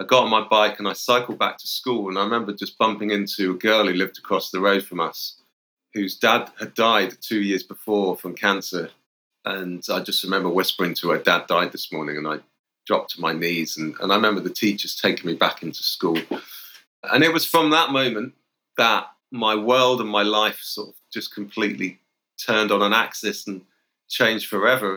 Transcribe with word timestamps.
I 0.00 0.04
got 0.04 0.24
on 0.24 0.30
my 0.30 0.40
bike 0.40 0.78
and 0.78 0.88
I 0.88 0.94
cycled 0.94 1.38
back 1.38 1.58
to 1.58 1.66
school. 1.66 2.08
And 2.08 2.18
I 2.18 2.22
remember 2.24 2.54
just 2.54 2.78
bumping 2.78 3.10
into 3.10 3.50
a 3.50 3.58
girl 3.58 3.86
who 3.86 3.92
lived 3.92 4.16
across 4.16 4.50
the 4.50 4.58
road 4.58 4.82
from 4.82 4.98
us, 4.98 5.36
whose 5.92 6.16
dad 6.16 6.50
had 6.58 6.72
died 6.72 7.18
two 7.20 7.42
years 7.42 7.62
before 7.62 8.16
from 8.16 8.34
cancer. 8.34 8.88
And 9.44 9.84
I 9.92 10.00
just 10.00 10.24
remember 10.24 10.48
whispering 10.48 10.94
to 10.94 11.10
her, 11.10 11.18
Dad 11.18 11.46
died 11.48 11.72
this 11.72 11.92
morning. 11.92 12.16
And 12.16 12.26
I 12.26 12.38
dropped 12.86 13.10
to 13.10 13.20
my 13.20 13.34
knees. 13.34 13.76
And, 13.76 13.94
and 14.00 14.10
I 14.10 14.16
remember 14.16 14.40
the 14.40 14.48
teachers 14.48 14.96
taking 14.96 15.26
me 15.26 15.34
back 15.34 15.62
into 15.62 15.82
school. 15.82 16.18
And 17.02 17.22
it 17.22 17.32
was 17.32 17.44
from 17.44 17.68
that 17.70 17.90
moment 17.90 18.32
that 18.78 19.06
my 19.30 19.54
world 19.54 20.00
and 20.00 20.08
my 20.08 20.22
life 20.22 20.60
sort 20.62 20.88
of 20.88 20.94
just 21.12 21.34
completely 21.34 21.98
turned 22.42 22.72
on 22.72 22.80
an 22.80 22.94
axis 22.94 23.46
and 23.46 23.60
changed 24.08 24.48
forever. 24.48 24.96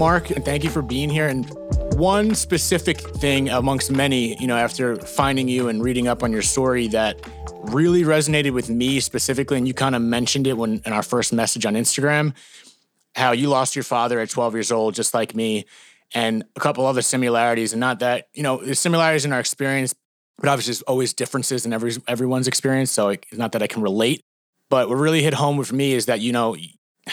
Mark, 0.00 0.30
and 0.30 0.42
thank 0.42 0.64
you 0.64 0.70
for 0.70 0.80
being 0.80 1.10
here. 1.10 1.28
And 1.28 1.46
one 1.92 2.34
specific 2.34 2.98
thing 2.98 3.50
amongst 3.50 3.90
many, 3.90 4.34
you 4.40 4.46
know, 4.46 4.56
after 4.56 4.96
finding 4.96 5.46
you 5.46 5.68
and 5.68 5.82
reading 5.82 6.08
up 6.08 6.22
on 6.22 6.32
your 6.32 6.40
story 6.40 6.88
that 6.88 7.20
really 7.64 8.02
resonated 8.04 8.52
with 8.52 8.70
me 8.70 9.00
specifically, 9.00 9.58
and 9.58 9.68
you 9.68 9.74
kind 9.74 9.94
of 9.94 10.00
mentioned 10.00 10.46
it 10.46 10.54
when 10.56 10.80
in 10.86 10.94
our 10.94 11.02
first 11.02 11.34
message 11.34 11.66
on 11.66 11.74
Instagram, 11.74 12.32
how 13.14 13.32
you 13.32 13.50
lost 13.50 13.76
your 13.76 13.82
father 13.82 14.18
at 14.20 14.30
12 14.30 14.54
years 14.54 14.72
old, 14.72 14.94
just 14.94 15.12
like 15.12 15.34
me, 15.34 15.66
and 16.14 16.44
a 16.56 16.60
couple 16.60 16.86
other 16.86 17.02
similarities. 17.02 17.74
And 17.74 17.80
not 17.80 17.98
that, 17.98 18.28
you 18.32 18.42
know, 18.42 18.56
there's 18.56 18.80
similarities 18.80 19.26
in 19.26 19.34
our 19.34 19.40
experience, 19.40 19.94
but 20.38 20.48
obviously 20.48 20.72
there's 20.72 20.82
always 20.82 21.12
differences 21.12 21.66
in 21.66 21.74
every 21.74 21.92
everyone's 22.08 22.48
experience. 22.48 22.90
So 22.90 23.10
it's 23.10 23.36
not 23.36 23.52
that 23.52 23.62
I 23.62 23.66
can 23.66 23.82
relate. 23.82 24.22
But 24.70 24.88
what 24.88 24.94
really 24.94 25.22
hit 25.22 25.34
home 25.34 25.58
with 25.58 25.74
me 25.74 25.92
is 25.92 26.06
that, 26.06 26.20
you 26.20 26.32
know, 26.32 26.56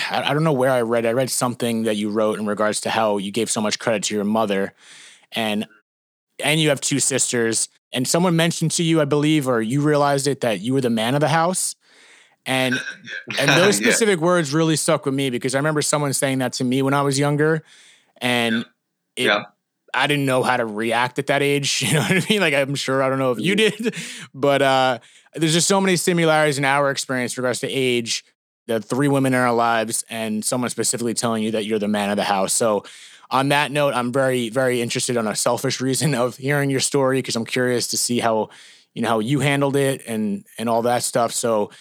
I 0.10 0.34
don't 0.34 0.44
know 0.44 0.54
where 0.54 0.72
I 0.72 0.82
read. 0.82 1.06
I 1.06 1.14
read 1.14 1.30
something 1.30 1.84
that 1.84 1.96
you 1.96 2.10
wrote 2.10 2.40
in 2.40 2.46
regards 2.46 2.82
to 2.82 2.90
how 2.90 3.18
you 3.18 3.32
gave 3.32 3.50
so 3.50 3.62
much 3.62 3.80
credit 3.80 4.04
to 4.04 4.16
your 4.16 4.26
mother, 4.26 4.74
and 5.32 5.66
and 6.44 6.60
you 6.60 6.70
have 6.70 6.82
two 6.82 7.00
sisters. 7.00 7.70
And 7.94 8.08
someone 8.08 8.36
mentioned 8.36 8.72
to 8.72 8.84
you, 8.84 9.00
I 9.02 9.06
believe, 9.06 9.48
or 9.48 9.62
you 9.62 9.82
realized 9.82 10.28
it 10.28 10.42
that 10.42 10.60
you 10.60 10.74
were 10.74 10.82
the 10.82 10.90
man 10.90 11.16
of 11.16 11.22
the 11.22 11.30
house. 11.30 11.76
And 12.46 12.80
and 13.40 13.50
those 13.52 13.78
specific 13.84 14.20
yeah. 14.20 14.26
words 14.26 14.54
really 14.54 14.76
stuck 14.76 15.06
with 15.06 15.16
me 15.16 15.30
because 15.30 15.56
I 15.56 15.60
remember 15.60 15.82
someone 15.82 16.14
saying 16.14 16.40
that 16.40 16.54
to 16.54 16.64
me 16.64 16.82
when 16.82 16.94
I 16.94 17.02
was 17.02 17.18
younger, 17.18 17.64
and 18.18 18.66
it, 19.16 19.26
yeah. 19.26 19.46
I 19.94 20.06
didn't 20.08 20.26
know 20.26 20.44
how 20.44 20.58
to 20.58 20.66
react 20.66 21.18
at 21.18 21.28
that 21.28 21.42
age. 21.42 21.82
You 21.88 21.94
know 21.94 22.02
what 22.02 22.12
I 22.12 22.26
mean? 22.30 22.42
Like 22.42 22.54
I'm 22.54 22.76
sure 22.76 23.02
I 23.02 23.10
don't 23.10 23.20
know 23.20 23.32
if 23.32 23.40
you 23.40 23.56
mm-hmm. 23.56 23.84
did, 23.84 23.96
but 24.34 24.62
uh, 24.62 25.00
there's 25.34 25.54
just 25.54 25.68
so 25.68 25.80
many 25.80 25.96
similarities 25.96 26.58
in 26.58 26.66
our 26.66 26.92
experience 26.92 27.38
in 27.38 27.42
regards 27.42 27.62
to 27.62 27.70
age 27.70 28.24
the 28.68 28.80
three 28.80 29.08
women 29.08 29.34
in 29.34 29.40
our 29.40 29.54
lives 29.54 30.06
and 30.10 30.44
someone 30.46 30.70
specifically 30.70 31.14
telling 31.14 31.44
you 31.44 31.52
that 31.52 31.66
you're 31.66 31.80
the 31.80 31.88
man 31.88 32.10
of 32.10 32.18
the 32.18 32.24
house. 32.24 32.54
So 32.54 32.84
on 33.32 33.50
that 33.50 33.72
note, 33.72 33.94
I'm 33.94 34.12
very, 34.14 34.50
very 34.50 34.82
interested 34.82 35.18
on 35.18 35.28
a 35.28 35.36
selfish 35.36 35.82
reason 35.82 36.14
of 36.14 36.38
hearing 36.38 36.70
your 36.70 36.80
story 36.80 37.20
because 37.20 37.36
I'm 37.36 37.46
curious 37.46 37.88
to 37.88 37.98
see 37.98 38.20
how, 38.20 38.50
you 38.94 39.02
know, 39.02 39.10
how 39.10 39.20
you 39.20 39.40
handled 39.40 39.76
it 39.76 40.04
and 40.06 40.46
and 40.58 40.70
all 40.70 40.84
that 40.84 41.04
stuff. 41.04 41.34
So 41.34 41.72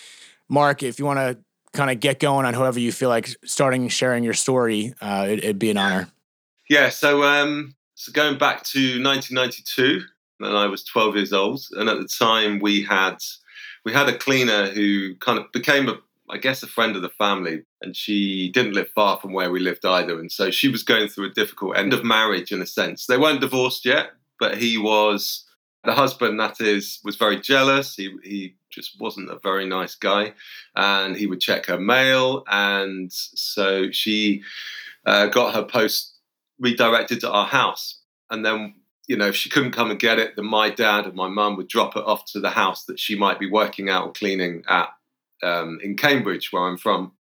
Mark, 0.49 0.83
if 0.83 0.99
you 0.99 1.05
want 1.05 1.19
to 1.19 1.39
kind 1.73 1.91
of 1.91 2.01
get 2.01 2.21
going 2.21 2.47
on 2.47 2.55
whoever 2.55 2.81
you 2.81 2.91
feel 2.91 3.09
like 3.09 3.29
starting 3.45 3.89
sharing 3.89 4.25
your 4.25 4.35
story, 4.35 4.95
uh, 5.01 5.27
it, 5.29 5.45
would 5.45 5.59
be 5.59 5.71
an 5.71 5.77
honor. 5.77 6.09
Yeah. 6.69 6.89
So, 6.89 7.23
um, 7.23 7.75
so 7.95 8.13
going 8.13 8.39
back 8.39 8.65
to 8.65 9.03
1992, 9.03 10.03
and 10.41 10.57
I 10.57 10.67
was 10.67 10.85
12 10.85 11.17
years 11.17 11.33
old, 11.33 11.63
and 11.73 11.89
at 11.89 11.99
the 11.99 12.09
time 12.09 12.59
we 12.61 12.83
had 12.83 13.19
we 13.85 13.93
had 13.93 14.09
a 14.09 14.19
cleaner 14.19 14.67
who 14.67 15.15
kind 15.17 15.39
of 15.39 15.51
became 15.53 15.89
a 15.89 15.99
I 16.29 16.39
guess, 16.39 16.63
a 16.63 16.67
friend 16.67 16.97
of 16.97 17.03
the 17.03 17.09
family, 17.09 17.63
and 17.81 17.95
she 17.97 18.51
didn't 18.51 18.75
live 18.75 18.91
far 18.91 19.19
from 19.19 19.33
where 19.33 19.51
we 19.51 19.61
lived 19.61 19.85
either. 19.85 20.19
And 20.19 20.31
so 20.31 20.51
she 20.51 20.69
was 20.69 20.83
going 20.83 21.09
through 21.09 21.27
a 21.27 21.35
difficult 21.35 21.77
end 21.77 21.93
of 21.93 22.05
marriage 22.05 22.53
in 22.53 22.61
a 22.61 22.67
sense. 22.67 23.07
They 23.07 23.19
weren't 23.19 23.41
divorced 23.41 23.85
yet, 23.85 24.11
but 24.41 24.59
he 24.59 24.77
was 24.77 25.45
the 25.85 25.93
husband. 25.93 26.41
That 26.41 26.61
is, 26.61 27.01
was 27.05 27.17
very 27.17 27.41
jealous. 27.41 27.95
He 27.95 28.17
he 28.25 28.57
just 28.71 29.01
wasn't 29.01 29.31
a 29.31 29.39
very 29.39 29.67
nice 29.67 29.95
guy, 29.95 30.35
and 30.75 31.17
he 31.17 31.27
would 31.27 31.41
check 31.41 31.67
her 31.67 31.79
mail, 31.79 32.45
and 32.49 33.13
so 33.13 33.91
she 33.93 34.43
uh, 35.07 35.27
got 35.27 35.55
her 35.55 35.63
post 35.63 36.15
redirected 36.59 37.21
to 37.21 37.31
our 37.31 37.47
house, 37.47 38.01
and 38.31 38.45
then. 38.45 38.75
You 39.09 39.17
know, 39.17 39.29
if 39.29 39.37
she 39.37 39.49
couldn't 39.49 39.71
come 39.71 39.93
and 39.93 40.01
get 40.01 40.19
it, 40.19 40.35
then 40.35 40.47
my 40.47 40.69
dad 40.69 41.07
and 41.07 41.15
my 41.15 41.29
mum 41.29 41.57
would 41.57 41.69
drop 41.69 41.97
it 41.97 42.03
off 42.05 42.25
to 42.33 42.41
the 42.41 42.51
house 42.51 42.87
that 42.87 42.99
she 42.99 43.15
might 43.15 43.39
be 43.39 43.49
working 43.49 43.89
out 43.89 44.05
or 44.05 44.11
cleaning 44.11 44.65
at 44.67 44.89
um, 45.43 45.79
in 45.83 45.97
Cambridge, 45.97 46.53
where 46.53 46.63
I'm 46.63 46.77
from. 46.77 47.13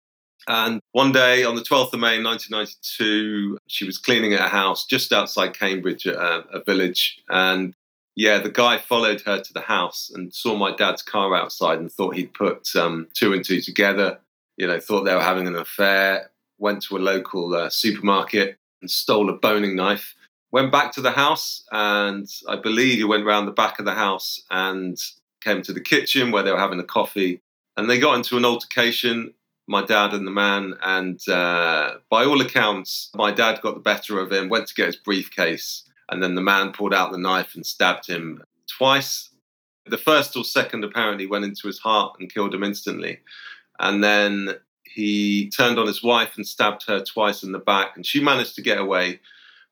And 0.47 0.81
one 0.93 1.13
day 1.13 1.45
on 1.45 1.55
the 1.55 1.63
12th 1.63 1.95
of 1.95 2.01
May 2.01 2.23
1992, 2.23 3.59
she 3.67 3.85
was 3.87 3.99
cleaning 3.99 4.35
at 4.35 4.41
a 4.41 4.49
house 4.49 4.87
just 4.87 5.13
outside 5.13 5.59
Cambridge, 5.59 6.07
a, 6.07 6.45
a 6.53 6.63
village. 6.63 7.19
And 7.31 7.75
yeah, 8.15 8.39
the 8.39 8.51
guy 8.51 8.79
followed 8.79 9.23
her 9.23 9.41
to 9.41 9.53
the 9.53 9.61
house 9.61 10.11
and 10.15 10.35
saw 10.35 10.57
my 10.57 10.75
dad's 10.77 11.03
car 11.03 11.35
outside 11.35 11.79
and 11.79 11.91
thought 11.91 12.17
he'd 12.17 12.35
put 12.35 12.75
um, 12.77 13.09
two 13.15 13.33
and 13.33 13.45
two 13.45 13.61
together. 13.61 14.19
You 14.57 14.67
know, 14.67 14.79
thought 14.79 15.05
they 15.05 15.15
were 15.15 15.21
having 15.21 15.49
an 15.49 15.57
affair. 15.57 16.31
Went 16.59 16.83
to 16.85 16.97
a 16.97 16.99
local 16.99 17.55
uh, 17.55 17.71
supermarket 17.71 18.57
and 18.81 18.91
stole 18.91 19.31
a 19.31 19.33
boning 19.33 19.75
knife. 19.75 20.15
Went 20.53 20.71
back 20.71 20.93
to 20.93 21.01
the 21.01 21.11
house, 21.11 21.65
and 21.73 22.29
I 22.49 22.55
believe 22.55 22.99
he 22.99 23.05
went 23.05 23.27
round 23.27 23.49
the 23.49 23.53
back 23.53 23.81
of 23.81 23.87
the 23.87 23.95
house 23.95 24.41
and 24.53 24.97
came 25.43 25.63
to 25.63 25.73
the 25.73 25.81
kitchen 25.81 26.31
where 26.31 26.45
they 26.45 26.53
were 26.53 26.59
having 26.59 26.79
a 26.79 26.85
coffee 26.85 27.43
and 27.77 27.89
they 27.89 27.99
got 27.99 28.17
into 28.17 28.37
an 28.37 28.45
altercation 28.45 29.33
my 29.67 29.83
dad 29.83 30.13
and 30.13 30.27
the 30.27 30.31
man 30.31 30.75
and 30.83 31.27
uh, 31.29 31.95
by 32.11 32.25
all 32.25 32.41
accounts 32.43 33.11
my 33.15 33.31
dad 33.31 33.61
got 33.63 33.75
the 33.75 33.81
better 33.81 34.21
of 34.21 34.31
him 34.31 34.49
went 34.51 34.67
to 34.67 34.75
get 34.75 34.87
his 34.87 34.97
briefcase 34.97 35.85
and 36.11 36.23
then 36.23 36.35
the 36.35 36.43
man 36.43 36.73
pulled 36.73 36.95
out 36.95 37.13
the 37.13 37.19
knife 37.19 37.55
and 37.55 37.65
stabbed 37.65 38.07
him 38.07 38.43
twice. 38.67 39.31
The 39.87 39.99
first 39.99 40.37
or 40.37 40.45
second 40.45 40.85
apparently 40.85 41.27
went 41.27 41.45
into 41.45 41.67
his 41.67 41.79
heart 41.79 42.17
and 42.19 42.33
killed 42.33 42.55
him 42.55 42.65
instantly. 42.65 43.21
And 43.81 44.03
then 44.03 44.51
he 44.85 45.51
turned 45.51 45.79
on 45.79 45.87
his 45.87 46.03
wife 46.03 46.37
and 46.37 46.47
stabbed 46.47 46.85
her 46.87 47.03
twice 47.03 47.43
in 47.43 47.53
the 47.53 47.59
back 47.59 47.97
and 47.97 48.07
she 48.07 48.23
managed 48.23 48.55
to 48.57 48.63
get 48.63 48.79
away 48.79 49.21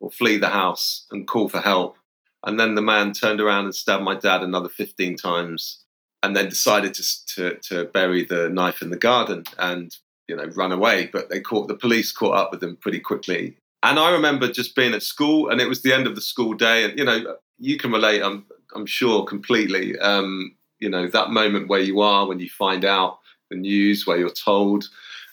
or 0.00 0.10
flee 0.10 0.36
the 0.36 0.48
house 0.48 1.06
and 1.10 1.28
call 1.28 1.48
for 1.48 1.60
help. 1.60 1.96
And 2.44 2.58
then 2.58 2.74
the 2.74 2.82
man 2.82 3.12
turned 3.12 3.40
around 3.40 3.66
and 3.66 3.74
stabbed 3.74 4.02
my 4.02 4.16
dad 4.16 4.42
another 4.42 4.68
15 4.68 5.16
times 5.16 5.81
and 6.22 6.36
then 6.36 6.48
decided 6.48 6.94
to, 6.94 7.26
to, 7.26 7.54
to 7.56 7.84
bury 7.86 8.24
the 8.24 8.48
knife 8.48 8.80
in 8.82 8.90
the 8.90 8.96
garden 8.96 9.44
and 9.58 9.96
you 10.28 10.36
know 10.36 10.46
run 10.54 10.72
away. 10.72 11.10
But 11.12 11.30
they 11.30 11.40
caught 11.40 11.68
the 11.68 11.74
police 11.74 12.12
caught 12.12 12.36
up 12.36 12.50
with 12.50 12.60
them 12.60 12.76
pretty 12.76 13.00
quickly. 13.00 13.56
And 13.82 13.98
I 13.98 14.12
remember 14.12 14.50
just 14.50 14.76
being 14.76 14.94
at 14.94 15.02
school, 15.02 15.48
and 15.48 15.60
it 15.60 15.68
was 15.68 15.82
the 15.82 15.92
end 15.92 16.06
of 16.06 16.14
the 16.14 16.20
school 16.20 16.54
day, 16.54 16.84
and 16.84 16.98
you 16.98 17.04
know 17.04 17.36
you 17.58 17.76
can 17.76 17.92
relate. 17.92 18.22
I'm 18.22 18.46
I'm 18.74 18.86
sure 18.86 19.24
completely. 19.24 19.98
Um, 19.98 20.54
you 20.78 20.88
know 20.88 21.08
that 21.08 21.30
moment 21.30 21.68
where 21.68 21.80
you 21.80 22.00
are 22.00 22.26
when 22.26 22.40
you 22.40 22.48
find 22.48 22.84
out 22.84 23.18
the 23.50 23.56
news, 23.56 24.06
where 24.06 24.18
you're 24.18 24.30
told, 24.30 24.88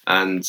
and 0.07 0.45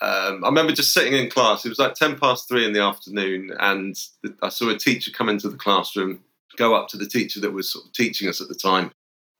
um, 0.00 0.44
I 0.44 0.48
remember 0.48 0.72
just 0.72 0.92
sitting 0.92 1.14
in 1.14 1.30
class. 1.30 1.64
It 1.64 1.70
was 1.70 1.78
like 1.78 1.94
ten 1.94 2.18
past 2.18 2.48
three 2.48 2.66
in 2.66 2.72
the 2.72 2.82
afternoon, 2.82 3.52
and 3.60 3.96
I 4.42 4.48
saw 4.50 4.68
a 4.68 4.78
teacher 4.78 5.10
come 5.10 5.28
into 5.28 5.48
the 5.48 5.56
classroom, 5.56 6.20
go 6.56 6.74
up 6.74 6.88
to 6.88 6.96
the 6.96 7.06
teacher 7.06 7.40
that 7.40 7.52
was 7.52 7.72
sort 7.72 7.86
of 7.86 7.92
teaching 7.92 8.28
us 8.28 8.40
at 8.40 8.48
the 8.48 8.54
time, 8.54 8.90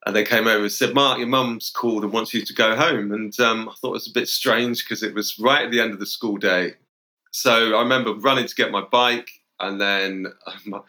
and 0.04 0.16
they 0.16 0.24
came 0.24 0.46
over 0.46 0.62
and 0.62 0.72
said, 0.72 0.94
Mark, 0.94 1.18
your 1.18 1.28
mum's 1.28 1.70
called 1.70 2.02
and 2.02 2.12
wants 2.12 2.34
you 2.34 2.44
to 2.44 2.54
go 2.54 2.74
home. 2.74 3.12
And 3.12 3.38
um, 3.38 3.68
I 3.68 3.74
thought 3.74 3.90
it 3.90 3.92
was 3.92 4.08
a 4.08 4.12
bit 4.12 4.28
strange 4.28 4.84
because 4.84 5.02
it 5.02 5.14
was 5.14 5.38
right 5.38 5.64
at 5.64 5.70
the 5.70 5.80
end 5.80 5.92
of 5.92 6.00
the 6.00 6.06
school 6.06 6.36
day. 6.36 6.74
So 7.30 7.76
I 7.76 7.82
remember 7.82 8.14
running 8.14 8.46
to 8.46 8.54
get 8.54 8.70
my 8.70 8.82
bike, 8.82 9.30
and 9.60 9.80
then 9.80 10.26
um, 10.46 10.82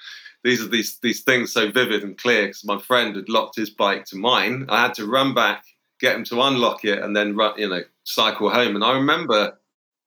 these 0.44 0.62
are 0.62 0.68
these 0.68 1.00
these 1.00 1.22
things 1.22 1.53
so 1.53 1.72
vivid 1.72 2.03
and 2.03 2.18
clear 2.18 2.47
because 2.47 2.66
my 2.66 2.78
friend 2.79 3.16
had 3.16 3.29
locked 3.29 3.56
his 3.56 3.69
bike 3.69 4.06
to 4.06 4.18
mine. 4.18 4.66
I 4.69 4.81
had 4.81 4.94
to 4.96 5.06
run 5.06 5.34
back, 5.34 5.63
get 6.00 6.16
him 6.16 6.23
to 6.25 6.41
unlock 6.41 6.84
it, 6.84 7.00
and 7.00 7.16
then 7.16 7.35
run, 7.35 7.53
you 7.57 7.69
know, 7.69 7.81
cycle 8.03 8.50
home. 8.50 8.75
And 8.75 8.84
I 8.84 8.94
remember, 8.94 9.57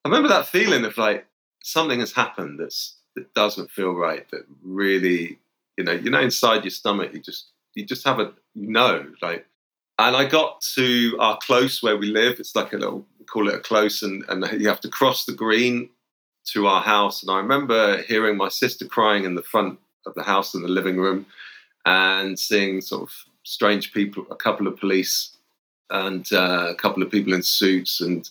I 0.05 0.09
remember 0.09 0.29
that 0.29 0.47
feeling 0.47 0.85
of 0.85 0.99
like 0.99 1.27
something 1.63 2.01
has 2.01 2.13
happened 2.13 2.61
that's 2.61 2.97
that 3.15 3.33
doesn't 3.35 3.71
feel 3.71 3.93
right. 3.93 4.29
That 4.31 4.43
really, 4.63 5.39
you 5.79 5.85
know, 5.85 5.93
you 5.93 6.11
know, 6.11 6.21
inside 6.21 6.65
your 6.65 6.71
stomach, 6.71 7.15
you 7.15 7.21
just 7.21 7.47
you 7.77 7.85
just 7.85 8.05
have 8.05 8.19
a 8.19 8.33
you 8.55 8.69
know 8.69 9.07
like 9.23 9.47
and 9.99 10.17
i 10.17 10.25
got 10.25 10.61
to 10.61 11.17
our 11.21 11.39
close 11.39 11.83
where 11.83 11.97
we 11.97 12.09
live 12.09 12.41
it's 12.41 12.57
like 12.57 12.73
a 12.73 12.77
little 12.77 13.07
we 13.21 13.25
call 13.25 13.49
it 13.49 13.55
a 13.55 13.61
close 13.61 14.03
and, 14.03 14.25
and 14.29 14.61
you 14.61 14.69
have 14.69 14.81
to 14.81 14.89
cross 14.89 15.25
the 15.25 15.33
green 15.33 15.89
to 16.45 16.67
our 16.67 16.83
house 16.83 17.23
and 17.23 17.31
i 17.31 17.37
remember 17.37 18.03
hearing 18.03 18.37
my 18.37 18.49
sister 18.49 18.87
crying 18.87 19.25
in 19.25 19.37
the 19.37 19.43
front 19.43 19.79
of 20.07 20.15
the 20.15 20.23
house 20.23 20.55
in 20.55 20.63
the 20.63 20.69
living 20.69 20.97
room 20.97 21.27
and 21.85 22.39
seeing 22.39 22.81
sort 22.81 23.03
of 23.03 23.13
strange 23.45 23.93
people 23.93 24.27
a 24.31 24.37
couple 24.37 24.67
of 24.67 24.77
police 24.77 25.37
and 25.91 26.33
uh, 26.33 26.67
a 26.71 26.75
couple 26.75 27.03
of 27.03 27.11
people 27.11 27.33
in 27.33 27.43
suits 27.43 28.01
and 28.01 28.29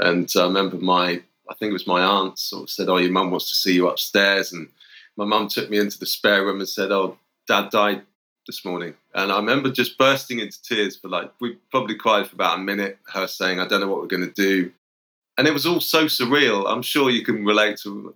and 0.00 0.30
i 0.36 0.44
remember 0.44 0.76
my 0.76 1.20
i 1.50 1.54
think 1.54 1.70
it 1.70 1.72
was 1.72 1.86
my 1.86 2.02
aunt 2.02 2.38
sort 2.38 2.62
of 2.62 2.70
said 2.70 2.88
oh 2.88 2.96
your 2.98 3.10
mum 3.10 3.30
wants 3.30 3.48
to 3.48 3.54
see 3.54 3.74
you 3.74 3.88
upstairs 3.88 4.52
and 4.52 4.68
my 5.16 5.24
mum 5.24 5.48
took 5.48 5.68
me 5.70 5.78
into 5.78 5.98
the 5.98 6.06
spare 6.06 6.44
room 6.44 6.60
and 6.60 6.68
said 6.68 6.92
oh 6.92 7.18
dad 7.48 7.70
died 7.70 8.02
this 8.46 8.64
morning, 8.64 8.94
and 9.14 9.32
I 9.32 9.36
remember 9.36 9.70
just 9.70 9.98
bursting 9.98 10.40
into 10.40 10.62
tears 10.62 10.96
for 10.96 11.08
like 11.08 11.32
we 11.40 11.56
probably 11.70 11.96
cried 11.96 12.28
for 12.28 12.34
about 12.34 12.58
a 12.58 12.62
minute. 12.62 12.98
Her 13.12 13.26
saying, 13.26 13.60
"I 13.60 13.66
don't 13.66 13.80
know 13.80 13.88
what 13.88 14.00
we're 14.00 14.06
going 14.06 14.28
to 14.28 14.32
do," 14.32 14.72
and 15.36 15.46
it 15.46 15.52
was 15.52 15.66
all 15.66 15.80
so 15.80 16.06
surreal. 16.06 16.64
I'm 16.66 16.82
sure 16.82 17.10
you 17.10 17.24
can 17.24 17.44
relate 17.44 17.78
to 17.78 18.14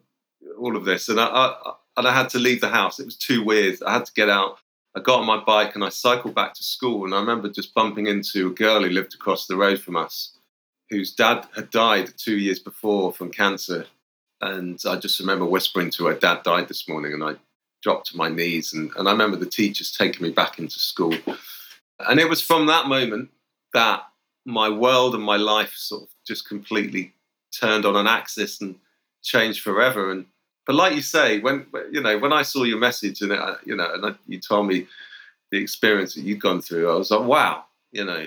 all 0.59 0.77
of 0.77 0.85
this, 0.85 1.09
and 1.09 1.21
I, 1.21 1.27
I 1.27 1.73
and 1.97 2.07
I 2.07 2.15
had 2.15 2.31
to 2.31 2.39
leave 2.39 2.61
the 2.61 2.69
house. 2.69 2.99
It 2.99 3.05
was 3.05 3.17
too 3.17 3.45
weird. 3.45 3.83
I 3.83 3.93
had 3.93 4.07
to 4.07 4.13
get 4.13 4.29
out. 4.29 4.59
I 4.97 5.01
got 5.01 5.21
on 5.21 5.27
my 5.27 5.39
bike 5.39 5.75
and 5.75 5.85
I 5.85 5.89
cycled 5.89 6.35
back 6.35 6.55
to 6.55 6.63
school, 6.63 7.05
and 7.05 7.15
I 7.15 7.21
remember 7.21 7.49
just 7.49 7.75
bumping 7.75 8.07
into 8.07 8.49
a 8.49 8.55
girl 8.55 8.83
who 8.83 8.89
lived 8.91 9.15
across 9.15 9.47
the 9.47 9.57
road 9.57 9.81
from 9.81 9.97
us, 9.97 10.37
whose 10.89 11.13
dad 11.13 11.47
had 11.55 11.71
died 11.71 12.13
two 12.17 12.37
years 12.37 12.59
before 12.59 13.13
from 13.13 13.31
cancer. 13.31 13.87
And 14.41 14.81
I 14.89 14.97
just 14.97 15.21
remember 15.21 15.45
whispering 15.45 15.91
to 15.93 16.07
her, 16.07 16.15
Dad 16.15 16.43
died 16.43 16.69
this 16.69 16.89
morning. 16.89 17.13
And 17.13 17.23
I 17.23 17.35
dropped 17.83 18.09
to 18.09 18.17
my 18.17 18.29
knees. 18.29 18.73
And, 18.73 18.91
and 18.97 19.09
I 19.09 19.13
remember 19.13 19.37
the 19.37 19.47
teachers 19.47 19.93
taking 19.93 20.23
me 20.23 20.31
back 20.31 20.59
into 20.59 20.79
school. 20.79 21.15
And 22.01 22.21
it 22.21 22.29
was 22.29 22.43
from 22.43 22.67
that 22.67 22.87
moment 22.87 23.31
that 23.73 24.03
my 24.45 24.69
world 24.69 25.15
and 25.15 25.23
my 25.23 25.37
life 25.37 25.73
sort 25.77 26.03
of 26.03 26.09
just 26.27 26.49
completely 26.49 27.13
turned 27.59 27.85
on 27.85 27.97
an 27.97 28.07
axis 28.07 28.61
and 28.61 28.77
changed 29.23 29.63
forever. 29.63 30.11
And 30.11 30.27
but 30.67 30.77
like 30.77 30.95
you 30.95 31.03
say, 31.03 31.41
when 31.41 31.67
you 31.91 32.01
know 32.01 32.19
when 32.19 32.33
I 32.33 32.43
saw 32.43 32.65
your 32.65 32.79
message 32.79 33.21
and 33.23 33.33
it, 33.33 33.39
uh, 33.39 33.57
you 33.65 33.77
know 33.77 33.93
and 33.93 34.17
you 34.27 34.41
told 34.41 34.67
me 34.67 34.87
the 35.51 35.59
experience 35.59 36.15
that 36.15 36.23
you'd 36.23 36.41
gone 36.41 36.63
through, 36.63 36.91
I 36.91 36.95
was 36.95 37.11
like, 37.11 37.27
wow, 37.27 37.65
you 37.93 38.05
know, 38.05 38.27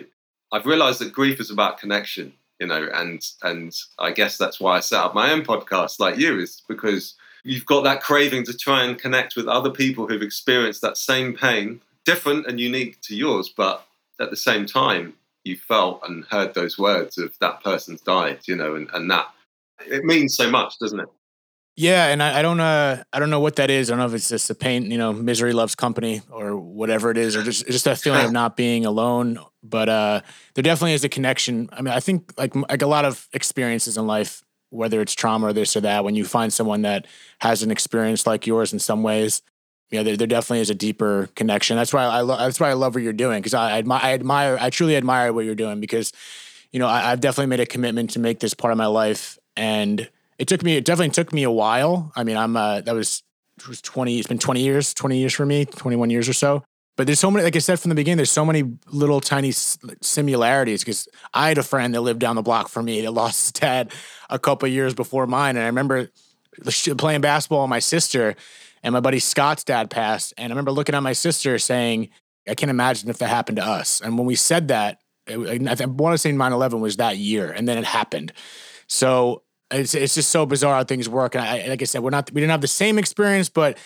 I've 0.52 0.66
realised 0.66 1.00
that 1.00 1.14
grief 1.14 1.40
is 1.40 1.50
about 1.50 1.80
connection, 1.80 2.34
you 2.60 2.68
know, 2.68 2.90
and 2.94 3.26
and 3.44 3.76
I 3.98 4.12
guess 4.12 4.38
that's 4.38 4.60
why 4.60 4.78
I 4.78 4.82
set 4.82 5.00
up 5.00 5.16
my 5.16 5.32
own 5.32 5.44
podcast 5.44 6.00
like 6.00 6.18
you 6.18 6.40
is 6.40 6.62
because 6.68 7.16
you've 7.44 7.66
got 7.66 7.84
that 7.84 8.02
craving 8.02 8.46
to 8.46 8.58
try 8.58 8.84
and 8.84 9.00
connect 9.00 9.36
with 9.36 9.48
other 9.48 9.70
people 9.70 10.08
who've 10.08 10.22
experienced 10.22 10.82
that 10.82 10.98
same 10.98 11.36
pain, 11.36 11.82
different 12.06 12.48
and 12.48 12.60
unique 12.60 13.02
to 13.02 13.16
yours, 13.16 13.54
but 13.56 13.86
at 14.20 14.30
the 14.30 14.36
same 14.36 14.66
time, 14.66 15.14
you 15.44 15.58
felt 15.58 16.02
and 16.08 16.26
heard 16.26 16.54
those 16.54 16.78
words 16.78 17.18
of 17.18 17.38
that 17.40 17.64
person's 17.64 18.02
died, 18.02 18.40
you 18.46 18.56
know, 18.56 18.76
and, 18.76 18.90
and 18.94 19.12
that 19.12 19.28
it 19.86 20.04
means 20.04 20.36
so 20.36 20.50
much, 20.50 20.80
doesn't 20.80 21.00
it? 21.00 21.10
Yeah, 21.76 22.10
and 22.10 22.22
I, 22.22 22.40
I, 22.40 22.42
don't 22.44 22.60
uh 22.60 23.04
I 23.12 23.20
don't 23.20 23.32
know 23.32 23.40
what 23.40 23.56
that 23.56 23.72
is. 23.72 23.90
I 23.90 23.94
don't 23.94 24.00
know 24.00 24.06
if 24.06 24.14
it's 24.14 24.30
just 24.30 24.48
the 24.48 24.54
pain, 24.54 24.92
you 24.92 24.98
know, 24.98 25.12
misery 25.12 25.54
loves 25.54 25.74
company 25.74 26.22
or 26.30 26.56
whatever 26.56 27.10
it 27.10 27.18
is, 27.18 27.36
or 27.36 27.42
just 27.42 27.66
just 27.66 27.86
that 27.86 27.98
feeling 27.98 28.26
of 28.26 28.32
not 28.42 28.56
being 28.56 28.86
alone. 28.86 29.40
But 29.64 29.90
uh 29.90 30.22
there 30.54 30.62
definitely 30.62 30.94
is 30.94 31.04
a 31.04 31.10
connection. 31.10 31.70
I 31.74 31.82
mean, 31.82 31.94
I 31.94 32.00
think 32.00 32.32
like 32.38 32.56
like 32.56 32.84
a 32.84 32.88
lot 32.88 33.06
of 33.06 33.28
experiences 33.34 33.98
in 33.98 34.06
life, 34.06 34.44
whether 34.74 35.02
it's 35.02 35.14
trauma 35.14 35.48
or 35.48 35.54
this 35.54 35.76
or 35.76 35.82
that, 35.82 36.04
when 36.04 36.16
you 36.16 36.26
find 36.26 36.52
someone 36.52 36.82
that 36.82 37.08
has 37.40 37.64
an 37.64 37.72
experience 37.72 38.26
like 38.26 38.48
yours 38.48 38.74
in 38.74 38.80
some 38.80 39.04
ways, 39.04 39.42
you 39.92 40.00
know, 40.00 40.04
there, 40.04 40.18
there 40.18 40.28
definitely 40.28 40.62
is 40.62 40.70
a 40.70 40.76
deeper 40.76 41.30
connection. 41.36 41.78
That's 41.78 41.94
why 41.94 42.04
I 42.04 42.22
lo- 42.22 42.38
that's 42.38 42.60
why 42.60 42.70
I 42.70 42.74
love 42.74 42.96
what 42.96 43.04
you're 43.04 43.14
doing 43.14 43.40
because 43.40 43.54
I, 43.54 43.76
I 43.76 43.78
admire 43.78 44.02
I 44.04 44.14
admire 44.14 44.58
I 44.60 44.70
truly 44.70 44.96
admire 44.96 45.32
what 45.32 45.46
you're 45.46 45.56
doing 45.56 45.80
because 45.80 46.12
you 46.72 46.80
know 46.80 46.88
I, 46.88 47.12
I've 47.12 47.22
definitely 47.22 47.48
made 47.48 47.60
a 47.60 47.66
commitment 47.66 48.10
to 48.12 48.20
make 48.20 48.40
this 48.40 48.54
part 48.54 48.72
of 48.72 48.78
my 48.78 48.88
life 48.88 49.38
and 49.56 50.10
it 50.40 50.48
took 50.48 50.64
me 50.64 50.76
it 50.76 50.86
definitely 50.86 51.12
took 51.12 51.32
me 51.32 51.44
a 51.44 51.52
while 51.52 52.12
i 52.16 52.24
mean 52.24 52.38
i'm 52.38 52.58
uh 52.58 52.82
that 52.82 52.96
was 52.96 53.24
it 53.60 53.68
was 53.68 53.82
20 53.82 54.18
it's 54.18 54.28
been 54.28 54.40
20 54.40 54.62
years 54.62 54.94
20 54.94 55.18
years 55.18 55.34
for 55.34 55.46
me 55.46 55.66
21 55.66 56.10
years 56.10 56.28
or 56.28 56.34
so 56.34 56.64
but 56.96 57.08
there's 57.08 57.20
so 57.20 57.32
many 57.32 57.44
like 57.44 57.56
i 57.56 57.60
said 57.60 57.80
from 57.80 57.90
the 57.90 57.96
beginning 57.96 58.18
there's 58.18 58.32
so 58.32 58.46
many 58.46 58.64
little 58.88 59.20
tiny 59.20 59.52
similarities 59.52 60.82
because 60.82 61.08
i 61.34 61.48
had 61.48 61.58
a 61.58 61.64
friend 61.64 61.94
that 61.94 62.02
lived 62.02 62.20
down 62.20 62.36
the 62.36 62.42
block 62.42 62.70
from 62.70 62.86
me 62.86 63.02
that 63.02 63.12
lost 63.24 63.46
his 63.46 63.52
dad 63.52 63.92
a 64.30 64.40
couple 64.40 64.68
years 64.68 64.94
before 64.94 65.28
mine. 65.28 65.56
And 65.56 65.64
i 65.64 65.68
remember 65.68 66.10
playing 66.98 67.22
basketball 67.22 67.64
with 67.64 67.70
my 67.70 67.80
sister 67.80 68.36
and 68.84 68.94
my 68.94 69.00
buddy 69.00 69.20
scott's 69.20 69.64
dad 69.64 69.90
passed. 69.90 70.34
And 70.38 70.52
i 70.52 70.54
remember 70.54 70.72
looking 70.72 70.96
at 70.96 71.04
my 71.04 71.14
sister 71.14 71.58
saying 71.60 72.10
i 72.48 72.56
can't 72.56 72.70
imagine 72.70 73.10
if 73.10 73.18
that 73.20 73.30
happened 73.30 73.58
to 73.58 73.66
us. 73.66 74.02
And 74.02 74.18
when 74.18 74.28
we 74.28 74.36
said 74.36 74.68
that 74.70 75.00
it, 75.28 75.38
i 75.38 75.86
want 75.86 76.14
to 76.14 76.18
say 76.18 76.32
9-11 76.32 76.80
was 76.80 76.98
that 76.98 77.18
year 77.18 77.52
and 77.52 77.68
then 77.68 77.78
it 77.78 77.86
happened. 77.86 78.34
So 78.88 79.44
it's 79.72 79.96
it's 79.96 80.16
just 80.16 80.30
so 80.30 80.46
bizarre 80.46 80.76
how 80.76 80.84
things 80.84 81.10
work. 81.10 81.36
And 81.36 81.44
I, 81.44 81.66
like 81.68 81.82
I 81.82 81.86
said, 81.86 82.04
we're 82.04 82.12
not 82.12 82.32
we 82.32 82.42
didn't 82.42 82.52
have 82.52 82.62
the 82.62 82.68
same 82.68 83.00
experience, 83.00 83.50
but 83.50 83.78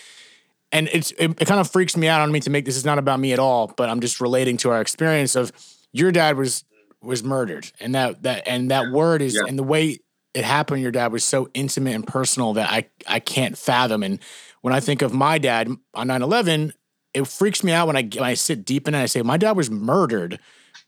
and 0.71 0.89
it's 0.91 1.11
it, 1.11 1.31
it 1.41 1.47
kind 1.47 1.59
of 1.59 1.69
freaks 1.69 1.95
me 1.95 2.07
out 2.07 2.21
on 2.21 2.31
me 2.31 2.39
to 2.41 2.49
make 2.49 2.65
this 2.65 2.77
is 2.77 2.85
not 2.85 2.97
about 2.97 3.19
me 3.19 3.33
at 3.33 3.39
all, 3.39 3.73
but 3.77 3.89
I'm 3.89 3.99
just 3.99 4.19
relating 4.19 4.57
to 4.57 4.69
our 4.71 4.81
experience 4.81 5.35
of 5.35 5.51
your 5.93 6.11
dad 6.11 6.37
was 6.37 6.63
was 7.01 7.23
murdered, 7.23 7.71
and 7.79 7.95
that 7.95 8.23
that 8.23 8.47
and 8.47 8.71
that 8.71 8.91
word 8.91 9.21
is 9.21 9.35
yeah. 9.35 9.47
and 9.47 9.57
the 9.57 9.63
way 9.63 9.99
it 10.33 10.43
happened. 10.43 10.81
Your 10.81 10.91
dad 10.91 11.11
was 11.11 11.23
so 11.23 11.49
intimate 11.53 11.95
and 11.95 12.05
personal 12.05 12.53
that 12.53 12.69
I 12.69 12.85
I 13.07 13.19
can't 13.19 13.57
fathom. 13.57 14.03
And 14.03 14.19
when 14.61 14.73
I 14.73 14.79
think 14.79 15.01
of 15.01 15.13
my 15.13 15.37
dad 15.37 15.69
on 15.93 16.07
9/11, 16.07 16.73
it 17.13 17.27
freaks 17.27 17.63
me 17.63 17.71
out 17.71 17.87
when 17.87 17.95
I 17.95 18.01
when 18.01 18.23
I 18.23 18.33
sit 18.33 18.65
deep 18.65 18.87
in 18.87 18.95
it. 18.95 19.01
I 19.01 19.05
say 19.05 19.21
my 19.21 19.37
dad 19.37 19.55
was 19.55 19.71
murdered, 19.71 20.39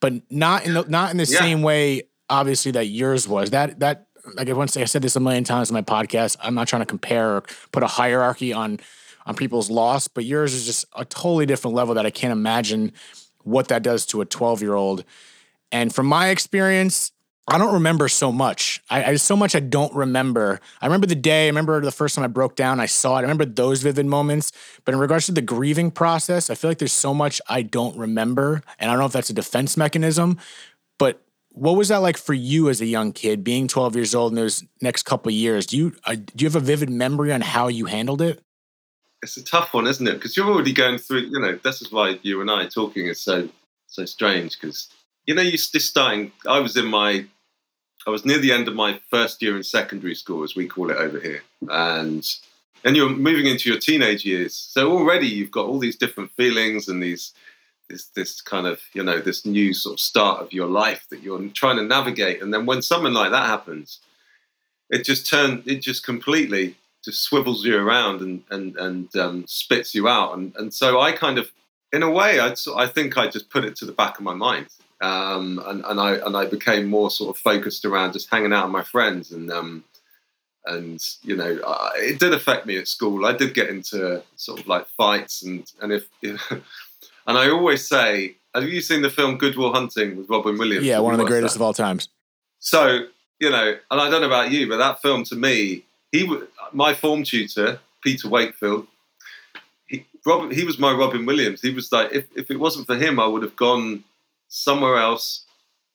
but 0.01 0.13
not 0.29 0.65
in 0.65 0.73
the 0.73 0.83
not 0.83 1.11
in 1.11 1.17
the 1.17 1.25
yeah. 1.25 1.39
same 1.39 1.61
way 1.61 2.03
obviously 2.29 2.71
that 2.73 2.85
yours 2.85 3.27
was. 3.27 3.49
That 3.51 3.79
that 3.79 4.07
like 4.35 4.49
I 4.49 4.53
once 4.53 4.77
I 4.77 4.85
said 4.85 5.01
this 5.01 5.15
a 5.15 5.19
million 5.19 5.43
times 5.43 5.69
in 5.69 5.73
my 5.73 5.81
podcast. 5.81 6.37
I'm 6.41 6.53
not 6.53 6.67
trying 6.67 6.81
to 6.81 6.85
compare 6.85 7.37
or 7.37 7.43
put 7.71 7.83
a 7.83 7.87
hierarchy 7.87 8.53
on 8.53 8.79
on 9.25 9.35
people's 9.35 9.69
loss, 9.69 10.07
but 10.07 10.25
yours 10.25 10.53
is 10.53 10.65
just 10.65 10.85
a 10.95 11.05
totally 11.05 11.45
different 11.45 11.75
level 11.75 11.95
that 11.95 12.05
I 12.05 12.11
can't 12.11 12.31
imagine 12.31 12.93
what 13.43 13.67
that 13.69 13.83
does 13.83 14.05
to 14.07 14.21
a 14.21 14.25
12 14.25 14.61
year 14.61 14.75
old. 14.75 15.03
And 15.71 15.93
from 15.93 16.07
my 16.07 16.29
experience, 16.29 17.11
I 17.51 17.57
don't 17.57 17.73
remember 17.73 18.07
so 18.07 18.31
much. 18.31 18.81
I, 18.89 19.03
I 19.03 19.15
so 19.15 19.35
much 19.35 19.55
I 19.55 19.59
don't 19.59 19.93
remember. 19.95 20.59
I 20.81 20.85
remember 20.85 21.07
the 21.07 21.15
day. 21.15 21.45
I 21.45 21.47
remember 21.47 21.81
the 21.81 21.91
first 21.91 22.13
time 22.13 22.23
I 22.23 22.27
broke 22.27 22.55
down. 22.55 22.79
I 22.79 22.85
saw 22.85 23.15
it. 23.15 23.19
I 23.19 23.21
remember 23.21 23.45
those 23.45 23.81
vivid 23.81 24.05
moments. 24.05 24.51
But 24.85 24.93
in 24.93 24.99
regards 24.99 25.25
to 25.27 25.31
the 25.31 25.41
grieving 25.41 25.89
process, 25.89 26.49
I 26.49 26.55
feel 26.55 26.69
like 26.69 26.77
there's 26.77 26.91
so 26.91 27.13
much 27.13 27.41
I 27.49 27.63
don't 27.63 27.97
remember, 27.97 28.61
and 28.77 28.89
I 28.89 28.93
don't 28.93 28.99
know 28.99 29.07
if 29.07 29.13
that's 29.13 29.31
a 29.31 29.33
defense 29.33 29.77
mechanism. 29.77 30.37
But 30.99 31.23
what 31.49 31.75
was 31.75 31.87
that 31.87 31.97
like 31.97 32.17
for 32.17 32.35
you 32.35 32.69
as 32.69 32.81
a 32.81 32.85
young 32.85 33.11
kid, 33.11 33.43
being 33.43 33.67
12 33.67 33.95
years 33.95 34.13
old 34.13 34.31
in 34.31 34.35
those 34.35 34.63
next 34.81 35.03
couple 35.03 35.31
years? 35.31 35.65
Do 35.65 35.77
you 35.77 35.95
uh, 36.05 36.15
do 36.15 36.43
you 36.43 36.47
have 36.47 36.55
a 36.55 36.59
vivid 36.59 36.91
memory 36.91 37.33
on 37.33 37.41
how 37.41 37.67
you 37.67 37.85
handled 37.85 38.21
it? 38.21 38.43
It's 39.21 39.37
a 39.37 39.43
tough 39.43 39.73
one, 39.73 39.87
isn't 39.87 40.07
it? 40.07 40.13
Because 40.13 40.37
you're 40.37 40.49
already 40.49 40.73
going 40.73 40.97
through. 40.97 41.21
You 41.21 41.39
know, 41.39 41.59
this 41.63 41.81
is 41.81 41.91
why 41.91 42.19
you 42.21 42.41
and 42.41 42.49
I 42.49 42.67
talking 42.67 43.07
is 43.07 43.21
so 43.21 43.49
so 43.87 44.05
strange. 44.05 44.59
Because 44.59 44.89
you 45.25 45.35
know, 45.35 45.41
you're 45.41 45.51
just 45.51 45.87
starting. 45.87 46.31
I 46.47 46.59
was 46.59 46.77
in 46.77 46.85
my, 46.85 47.25
I 48.07 48.09
was 48.09 48.25
near 48.25 48.39
the 48.39 48.51
end 48.51 48.67
of 48.67 48.75
my 48.75 48.99
first 49.09 49.41
year 49.41 49.57
in 49.57 49.63
secondary 49.63 50.15
school, 50.15 50.43
as 50.43 50.55
we 50.55 50.67
call 50.67 50.89
it 50.89 50.97
over 50.97 51.19
here, 51.19 51.43
and 51.69 52.25
and 52.83 52.95
you're 52.95 53.09
moving 53.09 53.45
into 53.45 53.69
your 53.69 53.79
teenage 53.79 54.25
years. 54.25 54.55
So 54.55 54.91
already 54.91 55.27
you've 55.27 55.51
got 55.51 55.65
all 55.65 55.79
these 55.79 55.97
different 55.97 56.31
feelings 56.31 56.87
and 56.87 57.03
these 57.03 57.33
this 57.89 58.05
this 58.15 58.41
kind 58.41 58.67
of 58.67 58.81
you 58.93 59.03
know 59.03 59.19
this 59.19 59.45
new 59.45 59.73
sort 59.73 59.93
of 59.93 59.99
start 59.99 60.41
of 60.41 60.53
your 60.53 60.67
life 60.67 61.05
that 61.09 61.21
you're 61.21 61.41
trying 61.49 61.77
to 61.77 61.83
navigate 61.83 62.41
and 62.41 62.53
then 62.53 62.65
when 62.65 62.81
something 62.81 63.13
like 63.13 63.31
that 63.31 63.47
happens 63.47 63.99
it 64.89 65.03
just 65.03 65.27
turned 65.27 65.63
it 65.65 65.81
just 65.81 66.05
completely 66.05 66.75
just 67.03 67.23
swivels 67.23 67.63
you 67.63 67.77
around 67.77 68.21
and 68.21 68.43
and 68.49 68.75
and 68.77 69.15
um, 69.15 69.45
spits 69.47 69.95
you 69.95 70.07
out 70.07 70.37
and 70.37 70.55
and 70.57 70.73
so 70.73 70.99
I 70.99 71.11
kind 71.11 71.37
of 71.37 71.51
in 71.91 72.03
a 72.03 72.09
way 72.09 72.39
I 72.39 72.53
I 72.75 72.87
think 72.87 73.17
I 73.17 73.27
just 73.27 73.49
put 73.49 73.65
it 73.65 73.75
to 73.77 73.85
the 73.85 73.91
back 73.91 74.17
of 74.17 74.23
my 74.23 74.33
mind 74.33 74.67
um, 75.01 75.61
and 75.65 75.83
and 75.85 75.99
I 75.99 76.15
and 76.15 76.35
I 76.35 76.45
became 76.45 76.87
more 76.87 77.09
sort 77.09 77.35
of 77.35 77.41
focused 77.41 77.85
around 77.85 78.13
just 78.13 78.29
hanging 78.29 78.53
out 78.53 78.65
with 78.65 78.73
my 78.73 78.83
friends 78.83 79.31
and 79.31 79.51
um, 79.51 79.83
and 80.65 81.01
you 81.23 81.35
know 81.35 81.59
I, 81.65 81.91
it 81.97 82.19
did 82.19 82.33
affect 82.33 82.65
me 82.65 82.77
at 82.77 82.87
school 82.87 83.25
I 83.25 83.33
did 83.33 83.53
get 83.53 83.69
into 83.69 84.21
sort 84.35 84.59
of 84.59 84.67
like 84.67 84.87
fights 84.89 85.43
and 85.43 85.71
and 85.81 85.93
if 85.93 86.07
And 87.29 87.37
I 87.37 87.47
always 87.51 87.87
say, 87.87 88.37
have 88.55 88.63
you 88.63 88.81
seen 88.81 89.03
the 89.03 89.09
film 89.11 89.37
Good 89.37 89.55
Will 89.55 89.71
Hunting 89.71 90.17
with 90.17 90.27
Robin 90.31 90.57
Williams? 90.57 90.83
Yeah, 90.83 90.97
one 90.97 91.13
of 91.13 91.19
the 91.19 91.25
greatest 91.25 91.53
that? 91.53 91.59
of 91.59 91.61
all 91.61 91.75
times. 91.75 92.09
So, 92.57 93.05
you 93.39 93.51
know, 93.51 93.75
and 93.91 94.01
I 94.01 94.09
don't 94.09 94.21
know 94.21 94.27
about 94.27 94.49
you, 94.49 94.67
but 94.67 94.77
that 94.77 94.99
film 95.03 95.23
to 95.25 95.35
me, 95.35 95.85
he 96.11 96.27
my 96.73 96.93
form 96.93 97.23
tutor, 97.23 97.79
Peter 98.03 98.29
Wakefield, 98.29 98.87
he, 99.87 100.05
Robin, 100.25 100.51
he 100.51 100.63
was 100.63 100.79
my 100.79 100.91
Robin 100.91 101.25
Williams. 101.25 101.61
He 101.61 101.71
was 101.71 101.91
like, 101.91 102.11
if, 102.11 102.25
if 102.35 102.51
it 102.51 102.59
wasn't 102.59 102.87
for 102.87 102.95
him, 102.95 103.19
I 103.19 103.27
would 103.27 103.43
have 103.43 103.55
gone 103.55 104.03
somewhere 104.47 104.97
else. 104.97 105.45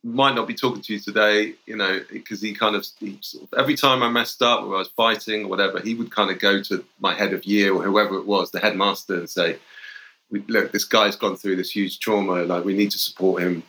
Might 0.06 0.34
not 0.34 0.46
be 0.46 0.54
talking 0.54 0.82
to 0.82 0.92
you 0.92 1.00
today, 1.00 1.54
you 1.64 1.76
know, 1.76 2.00
because 2.12 2.42
he 2.42 2.52
kind 2.52 2.76
of, 2.76 2.86
he 3.00 3.18
sort 3.22 3.44
of, 3.44 3.58
every 3.58 3.74
time 3.74 4.02
I 4.02 4.10
messed 4.10 4.42
up 4.42 4.62
or 4.62 4.74
I 4.74 4.78
was 4.80 4.88
fighting 4.88 5.44
or 5.44 5.48
whatever, 5.48 5.80
he 5.80 5.94
would 5.94 6.10
kind 6.10 6.30
of 6.30 6.38
go 6.38 6.62
to 6.64 6.84
my 7.00 7.14
head 7.14 7.32
of 7.32 7.46
year 7.46 7.72
or 7.72 7.82
whoever 7.82 8.18
it 8.18 8.26
was, 8.26 8.50
the 8.50 8.60
headmaster, 8.60 9.14
and 9.14 9.30
say, 9.30 9.56
look, 10.30 10.72
this 10.72 10.84
guy's 10.84 11.16
gone 11.16 11.36
through 11.36 11.56
this 11.56 11.70
huge 11.70 12.00
trauma. 12.00 12.44
Like, 12.44 12.64
we 12.64 12.74
need 12.74 12.90
to 12.90 12.98
support 12.98 13.42
him. 13.42 13.62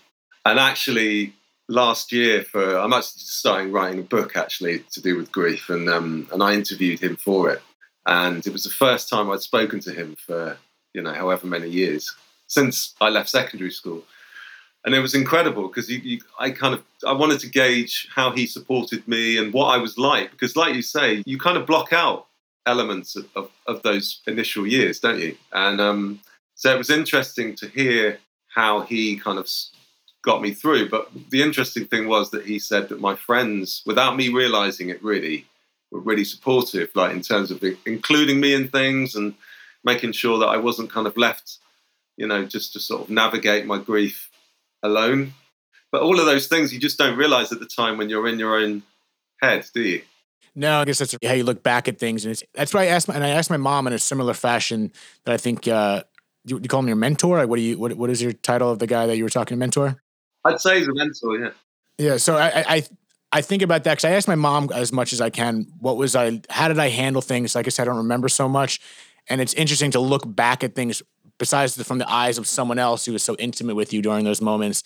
And 0.43 0.59
actually, 0.59 1.33
last 1.67 2.11
year, 2.11 2.43
for 2.43 2.77
I'm 2.77 2.93
actually 2.93 3.21
starting 3.21 3.71
writing 3.71 3.99
a 3.99 4.03
book 4.03 4.35
actually 4.35 4.79
to 4.91 5.01
do 5.01 5.17
with 5.17 5.31
grief, 5.31 5.69
and 5.69 5.89
um, 5.89 6.27
and 6.31 6.41
I 6.43 6.53
interviewed 6.53 6.99
him 6.99 7.15
for 7.15 7.49
it. 7.49 7.61
And 8.05 8.45
it 8.45 8.53
was 8.53 8.63
the 8.63 8.69
first 8.69 9.09
time 9.09 9.29
I'd 9.29 9.41
spoken 9.41 9.79
to 9.81 9.91
him 9.91 10.15
for 10.15 10.57
you 10.93 11.01
know 11.01 11.13
however 11.13 11.47
many 11.47 11.69
years 11.69 12.13
since 12.47 12.93
I 13.01 13.09
left 13.09 13.29
secondary 13.29 13.71
school. 13.71 14.03
And 14.85 14.93
it 14.93 14.99
was 14.99 15.15
incredible 15.15 15.67
because 15.67 15.91
I 16.39 16.51
kind 16.51 16.75
of 16.75 16.83
I 17.05 17.13
wanted 17.13 17.39
to 17.39 17.49
gauge 17.49 18.07
how 18.13 18.31
he 18.31 18.45
supported 18.45 19.07
me 19.07 19.37
and 19.37 19.51
what 19.51 19.67
I 19.67 19.77
was 19.77 19.97
like 19.97 20.29
because, 20.31 20.55
like 20.55 20.75
you 20.75 20.83
say, 20.83 21.23
you 21.25 21.39
kind 21.39 21.57
of 21.57 21.65
block 21.65 21.91
out 21.91 22.27
elements 22.67 23.15
of, 23.15 23.27
of, 23.35 23.49
of 23.67 23.81
those 23.81 24.21
initial 24.27 24.67
years, 24.67 24.99
don't 24.99 25.19
you? 25.19 25.35
And 25.51 25.81
um, 25.81 26.19
So 26.55 26.73
it 26.73 26.77
was 26.77 26.89
interesting 26.89 27.55
to 27.55 27.67
hear 27.67 28.17
how 28.47 28.81
he 28.81 29.17
kind 29.17 29.37
of 29.37 29.49
got 30.25 30.41
me 30.41 30.51
through. 30.51 30.89
But 30.89 31.09
the 31.29 31.41
interesting 31.41 31.85
thing 31.85 32.07
was 32.07 32.31
that 32.31 32.45
he 32.45 32.59
said 32.59 32.89
that 32.89 32.99
my 32.99 33.15
friends, 33.15 33.83
without 33.85 34.17
me 34.17 34.29
realizing 34.29 34.89
it 34.89 35.01
really, 35.03 35.45
were 35.91 35.99
really 35.99 36.25
supportive, 36.25 36.89
like 36.95 37.13
in 37.13 37.21
terms 37.21 37.51
of 37.51 37.63
including 37.85 38.39
me 38.39 38.53
in 38.53 38.67
things 38.67 39.15
and 39.15 39.35
making 39.83 40.11
sure 40.11 40.39
that 40.39 40.47
I 40.47 40.57
wasn't 40.57 40.89
kind 40.89 41.07
of 41.07 41.15
left, 41.15 41.59
you 42.17 42.27
know, 42.27 42.43
just 42.43 42.73
to 42.73 42.79
sort 42.79 43.03
of 43.03 43.09
navigate 43.09 43.65
my 43.65 43.77
grief 43.77 44.29
alone. 44.81 45.33
But 45.91 46.01
all 46.01 46.19
of 46.19 46.25
those 46.25 46.47
things 46.47 46.73
you 46.73 46.79
just 46.79 46.97
don't 46.97 47.17
realize 47.17 47.51
at 47.51 47.59
the 47.59 47.67
time 47.67 47.97
when 47.97 48.09
you're 48.09 48.27
in 48.27 48.39
your 48.39 48.57
own 48.57 48.83
head, 49.41 49.65
do 49.73 49.81
you? 49.81 50.01
No, 50.55 50.79
I 50.79 50.85
guess 50.85 50.99
that's 50.99 51.15
how 51.23 51.33
you 51.33 51.43
look 51.43 51.63
back 51.63 51.87
at 51.87 51.99
things, 51.99 52.25
and 52.25 52.41
that's 52.53 52.73
why 52.73 52.83
I 52.83 52.85
asked, 52.87 53.07
my, 53.09 53.13
and 53.13 53.23
I 53.23 53.29
asked 53.29 53.49
my 53.49 53.57
mom 53.57 53.87
in 53.87 53.93
a 53.93 53.99
similar 53.99 54.33
fashion 54.33 54.91
that 55.23 55.33
I 55.33 55.37
think. 55.37 55.67
Uh, 55.67 56.03
you, 56.45 56.59
you 56.61 56.69
call 56.69 56.79
him 56.79 56.87
your 56.87 56.95
mentor? 56.95 57.45
What 57.47 57.55
do 57.57 57.61
you? 57.61 57.77
What, 57.77 57.93
what 57.95 58.09
is 58.09 58.21
your 58.21 58.31
title 58.31 58.71
of 58.71 58.79
the 58.79 58.87
guy 58.87 59.07
that 59.07 59.17
you 59.17 59.23
were 59.23 59.29
talking 59.29 59.55
to 59.55 59.59
mentor? 59.59 60.01
I'd 60.45 60.61
say 60.61 60.79
he's 60.79 60.87
a 60.87 60.93
mentor. 60.93 61.39
Yeah. 61.39 61.49
Yeah. 61.97 62.17
So 62.17 62.37
I, 62.37 62.63
I, 62.67 62.83
I 63.31 63.41
think 63.41 63.61
about 63.61 63.83
that 63.83 63.93
because 63.93 64.05
I 64.05 64.11
asked 64.11 64.27
my 64.27 64.35
mom 64.35 64.69
as 64.73 64.93
much 64.93 65.11
as 65.11 65.19
I 65.19 65.29
can. 65.29 65.67
What 65.79 65.97
was 65.97 66.15
I? 66.15 66.41
How 66.49 66.67
did 66.67 66.79
I 66.79 66.89
handle 66.89 67.21
things? 67.21 67.55
Like 67.55 67.67
I 67.67 67.69
said, 67.69 67.83
I 67.83 67.85
don't 67.85 67.97
remember 67.97 68.29
so 68.29 68.47
much, 68.47 68.79
and 69.27 69.41
it's 69.41 69.53
interesting 69.53 69.91
to 69.91 69.99
look 69.99 70.23
back 70.25 70.63
at 70.63 70.75
things 70.75 71.01
besides 71.37 71.75
the, 71.75 71.83
from 71.83 71.97
the 71.97 72.09
eyes 72.09 72.37
of 72.37 72.47
someone 72.47 72.79
else 72.79 73.05
who 73.05 73.11
was 73.11 73.23
so 73.23 73.35
intimate 73.37 73.75
with 73.75 73.91
you 73.91 74.01
during 74.01 74.23
those 74.23 74.41
moments. 74.41 74.83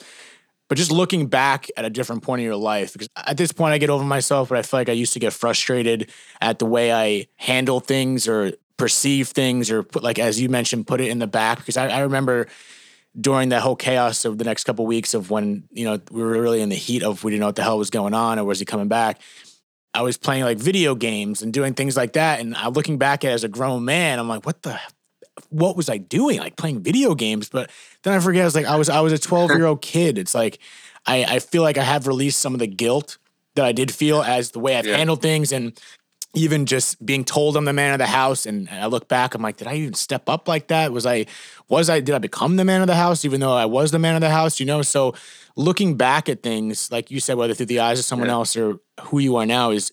But 0.67 0.77
just 0.77 0.91
looking 0.91 1.27
back 1.27 1.67
at 1.77 1.85
a 1.85 1.89
different 1.89 2.23
point 2.23 2.41
in 2.41 2.45
your 2.45 2.55
life, 2.55 2.93
because 2.93 3.09
at 3.17 3.37
this 3.37 3.51
point 3.51 3.73
I 3.73 3.79
get 3.79 3.89
over 3.89 4.03
myself, 4.03 4.49
but 4.49 4.57
I 4.57 4.61
feel 4.61 4.79
like 4.79 4.89
I 4.89 4.93
used 4.93 5.13
to 5.13 5.19
get 5.19 5.33
frustrated 5.33 6.11
at 6.41 6.59
the 6.59 6.65
way 6.65 6.93
I 6.93 7.27
handle 7.37 7.79
things 7.79 8.27
or 8.27 8.53
perceive 8.77 9.29
things 9.29 9.69
or 9.69 9.83
put 9.83 10.03
like 10.03 10.19
as 10.19 10.39
you 10.39 10.47
mentioned, 10.47 10.87
put 10.87 11.01
it 11.01 11.09
in 11.09 11.19
the 11.19 11.27
back. 11.27 11.57
Because 11.57 11.75
I, 11.75 11.87
I 11.87 11.99
remember 12.01 12.47
during 13.19 13.49
that 13.49 13.61
whole 13.61 13.75
chaos 13.75 14.25
of 14.25 14.37
the 14.37 14.43
next 14.43 14.63
couple 14.65 14.85
of 14.85 14.89
weeks 14.89 15.13
of 15.13 15.31
when 15.31 15.63
you 15.71 15.85
know 15.85 15.99
we 16.11 16.21
were 16.21 16.29
really 16.29 16.61
in 16.61 16.69
the 16.69 16.75
heat 16.75 17.03
of 17.03 17.23
we 17.23 17.31
didn't 17.31 17.41
know 17.41 17.47
what 17.47 17.55
the 17.55 17.63
hell 17.63 17.77
was 17.77 17.89
going 17.89 18.13
on 18.13 18.39
or 18.39 18.45
was 18.45 18.59
he 18.59 18.65
coming 18.65 18.87
back. 18.87 19.19
I 19.93 20.03
was 20.03 20.17
playing 20.17 20.43
like 20.43 20.57
video 20.57 20.93
games 20.93 21.41
and 21.41 21.51
doing 21.51 21.73
things 21.73 21.97
like 21.97 22.13
that. 22.13 22.39
And 22.39 22.55
i'm 22.55 22.73
looking 22.73 22.97
back 22.97 23.25
at 23.25 23.31
it 23.31 23.33
as 23.33 23.43
a 23.43 23.47
grown 23.47 23.85
man 23.85 24.19
i'm 24.19 24.29
like 24.29 24.45
what 24.45 24.61
the 24.61 24.79
what 25.49 25.77
was 25.77 25.89
i 25.89 25.97
doing? 25.97 26.39
Like 26.39 26.57
playing 26.57 26.81
video 26.81 27.15
games. 27.15 27.49
But 27.49 27.71
then 28.03 28.13
i 28.13 28.19
forget 28.19 28.43
i 28.43 28.45
was 28.45 28.55
like 28.55 28.65
i 28.65 28.75
was 28.75 28.89
i 28.89 29.01
was 29.01 29.13
a 29.13 29.19
12 29.19 29.51
year 29.51 29.65
old 29.65 29.81
kid. 29.81 30.17
It's 30.17 30.35
like 30.35 30.59
i 31.05 31.23
i 31.23 31.39
feel 31.39 31.63
like 31.63 31.77
i 31.77 31.83
have 31.83 32.07
released 32.07 32.39
some 32.39 32.53
of 32.53 32.59
the 32.59 32.67
guilt 32.67 33.17
that 33.55 33.65
i 33.65 33.71
did 33.71 33.91
feel 33.91 34.21
as 34.21 34.51
the 34.51 34.59
way 34.59 34.77
i've 34.77 34.85
yeah. 34.85 34.97
handled 34.97 35.21
things. 35.21 35.51
And 35.51 35.79
even 36.35 36.65
just 36.65 37.03
being 37.03 37.25
told 37.25 37.57
I'm 37.57 37.65
the 37.65 37.73
man 37.73 37.93
of 37.93 37.97
the 37.97 38.05
house, 38.05 38.45
and 38.45 38.69
I 38.69 38.85
look 38.85 39.07
back, 39.07 39.33
I'm 39.33 39.41
like, 39.41 39.57
did 39.57 39.67
I 39.67 39.75
even 39.75 39.93
step 39.95 40.29
up 40.29 40.47
like 40.47 40.67
that? 40.67 40.91
Was 40.91 41.05
I, 41.05 41.25
was 41.67 41.89
I, 41.89 42.01
did 42.01 42.13
I 42.13 42.19
become 42.19 42.55
the 42.55 42.65
man 42.65 42.81
of 42.81 42.87
the 42.87 42.95
house, 42.95 43.25
even 43.25 43.39
though 43.39 43.53
I 43.53 43.65
was 43.65 43.91
the 43.91 43.99
man 43.99 44.15
of 44.15 44.21
the 44.21 44.29
house? 44.29 44.59
You 44.59 44.65
know, 44.67 44.83
so 44.83 45.15
looking 45.55 45.97
back 45.97 46.29
at 46.29 46.43
things, 46.43 46.91
like 46.91 47.09
you 47.09 47.19
said, 47.19 47.37
whether 47.37 47.55
through 47.55 47.65
the 47.65 47.79
eyes 47.79 47.97
of 47.97 48.05
someone 48.05 48.27
yeah. 48.27 48.35
else 48.35 48.55
or 48.55 48.79
who 49.01 49.19
you 49.19 49.37
are 49.37 49.45
now, 49.47 49.71
is, 49.71 49.91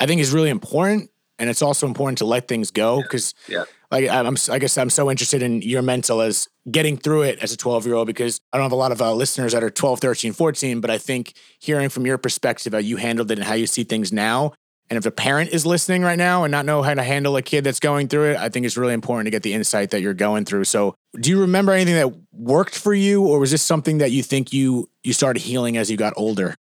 I 0.00 0.06
think, 0.06 0.22
is 0.22 0.32
really 0.32 0.48
important, 0.48 1.10
and 1.38 1.50
it's 1.50 1.62
also 1.62 1.86
important 1.86 2.18
to 2.18 2.24
let 2.24 2.48
things 2.48 2.70
go 2.70 3.02
because, 3.02 3.34
yeah. 3.46 3.58
yeah. 3.58 3.64
like, 3.90 4.08
I'm, 4.08 4.36
I 4.50 4.58
guess 4.58 4.78
I'm 4.78 4.90
so 4.90 5.10
interested 5.10 5.42
in 5.42 5.60
your 5.60 5.82
mental 5.82 6.22
as 6.22 6.48
getting 6.70 6.96
through 6.96 7.22
it 7.22 7.40
as 7.40 7.52
a 7.52 7.58
12 7.58 7.84
year 7.84 7.96
old 7.96 8.06
because 8.06 8.40
I 8.54 8.56
don't 8.56 8.64
have 8.64 8.72
a 8.72 8.76
lot 8.76 8.92
of 8.92 9.02
uh, 9.02 9.12
listeners 9.12 9.52
that 9.52 9.62
are 9.62 9.70
12, 9.70 10.00
13, 10.00 10.32
14, 10.32 10.80
but 10.80 10.90
I 10.90 10.96
think 10.96 11.34
hearing 11.58 11.90
from 11.90 12.06
your 12.06 12.16
perspective 12.16 12.72
how 12.72 12.78
you 12.78 12.96
handled 12.96 13.30
it 13.30 13.38
and 13.38 13.46
how 13.46 13.54
you 13.54 13.66
see 13.66 13.84
things 13.84 14.12
now 14.12 14.54
and 14.92 14.98
if 14.98 15.06
a 15.06 15.10
parent 15.10 15.54
is 15.54 15.64
listening 15.64 16.02
right 16.02 16.18
now 16.18 16.44
and 16.44 16.52
not 16.52 16.66
know 16.66 16.82
how 16.82 16.92
to 16.92 17.02
handle 17.02 17.34
a 17.38 17.40
kid 17.40 17.64
that's 17.64 17.80
going 17.80 18.08
through 18.08 18.32
it, 18.32 18.36
I 18.36 18.50
think 18.50 18.66
it's 18.66 18.76
really 18.76 18.92
important 18.92 19.24
to 19.24 19.30
get 19.30 19.42
the 19.42 19.54
insight 19.54 19.88
that 19.92 20.02
you're 20.02 20.12
going 20.12 20.44
through. 20.44 20.64
So, 20.64 20.94
do 21.18 21.30
you 21.30 21.40
remember 21.40 21.72
anything 21.72 21.94
that 21.94 22.14
worked 22.30 22.76
for 22.76 22.92
you, 22.92 23.26
or 23.26 23.38
was 23.38 23.52
this 23.52 23.62
something 23.62 23.96
that 23.98 24.10
you 24.10 24.22
think 24.22 24.52
you 24.52 24.90
you 25.02 25.14
started 25.14 25.40
healing 25.40 25.78
as 25.78 25.90
you 25.90 25.96
got 25.96 26.12
older? 26.14 26.56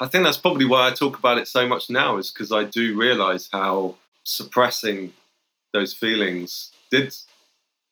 I 0.00 0.06
think 0.06 0.22
that's 0.22 0.36
probably 0.36 0.66
why 0.66 0.86
I 0.86 0.92
talk 0.92 1.18
about 1.18 1.36
it 1.36 1.48
so 1.48 1.66
much 1.66 1.90
now, 1.90 2.18
is 2.18 2.30
because 2.30 2.52
I 2.52 2.62
do 2.62 2.96
realize 2.96 3.48
how 3.52 3.96
suppressing 4.22 5.12
those 5.72 5.92
feelings 5.92 6.70
did, 6.92 7.12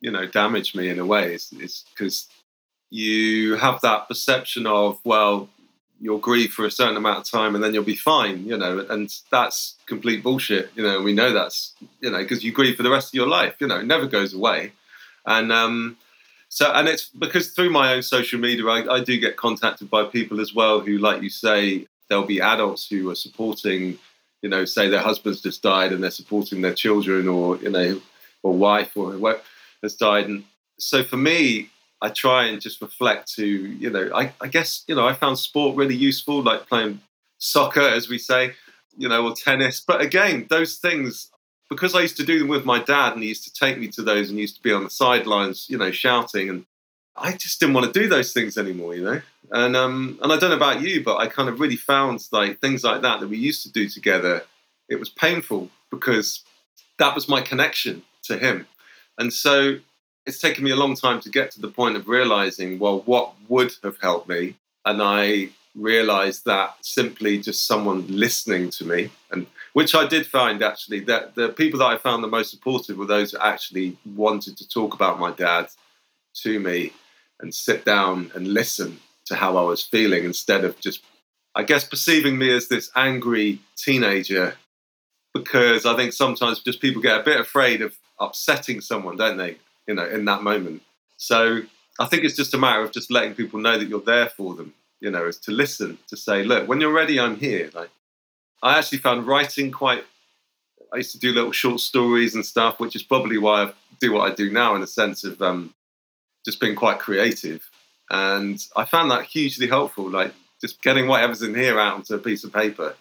you 0.00 0.12
know, 0.12 0.26
damage 0.26 0.76
me 0.76 0.90
in 0.90 1.00
a 1.00 1.06
way. 1.06 1.34
It's 1.34 1.84
because 1.90 2.28
you 2.90 3.56
have 3.56 3.80
that 3.80 4.06
perception 4.06 4.64
of, 4.68 5.00
well, 5.04 5.48
you'll 6.00 6.18
grieve 6.18 6.52
for 6.52 6.66
a 6.66 6.70
certain 6.70 6.96
amount 6.96 7.18
of 7.18 7.30
time 7.30 7.54
and 7.54 7.64
then 7.64 7.72
you'll 7.72 7.84
be 7.84 7.96
fine, 7.96 8.44
you 8.46 8.56
know, 8.56 8.84
and 8.90 9.10
that's 9.30 9.76
complete 9.86 10.22
bullshit, 10.22 10.70
you 10.74 10.82
know, 10.82 11.00
we 11.00 11.12
know 11.12 11.32
that's, 11.32 11.74
you 12.00 12.10
know, 12.10 12.18
because 12.18 12.44
you 12.44 12.52
grieve 12.52 12.76
for 12.76 12.82
the 12.82 12.90
rest 12.90 13.08
of 13.08 13.14
your 13.14 13.26
life, 13.26 13.56
you 13.60 13.66
know, 13.66 13.78
it 13.78 13.86
never 13.86 14.06
goes 14.06 14.34
away. 14.34 14.72
And 15.24 15.50
um, 15.50 15.96
so, 16.48 16.70
and 16.72 16.88
it's 16.88 17.08
because 17.08 17.50
through 17.50 17.70
my 17.70 17.94
own 17.94 18.02
social 18.02 18.38
media, 18.38 18.66
I, 18.66 18.96
I 18.96 19.00
do 19.02 19.18
get 19.18 19.36
contacted 19.36 19.90
by 19.90 20.04
people 20.04 20.40
as 20.40 20.54
well 20.54 20.80
who, 20.80 20.98
like 20.98 21.22
you 21.22 21.30
say, 21.30 21.86
there'll 22.08 22.26
be 22.26 22.40
adults 22.40 22.88
who 22.88 23.10
are 23.10 23.16
supporting, 23.16 23.98
you 24.42 24.48
know, 24.48 24.64
say 24.64 24.88
their 24.88 25.00
husband's 25.00 25.40
just 25.40 25.62
died 25.62 25.92
and 25.92 26.02
they're 26.02 26.10
supporting 26.10 26.62
their 26.62 26.74
children 26.74 27.26
or, 27.26 27.56
you 27.56 27.70
know, 27.70 28.00
or 28.42 28.52
wife 28.52 28.96
or 28.96 29.12
whoever 29.12 29.40
has 29.82 29.94
died. 29.94 30.26
And 30.26 30.44
so 30.78 31.02
for 31.02 31.16
me, 31.16 31.70
I 32.02 32.10
try 32.10 32.44
and 32.46 32.60
just 32.60 32.80
reflect 32.80 33.32
to, 33.34 33.46
you 33.46 33.90
know, 33.90 34.10
I, 34.14 34.32
I 34.40 34.48
guess, 34.48 34.84
you 34.86 34.94
know, 34.94 35.06
I 35.06 35.14
found 35.14 35.38
sport 35.38 35.76
really 35.76 35.96
useful, 35.96 36.42
like 36.42 36.68
playing 36.68 37.00
soccer, 37.38 37.80
as 37.80 38.08
we 38.08 38.18
say, 38.18 38.54
you 38.96 39.08
know, 39.08 39.26
or 39.26 39.34
tennis. 39.34 39.80
But 39.80 40.00
again, 40.00 40.46
those 40.50 40.76
things, 40.76 41.30
because 41.70 41.94
I 41.94 42.02
used 42.02 42.16
to 42.18 42.24
do 42.24 42.38
them 42.40 42.48
with 42.48 42.64
my 42.64 42.82
dad 42.82 43.14
and 43.14 43.22
he 43.22 43.28
used 43.28 43.44
to 43.44 43.52
take 43.52 43.78
me 43.78 43.88
to 43.88 44.02
those 44.02 44.30
and 44.30 44.38
used 44.38 44.56
to 44.56 44.62
be 44.62 44.72
on 44.72 44.84
the 44.84 44.90
sidelines, 44.90 45.66
you 45.70 45.78
know, 45.78 45.90
shouting. 45.90 46.50
And 46.50 46.66
I 47.16 47.32
just 47.32 47.60
didn't 47.60 47.74
want 47.74 47.92
to 47.92 47.98
do 47.98 48.08
those 48.08 48.32
things 48.32 48.58
anymore, 48.58 48.94
you 48.94 49.04
know. 49.04 49.22
And 49.50 49.76
um, 49.76 50.18
and 50.22 50.32
I 50.32 50.38
don't 50.38 50.50
know 50.50 50.56
about 50.56 50.82
you, 50.82 51.04
but 51.04 51.18
I 51.18 51.28
kind 51.28 51.48
of 51.48 51.60
really 51.60 51.76
found 51.76 52.26
like 52.32 52.60
things 52.60 52.82
like 52.84 53.02
that 53.02 53.20
that 53.20 53.28
we 53.28 53.38
used 53.38 53.62
to 53.62 53.72
do 53.72 53.88
together. 53.88 54.44
It 54.88 54.98
was 54.98 55.08
painful 55.08 55.70
because 55.90 56.42
that 56.98 57.14
was 57.14 57.28
my 57.28 57.40
connection 57.40 58.02
to 58.24 58.38
him. 58.38 58.66
And 59.18 59.32
so 59.32 59.78
it's 60.26 60.40
taken 60.40 60.64
me 60.64 60.72
a 60.72 60.76
long 60.76 60.96
time 60.96 61.20
to 61.20 61.30
get 61.30 61.50
to 61.52 61.60
the 61.60 61.68
point 61.68 61.96
of 61.96 62.08
realizing, 62.08 62.78
well, 62.78 63.00
what 63.06 63.34
would 63.48 63.72
have 63.84 63.96
helped 64.00 64.28
me? 64.28 64.56
And 64.84 65.00
I 65.00 65.50
realized 65.76 66.44
that 66.46 66.74
simply 66.80 67.38
just 67.38 67.66
someone 67.66 68.06
listening 68.08 68.70
to 68.70 68.84
me, 68.84 69.10
and 69.30 69.46
which 69.74 69.94
I 69.94 70.06
did 70.06 70.26
find 70.26 70.62
actually 70.62 71.00
that 71.00 71.34
the 71.34 71.50
people 71.50 71.78
that 71.80 71.86
I 71.86 71.98
found 71.98 72.24
the 72.24 72.28
most 72.28 72.50
supportive 72.50 72.96
were 72.96 73.06
those 73.06 73.32
who 73.32 73.38
actually 73.38 73.96
wanted 74.14 74.56
to 74.56 74.68
talk 74.68 74.94
about 74.94 75.20
my 75.20 75.30
dad 75.32 75.68
to 76.42 76.58
me 76.58 76.92
and 77.40 77.54
sit 77.54 77.84
down 77.84 78.30
and 78.34 78.48
listen 78.48 78.98
to 79.26 79.34
how 79.34 79.56
I 79.56 79.62
was 79.62 79.82
feeling 79.82 80.24
instead 80.24 80.64
of 80.64 80.80
just, 80.80 81.02
I 81.54 81.62
guess, 81.62 81.84
perceiving 81.84 82.38
me 82.38 82.50
as 82.54 82.68
this 82.68 82.90
angry 82.96 83.60
teenager. 83.76 84.54
Because 85.34 85.84
I 85.84 85.94
think 85.94 86.14
sometimes 86.14 86.60
just 86.60 86.80
people 86.80 87.02
get 87.02 87.20
a 87.20 87.24
bit 87.24 87.38
afraid 87.38 87.82
of 87.82 87.94
upsetting 88.18 88.80
someone, 88.80 89.18
don't 89.18 89.36
they? 89.36 89.58
You 89.86 89.94
know, 89.94 90.06
in 90.06 90.24
that 90.24 90.42
moment. 90.42 90.82
So 91.16 91.62
I 91.98 92.06
think 92.06 92.24
it's 92.24 92.36
just 92.36 92.54
a 92.54 92.58
matter 92.58 92.82
of 92.82 92.92
just 92.92 93.10
letting 93.10 93.34
people 93.34 93.60
know 93.60 93.78
that 93.78 93.88
you're 93.88 94.00
there 94.00 94.28
for 94.28 94.54
them, 94.54 94.74
you 95.00 95.10
know, 95.10 95.26
is 95.26 95.38
to 95.38 95.50
listen, 95.50 95.98
to 96.08 96.16
say, 96.16 96.42
look, 96.42 96.68
when 96.68 96.80
you're 96.80 96.92
ready, 96.92 97.18
I'm 97.18 97.36
here. 97.36 97.70
Like, 97.72 97.90
I 98.62 98.78
actually 98.78 98.98
found 98.98 99.26
writing 99.26 99.70
quite, 99.70 100.04
I 100.92 100.98
used 100.98 101.12
to 101.12 101.18
do 101.18 101.32
little 101.32 101.52
short 101.52 101.80
stories 101.80 102.34
and 102.34 102.44
stuff, 102.44 102.80
which 102.80 102.96
is 102.96 103.02
probably 103.02 103.38
why 103.38 103.64
I 103.64 103.72
do 104.00 104.12
what 104.12 104.30
I 104.30 104.34
do 104.34 104.50
now 104.50 104.74
in 104.74 104.82
a 104.82 104.86
sense 104.86 105.24
of 105.24 105.40
um, 105.40 105.72
just 106.44 106.60
being 106.60 106.74
quite 106.74 106.98
creative. 106.98 107.70
And 108.10 108.62
I 108.76 108.84
found 108.84 109.10
that 109.10 109.24
hugely 109.24 109.68
helpful, 109.68 110.10
like 110.10 110.32
just 110.60 110.82
getting 110.82 111.06
whatever's 111.06 111.42
in 111.42 111.54
here 111.54 111.78
out 111.78 111.94
onto 111.94 112.14
a 112.14 112.18
piece 112.18 112.44
of 112.44 112.52
paper. 112.52 112.94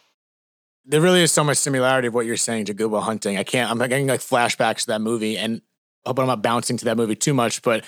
There 0.86 1.02
really 1.02 1.24
is 1.24 1.32
so 1.32 1.44
much 1.44 1.58
similarity 1.58 2.10
of 2.10 2.14
what 2.14 2.28
you're 2.28 2.38
saying 2.38 2.66
to 2.66 2.74
Good 2.74 2.92
Will 2.92 3.02
Hunting. 3.02 3.38
I 3.38 3.44
can't, 3.44 3.72
I'm 3.72 3.80
getting 3.80 4.08
like 4.08 4.20
flashbacks 4.20 4.82
to 4.82 4.88
that 4.88 5.02
movie. 5.02 5.38
And 5.38 5.62
hope 6.06 6.20
I'm 6.20 6.28
not 6.28 6.42
bouncing 6.42 6.78
to 6.78 6.86
that 6.86 6.98
movie 6.98 7.16
too 7.16 7.34
much, 7.34 7.62
but 7.62 7.84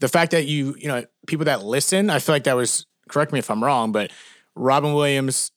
the 0.00 0.08
fact 0.08 0.30
that 0.32 0.46
you, 0.46 0.74
you 0.78 0.88
know, 0.88 1.04
people 1.26 1.44
that 1.46 1.64
listen, 1.64 2.10
I 2.10 2.18
feel 2.18 2.34
like 2.34 2.44
that 2.44 2.56
was 2.56 2.86
correct 3.08 3.32
me 3.32 3.38
if 3.38 3.50
I'm 3.50 3.62
wrong, 3.62 3.92
but 3.92 4.10
Robin 4.54 4.94
Williams, 4.94 5.50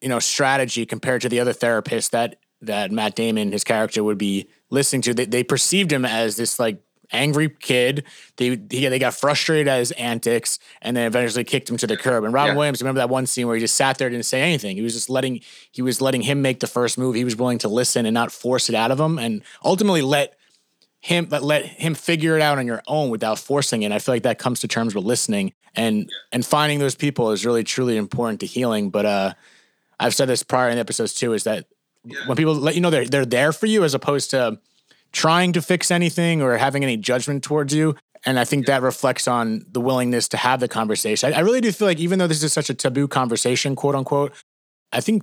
you 0.00 0.08
know, 0.08 0.18
strategy 0.18 0.86
compared 0.86 1.22
to 1.22 1.28
the 1.28 1.40
other 1.40 1.52
therapists 1.52 2.10
that 2.10 2.36
that 2.62 2.92
Matt 2.92 3.14
Damon, 3.14 3.52
his 3.52 3.64
character, 3.64 4.04
would 4.04 4.18
be 4.18 4.46
listening 4.68 5.00
to, 5.02 5.14
they, 5.14 5.24
they 5.24 5.42
perceived 5.42 5.90
him 5.90 6.04
as 6.04 6.36
this 6.36 6.58
like 6.58 6.82
angry 7.12 7.48
kid. 7.48 8.04
They 8.36 8.50
he, 8.70 8.86
they 8.86 8.98
got 8.98 9.14
frustrated 9.14 9.68
at 9.68 9.78
his 9.78 9.92
antics, 9.92 10.58
and 10.82 10.96
then 10.96 11.06
eventually 11.06 11.44
kicked 11.44 11.70
him 11.70 11.76
to 11.78 11.86
the 11.86 11.96
curb. 11.96 12.24
And 12.24 12.32
Robin 12.32 12.54
yeah. 12.54 12.58
Williams, 12.58 12.82
remember 12.82 12.98
that 12.98 13.08
one 13.08 13.26
scene 13.26 13.46
where 13.46 13.56
he 13.56 13.60
just 13.60 13.76
sat 13.76 13.98
there, 13.98 14.10
didn't 14.10 14.26
say 14.26 14.42
anything. 14.42 14.76
He 14.76 14.82
was 14.82 14.92
just 14.92 15.10
letting 15.10 15.40
he 15.72 15.82
was 15.82 16.00
letting 16.00 16.22
him 16.22 16.42
make 16.42 16.60
the 16.60 16.66
first 16.66 16.98
move. 16.98 17.14
He 17.14 17.24
was 17.24 17.36
willing 17.36 17.58
to 17.58 17.68
listen 17.68 18.06
and 18.06 18.14
not 18.14 18.32
force 18.32 18.68
it 18.68 18.74
out 18.74 18.90
of 18.90 19.00
him, 19.00 19.18
and 19.18 19.42
ultimately 19.64 20.02
let 20.02 20.36
him 21.00 21.24
but 21.26 21.42
let 21.42 21.64
him 21.64 21.94
figure 21.94 22.36
it 22.36 22.42
out 22.42 22.58
on 22.58 22.66
your 22.66 22.82
own 22.86 23.10
without 23.10 23.38
forcing 23.38 23.82
it. 23.82 23.92
I 23.92 23.98
feel 23.98 24.14
like 24.14 24.22
that 24.24 24.38
comes 24.38 24.60
to 24.60 24.68
terms 24.68 24.94
with 24.94 25.04
listening 25.04 25.52
and 25.74 25.98
yeah. 26.00 26.06
and 26.32 26.44
finding 26.44 26.78
those 26.78 26.94
people 26.94 27.30
is 27.30 27.46
really 27.46 27.64
truly 27.64 27.96
important 27.96 28.40
to 28.40 28.46
healing. 28.46 28.90
But 28.90 29.06
uh, 29.06 29.34
I've 29.98 30.14
said 30.14 30.28
this 30.28 30.42
prior 30.42 30.68
in 30.68 30.78
episodes 30.78 31.14
too, 31.14 31.32
is 31.32 31.44
that 31.44 31.66
yeah. 32.04 32.18
when 32.26 32.36
people 32.36 32.54
let 32.54 32.74
you 32.74 32.80
know 32.80 32.90
they're 32.90 33.06
they're 33.06 33.24
there 33.24 33.52
for 33.52 33.66
you 33.66 33.82
as 33.84 33.94
opposed 33.94 34.30
to 34.30 34.58
trying 35.12 35.52
to 35.54 35.62
fix 35.62 35.90
anything 35.90 36.42
or 36.42 36.56
having 36.56 36.82
any 36.84 36.96
judgment 36.96 37.42
towards 37.42 37.74
you. 37.74 37.96
And 38.26 38.38
I 38.38 38.44
think 38.44 38.66
that 38.66 38.82
reflects 38.82 39.26
on 39.26 39.64
the 39.70 39.80
willingness 39.80 40.28
to 40.28 40.36
have 40.36 40.60
the 40.60 40.68
conversation. 40.68 41.32
I, 41.32 41.38
I 41.38 41.40
really 41.40 41.62
do 41.62 41.72
feel 41.72 41.88
like, 41.88 41.98
even 41.98 42.18
though 42.18 42.26
this 42.26 42.42
is 42.42 42.52
such 42.52 42.68
a 42.68 42.74
taboo 42.74 43.08
conversation, 43.08 43.74
quote 43.74 43.94
unquote, 43.94 44.34
I 44.92 45.00
think 45.00 45.22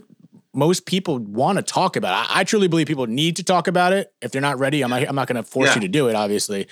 most 0.57 0.87
people 0.87 1.19
want 1.19 1.59
to 1.59 1.61
talk 1.61 1.95
about 1.95 2.13
it. 2.13 2.31
I, 2.31 2.39
I, 2.39 2.43
truly 2.43 2.67
believe 2.67 2.87
people 2.87 3.05
need 3.05 3.35
to 3.35 3.43
talk 3.43 3.67
about 3.67 3.93
it. 3.93 4.11
If 4.23 4.31
they're 4.31 4.41
not 4.41 4.57
ready, 4.57 4.81
I'm 4.81 4.89
not, 4.89 5.07
I'm 5.07 5.15
not 5.15 5.27
going 5.27 5.35
to 5.35 5.43
force 5.43 5.69
yeah. 5.69 5.75
you 5.75 5.81
to 5.81 5.87
do 5.87 6.09
it, 6.09 6.15
obviously. 6.15 6.67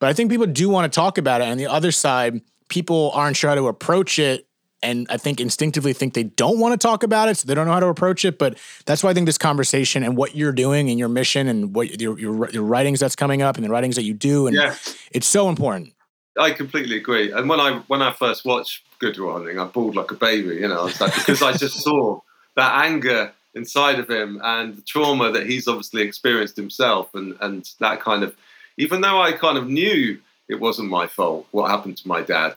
But 0.00 0.08
I 0.08 0.12
think 0.12 0.28
people 0.28 0.46
do 0.46 0.68
want 0.68 0.92
to 0.92 0.94
talk 0.94 1.18
about 1.18 1.40
it. 1.40 1.44
And 1.44 1.58
the 1.58 1.68
other 1.68 1.92
side, 1.92 2.40
people 2.68 3.12
aren't 3.14 3.36
sure 3.36 3.50
how 3.50 3.54
to 3.54 3.68
approach 3.68 4.18
it. 4.18 4.48
And 4.82 5.06
I 5.08 5.18
think 5.18 5.40
instinctively 5.40 5.92
think 5.92 6.14
they 6.14 6.24
don't 6.24 6.58
want 6.58 6.72
to 6.72 6.84
talk 6.84 7.04
about 7.04 7.28
it, 7.28 7.36
so 7.36 7.46
they 7.46 7.54
don't 7.54 7.66
know 7.66 7.72
how 7.72 7.78
to 7.78 7.86
approach 7.86 8.24
it. 8.24 8.36
But 8.36 8.58
that's 8.86 9.04
why 9.04 9.10
I 9.10 9.14
think 9.14 9.26
this 9.26 9.38
conversation 9.38 10.02
and 10.02 10.16
what 10.16 10.34
you're 10.34 10.50
doing 10.50 10.90
and 10.90 10.98
your 10.98 11.08
mission 11.08 11.46
and 11.46 11.72
what 11.72 12.00
your 12.00 12.18
your, 12.18 12.50
your 12.50 12.64
writings 12.64 12.98
that's 12.98 13.14
coming 13.14 13.42
up 13.42 13.54
and 13.54 13.64
the 13.64 13.70
writings 13.70 13.94
that 13.94 14.02
you 14.02 14.12
do, 14.12 14.48
and 14.48 14.56
yeah. 14.56 14.74
it's 15.12 15.28
so 15.28 15.48
important. 15.48 15.92
I 16.36 16.50
completely 16.50 16.96
agree. 16.96 17.30
And 17.30 17.48
when 17.48 17.60
I 17.60 17.78
when 17.86 18.02
I 18.02 18.12
first 18.12 18.44
watched 18.44 18.82
Good 18.98 19.16
Morning, 19.18 19.60
I 19.60 19.66
bawled 19.66 19.94
like 19.94 20.10
a 20.10 20.16
baby. 20.16 20.56
You 20.56 20.66
know, 20.66 20.80
I 20.80 20.84
was 20.86 21.00
like 21.00 21.14
because 21.14 21.42
I 21.42 21.52
just 21.52 21.78
saw 21.78 22.18
that 22.56 22.84
anger 22.84 23.32
inside 23.54 23.98
of 23.98 24.08
him 24.08 24.40
and 24.42 24.76
the 24.76 24.82
trauma 24.82 25.30
that 25.30 25.46
he's 25.46 25.68
obviously 25.68 26.02
experienced 26.02 26.56
himself 26.56 27.14
and 27.14 27.36
and 27.40 27.70
that 27.80 28.00
kind 28.00 28.22
of 28.22 28.34
even 28.78 29.00
though 29.00 29.20
I 29.20 29.32
kind 29.32 29.58
of 29.58 29.68
knew 29.68 30.18
it 30.48 30.60
wasn't 30.60 30.88
my 30.88 31.06
fault 31.06 31.46
what 31.50 31.70
happened 31.70 31.98
to 31.98 32.08
my 32.08 32.22
dad 32.22 32.54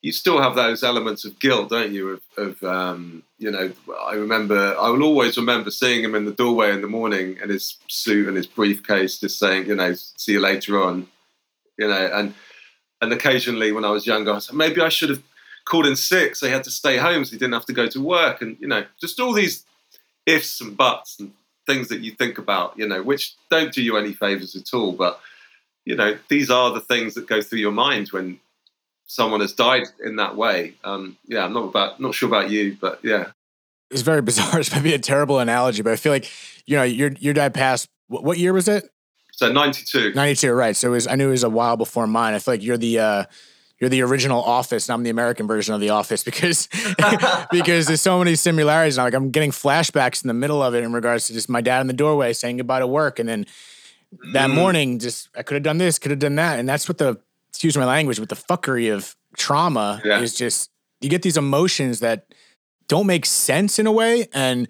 you 0.00 0.12
still 0.12 0.40
have 0.40 0.54
those 0.54 0.82
elements 0.82 1.24
of 1.24 1.38
guilt 1.38 1.70
don't 1.70 1.92
you 1.92 2.10
of, 2.10 2.22
of 2.38 2.62
um, 2.64 3.22
you 3.38 3.50
know 3.50 3.70
I 4.06 4.14
remember 4.14 4.74
I 4.78 4.88
will 4.88 5.02
always 5.02 5.36
remember 5.36 5.70
seeing 5.70 6.02
him 6.02 6.14
in 6.14 6.24
the 6.24 6.32
doorway 6.32 6.72
in 6.72 6.80
the 6.80 6.88
morning 6.88 7.38
in 7.42 7.50
his 7.50 7.76
suit 7.88 8.28
and 8.28 8.36
his 8.36 8.46
briefcase 8.46 9.18
just 9.18 9.38
saying 9.38 9.66
you 9.66 9.74
know 9.74 9.92
see 9.94 10.32
you 10.32 10.40
later 10.40 10.82
on 10.82 11.08
you 11.78 11.88
know 11.88 12.10
and 12.14 12.34
and 13.02 13.12
occasionally 13.12 13.70
when 13.72 13.84
I 13.84 13.90
was 13.90 14.06
younger 14.06 14.32
I 14.32 14.38
said 14.38 14.56
maybe 14.56 14.80
I 14.80 14.88
should 14.88 15.10
have 15.10 15.22
called 15.68 15.86
in 15.86 15.96
sick, 15.96 16.36
so 16.36 16.46
he 16.46 16.52
had 16.52 16.64
to 16.64 16.70
stay 16.70 16.96
home, 16.96 17.24
so 17.24 17.32
he 17.32 17.38
didn't 17.38 17.54
have 17.54 17.66
to 17.66 17.72
go 17.72 17.86
to 17.88 18.00
work, 18.00 18.42
and 18.42 18.56
you 18.60 18.66
know, 18.66 18.84
just 19.00 19.20
all 19.20 19.32
these 19.32 19.64
ifs 20.26 20.60
and 20.60 20.76
buts 20.76 21.18
and 21.20 21.32
things 21.66 21.88
that 21.88 22.00
you 22.00 22.12
think 22.12 22.38
about, 22.38 22.78
you 22.78 22.86
know, 22.86 23.02
which 23.02 23.34
don't 23.50 23.72
do 23.72 23.82
you 23.82 23.96
any 23.96 24.12
favors 24.12 24.56
at 24.56 24.74
all. 24.74 24.92
But 24.92 25.20
you 25.84 25.94
know, 25.94 26.18
these 26.28 26.50
are 26.50 26.72
the 26.72 26.80
things 26.80 27.14
that 27.14 27.26
go 27.26 27.40
through 27.40 27.60
your 27.60 27.72
mind 27.72 28.08
when 28.08 28.40
someone 29.06 29.40
has 29.40 29.52
died 29.52 29.84
in 30.04 30.16
that 30.16 30.36
way. 30.36 30.74
Um, 30.84 31.16
yeah, 31.26 31.44
I'm 31.44 31.52
not 31.52 31.64
about 31.64 32.00
not 32.00 32.14
sure 32.14 32.28
about 32.28 32.50
you, 32.50 32.76
but 32.80 33.00
yeah, 33.02 33.32
it's 33.90 34.02
very 34.02 34.22
bizarre. 34.22 34.58
It's 34.60 34.74
maybe 34.74 34.94
a 34.94 34.98
terrible 34.98 35.38
analogy, 35.38 35.82
but 35.82 35.92
I 35.92 35.96
feel 35.96 36.12
like 36.12 36.30
you 36.66 36.76
know, 36.76 36.82
your 36.82 37.12
your 37.18 37.34
dad 37.34 37.54
passed. 37.54 37.88
What, 38.08 38.24
what 38.24 38.38
year 38.38 38.52
was 38.52 38.68
it? 38.68 38.90
So 39.38 39.52
92. 39.52 40.14
92, 40.14 40.52
right. 40.52 40.74
So 40.74 40.88
it 40.88 40.90
was, 40.90 41.06
I 41.06 41.14
knew 41.14 41.28
it 41.28 41.30
was 41.30 41.44
a 41.44 41.48
while 41.48 41.76
before 41.76 42.08
mine. 42.08 42.34
I 42.34 42.40
feel 42.40 42.54
like 42.54 42.62
you're 42.64 42.76
the, 42.76 42.98
uh, 42.98 43.24
you're 43.80 43.90
the 43.90 44.02
original 44.02 44.42
Office, 44.42 44.88
and 44.88 44.94
I'm 44.94 45.02
the 45.02 45.10
American 45.10 45.46
version 45.46 45.74
of 45.74 45.80
the 45.80 45.90
Office 45.90 46.24
because 46.24 46.68
because 47.50 47.86
there's 47.86 48.00
so 48.00 48.18
many 48.18 48.34
similarities. 48.34 48.98
And 48.98 49.04
like 49.04 49.14
I'm 49.14 49.30
getting 49.30 49.50
flashbacks 49.50 50.22
in 50.22 50.28
the 50.28 50.34
middle 50.34 50.62
of 50.62 50.74
it 50.74 50.82
in 50.82 50.92
regards 50.92 51.26
to 51.28 51.32
just 51.32 51.48
my 51.48 51.60
dad 51.60 51.80
in 51.80 51.86
the 51.86 51.92
doorway 51.92 52.32
saying 52.32 52.56
goodbye 52.56 52.80
to 52.80 52.86
work, 52.86 53.18
and 53.18 53.28
then 53.28 53.46
that 54.32 54.50
mm. 54.50 54.54
morning, 54.54 54.98
just 54.98 55.28
I 55.36 55.42
could 55.42 55.54
have 55.54 55.62
done 55.62 55.78
this, 55.78 55.98
could 55.98 56.10
have 56.10 56.20
done 56.20 56.36
that, 56.36 56.58
and 56.58 56.68
that's 56.68 56.88
what 56.88 56.98
the 56.98 57.20
excuse 57.50 57.76
my 57.76 57.84
language, 57.84 58.18
but 58.18 58.28
the 58.28 58.36
fuckery 58.36 58.92
of 58.92 59.16
trauma 59.36 60.00
yeah. 60.04 60.20
is 60.20 60.34
just 60.34 60.70
you 61.00 61.08
get 61.08 61.22
these 61.22 61.36
emotions 61.36 62.00
that 62.00 62.26
don't 62.88 63.06
make 63.06 63.26
sense 63.26 63.78
in 63.78 63.86
a 63.86 63.92
way, 63.92 64.28
and 64.32 64.68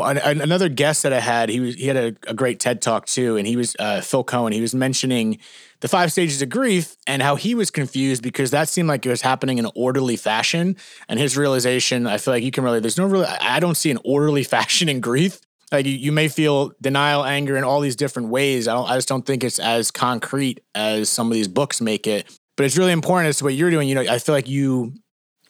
another 0.00 0.68
guest 0.68 1.02
that 1.02 1.12
I 1.12 1.20
had, 1.20 1.48
he 1.48 1.60
was 1.60 1.74
he 1.74 1.86
had 1.86 1.96
a, 1.96 2.14
a 2.26 2.34
great 2.34 2.60
TED 2.60 2.80
talk 2.80 3.06
too, 3.06 3.36
and 3.36 3.46
he 3.46 3.56
was 3.56 3.76
uh, 3.78 4.00
Phil 4.00 4.24
Cohen. 4.24 4.52
He 4.52 4.60
was 4.60 4.74
mentioning 4.74 5.38
the 5.82 5.88
five 5.88 6.12
stages 6.12 6.40
of 6.40 6.48
grief 6.48 6.96
and 7.06 7.20
how 7.20 7.34
he 7.34 7.54
was 7.54 7.70
confused 7.70 8.22
because 8.22 8.52
that 8.52 8.68
seemed 8.68 8.88
like 8.88 9.04
it 9.04 9.08
was 9.10 9.20
happening 9.20 9.58
in 9.58 9.66
an 9.66 9.72
orderly 9.74 10.16
fashion. 10.16 10.76
And 11.08 11.18
his 11.18 11.36
realization, 11.36 12.06
I 12.06 12.18
feel 12.18 12.32
like 12.32 12.44
you 12.44 12.52
can 12.52 12.62
really, 12.62 12.78
there's 12.78 12.96
no 12.96 13.06
really, 13.06 13.26
I 13.26 13.58
don't 13.58 13.76
see 13.76 13.90
an 13.90 13.98
orderly 14.04 14.44
fashion 14.56 14.88
in 14.88 15.00
grief. 15.00 15.40
Like 15.72 15.84
you, 15.84 15.92
you 15.92 16.12
may 16.12 16.28
feel 16.28 16.72
denial, 16.80 17.24
anger 17.24 17.56
in 17.56 17.64
all 17.64 17.80
these 17.80 17.96
different 17.96 18.28
ways. 18.28 18.68
I 18.68 18.74
don't, 18.74 18.88
I 18.88 18.94
just 18.94 19.08
don't 19.08 19.26
think 19.26 19.42
it's 19.42 19.58
as 19.58 19.90
concrete 19.90 20.60
as 20.74 21.10
some 21.10 21.26
of 21.26 21.34
these 21.34 21.48
books 21.48 21.80
make 21.80 22.06
it. 22.06 22.38
But 22.56 22.66
it's 22.66 22.76
really 22.76 22.92
important 22.92 23.30
as 23.30 23.38
to 23.38 23.44
what 23.44 23.54
you're 23.54 23.70
doing. 23.70 23.88
You 23.88 23.96
know, 23.96 24.02
I 24.02 24.18
feel 24.18 24.34
like 24.34 24.48
you 24.48 24.94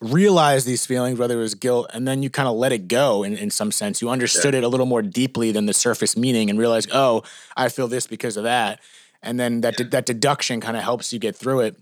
realize 0.03 0.65
these 0.65 0.85
feelings, 0.85 1.19
whether 1.19 1.39
it 1.39 1.43
was 1.43 1.55
guilt, 1.55 1.91
and 1.95 2.07
then 2.07 2.23
you 2.23 2.29
kind 2.29 2.49
of 2.49 2.57
let 2.57 2.73
it 2.73 2.89
go 2.89 3.23
in, 3.23 3.37
in 3.37 3.51
some 3.51 3.71
sense. 3.71 4.03
You 4.03 4.11
understood 4.11 4.55
yeah. 4.55 4.59
it 4.59 4.65
a 4.65 4.69
little 4.69 4.87
more 4.87 5.03
deeply 5.03 5.53
than 5.53 5.67
the 5.67 5.73
surface 5.73 6.17
meaning 6.17 6.51
and 6.51 6.59
realized, 6.59 6.91
oh, 6.93 7.23
I 7.57 7.69
feel 7.69 7.89
this 7.89 8.07
because 8.07 8.37
of 8.37 8.45
that. 8.45 8.81
And 9.23 9.39
then 9.39 9.61
that 9.61 9.77
de- 9.77 9.85
that 9.85 10.05
deduction 10.05 10.61
kind 10.61 10.77
of 10.77 10.83
helps 10.83 11.13
you 11.13 11.21
get 11.21 11.37
through 11.37 11.61
it. 11.61 11.77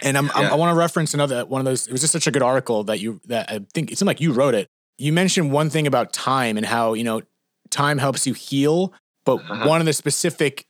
And 0.00 0.16
I'm, 0.16 0.26
yeah. 0.26 0.32
I'm, 0.34 0.52
i 0.52 0.54
want 0.54 0.72
to 0.72 0.78
reference 0.78 1.12
another 1.12 1.44
one 1.44 1.60
of 1.60 1.64
those. 1.64 1.88
It 1.88 1.92
was 1.92 2.00
just 2.00 2.12
such 2.12 2.28
a 2.28 2.30
good 2.30 2.42
article 2.42 2.84
that 2.84 3.00
you 3.00 3.20
that 3.26 3.50
I 3.50 3.60
think 3.74 3.90
it 3.90 3.98
seemed 3.98 4.06
like 4.06 4.20
you 4.20 4.32
wrote 4.32 4.54
it. 4.54 4.68
You 4.96 5.12
mentioned 5.12 5.52
one 5.52 5.70
thing 5.70 5.88
about 5.88 6.12
time 6.12 6.56
and 6.56 6.64
how 6.64 6.94
you 6.94 7.02
know 7.02 7.22
time 7.70 7.98
helps 7.98 8.26
you 8.26 8.34
heal, 8.34 8.92
but 9.24 9.40
uh-huh. 9.40 9.68
one 9.68 9.80
of 9.80 9.86
the 9.86 9.92
specific 9.92 10.66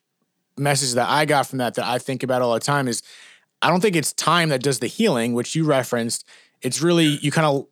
messages 0.56 0.94
that 0.94 1.08
I 1.08 1.26
got 1.26 1.46
from 1.46 1.58
that 1.58 1.74
that 1.74 1.84
I 1.84 1.98
think 1.98 2.22
about 2.22 2.40
all 2.40 2.54
the 2.54 2.60
time 2.60 2.88
is 2.88 3.02
I 3.60 3.68
don't 3.68 3.80
think 3.80 3.96
it's 3.96 4.12
time 4.12 4.48
that 4.48 4.62
does 4.62 4.78
the 4.78 4.86
healing, 4.86 5.34
which 5.34 5.54
you 5.54 5.64
referenced 5.64 6.26
it's 6.62 6.82
really 6.82 7.18
you 7.22 7.30
kind 7.30 7.46
of 7.46 7.66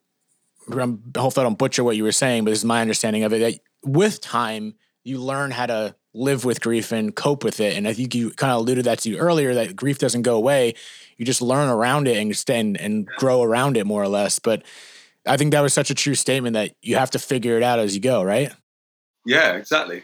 hopefully 0.69 1.43
I 1.43 1.45
don't 1.45 1.59
butcher 1.59 1.85
what 1.85 1.97
you 1.97 2.05
were 2.05 2.13
saying, 2.13 2.45
but 2.45 2.51
this 2.51 2.61
is 2.61 2.65
my 2.65 2.81
understanding 2.81 3.25
of 3.25 3.33
it. 3.33 3.39
That 3.39 3.61
with 3.85 4.21
time, 4.21 4.75
you 5.05 5.19
learn 5.19 5.51
how 5.51 5.67
to 5.67 5.95
live 6.15 6.45
with 6.45 6.61
grief 6.61 6.93
and 6.93 7.15
cope 7.15 7.45
with 7.45 7.61
it. 7.61 7.77
And 7.77 7.87
I 7.87 7.93
think 7.93 8.15
you 8.15 8.31
kind 8.31 8.53
of 8.53 8.61
alluded 8.61 8.85
that 8.87 9.01
to 9.01 9.11
you 9.11 9.19
earlier 9.19 9.55
that 9.55 9.77
grief 9.77 9.99
doesn't 9.99 10.23
go 10.23 10.35
away. 10.37 10.75
You 11.17 11.27
just 11.27 11.43
learn 11.43 11.69
around 11.69 12.09
it 12.09 12.17
and 12.17 12.35
stand 12.37 12.81
and 12.81 13.07
grow 13.07 13.43
around 13.43 13.77
it 13.77 13.87
more 13.87 14.03
or 14.03 14.09
less. 14.09 14.39
But 14.39 14.63
I 15.27 15.37
think 15.37 15.53
that 15.53 15.61
was 15.61 15.75
such 15.75 15.91
a 15.91 15.95
true 15.95 16.15
statement 16.15 16.55
that 16.55 16.75
you 16.83 16.97
have 16.97 17.11
to 17.13 17.19
figure 17.19 17.57
it 17.57 17.63
out 17.63 17.79
as 17.79 17.95
you 17.95 18.01
go, 18.01 18.23
right? 18.23 18.53
Yeah, 19.25 19.57
exactly. 19.57 20.03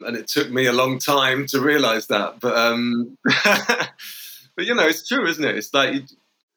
And 0.00 0.16
it 0.16 0.28
took 0.28 0.50
me 0.50 0.66
a 0.66 0.72
long 0.72 0.98
time 0.98 1.46
to 1.46 1.60
realize 1.60 2.08
that. 2.08 2.40
But 2.40 2.56
um 2.56 3.16
but 3.44 4.66
you 4.66 4.74
know, 4.74 4.86
it's 4.86 5.06
true, 5.08 5.26
isn't 5.26 5.44
it? 5.44 5.56
It's 5.56 5.72
like 5.72 6.02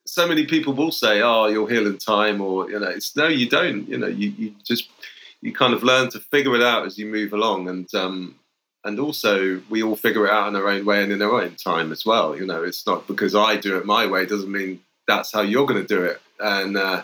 so 0.08 0.26
many 0.26 0.46
people 0.46 0.72
will 0.72 0.90
say, 0.90 1.20
"Oh, 1.20 1.46
you'll 1.46 1.66
heal 1.66 1.86
in 1.86 1.98
time," 1.98 2.40
or 2.40 2.70
you 2.70 2.78
know, 2.80 2.88
it's 2.88 3.14
no, 3.14 3.28
you 3.28 3.48
don't. 3.48 3.88
You 3.88 3.98
know, 3.98 4.06
you, 4.06 4.30
you 4.30 4.54
just 4.64 4.88
you 5.42 5.52
kind 5.52 5.74
of 5.74 5.82
learn 5.82 6.08
to 6.10 6.20
figure 6.20 6.54
it 6.54 6.62
out 6.62 6.86
as 6.86 6.98
you 6.98 7.06
move 7.06 7.32
along, 7.32 7.68
and 7.68 7.92
um, 7.94 8.36
and 8.84 8.98
also 8.98 9.60
we 9.68 9.82
all 9.82 9.96
figure 9.96 10.26
it 10.26 10.32
out 10.32 10.48
in 10.48 10.56
our 10.56 10.68
own 10.68 10.84
way 10.84 11.02
and 11.02 11.12
in 11.12 11.22
our 11.22 11.42
own 11.42 11.54
time 11.56 11.92
as 11.92 12.06
well. 12.06 12.36
You 12.36 12.46
know, 12.46 12.62
it's 12.62 12.86
not 12.86 13.06
because 13.06 13.34
I 13.34 13.56
do 13.56 13.76
it 13.76 13.84
my 13.84 14.06
way 14.06 14.24
doesn't 14.24 14.50
mean 14.50 14.80
that's 15.06 15.32
how 15.32 15.42
you're 15.42 15.66
going 15.66 15.86
to 15.86 15.94
do 15.94 16.02
it, 16.02 16.20
and 16.40 16.76
uh, 16.76 17.02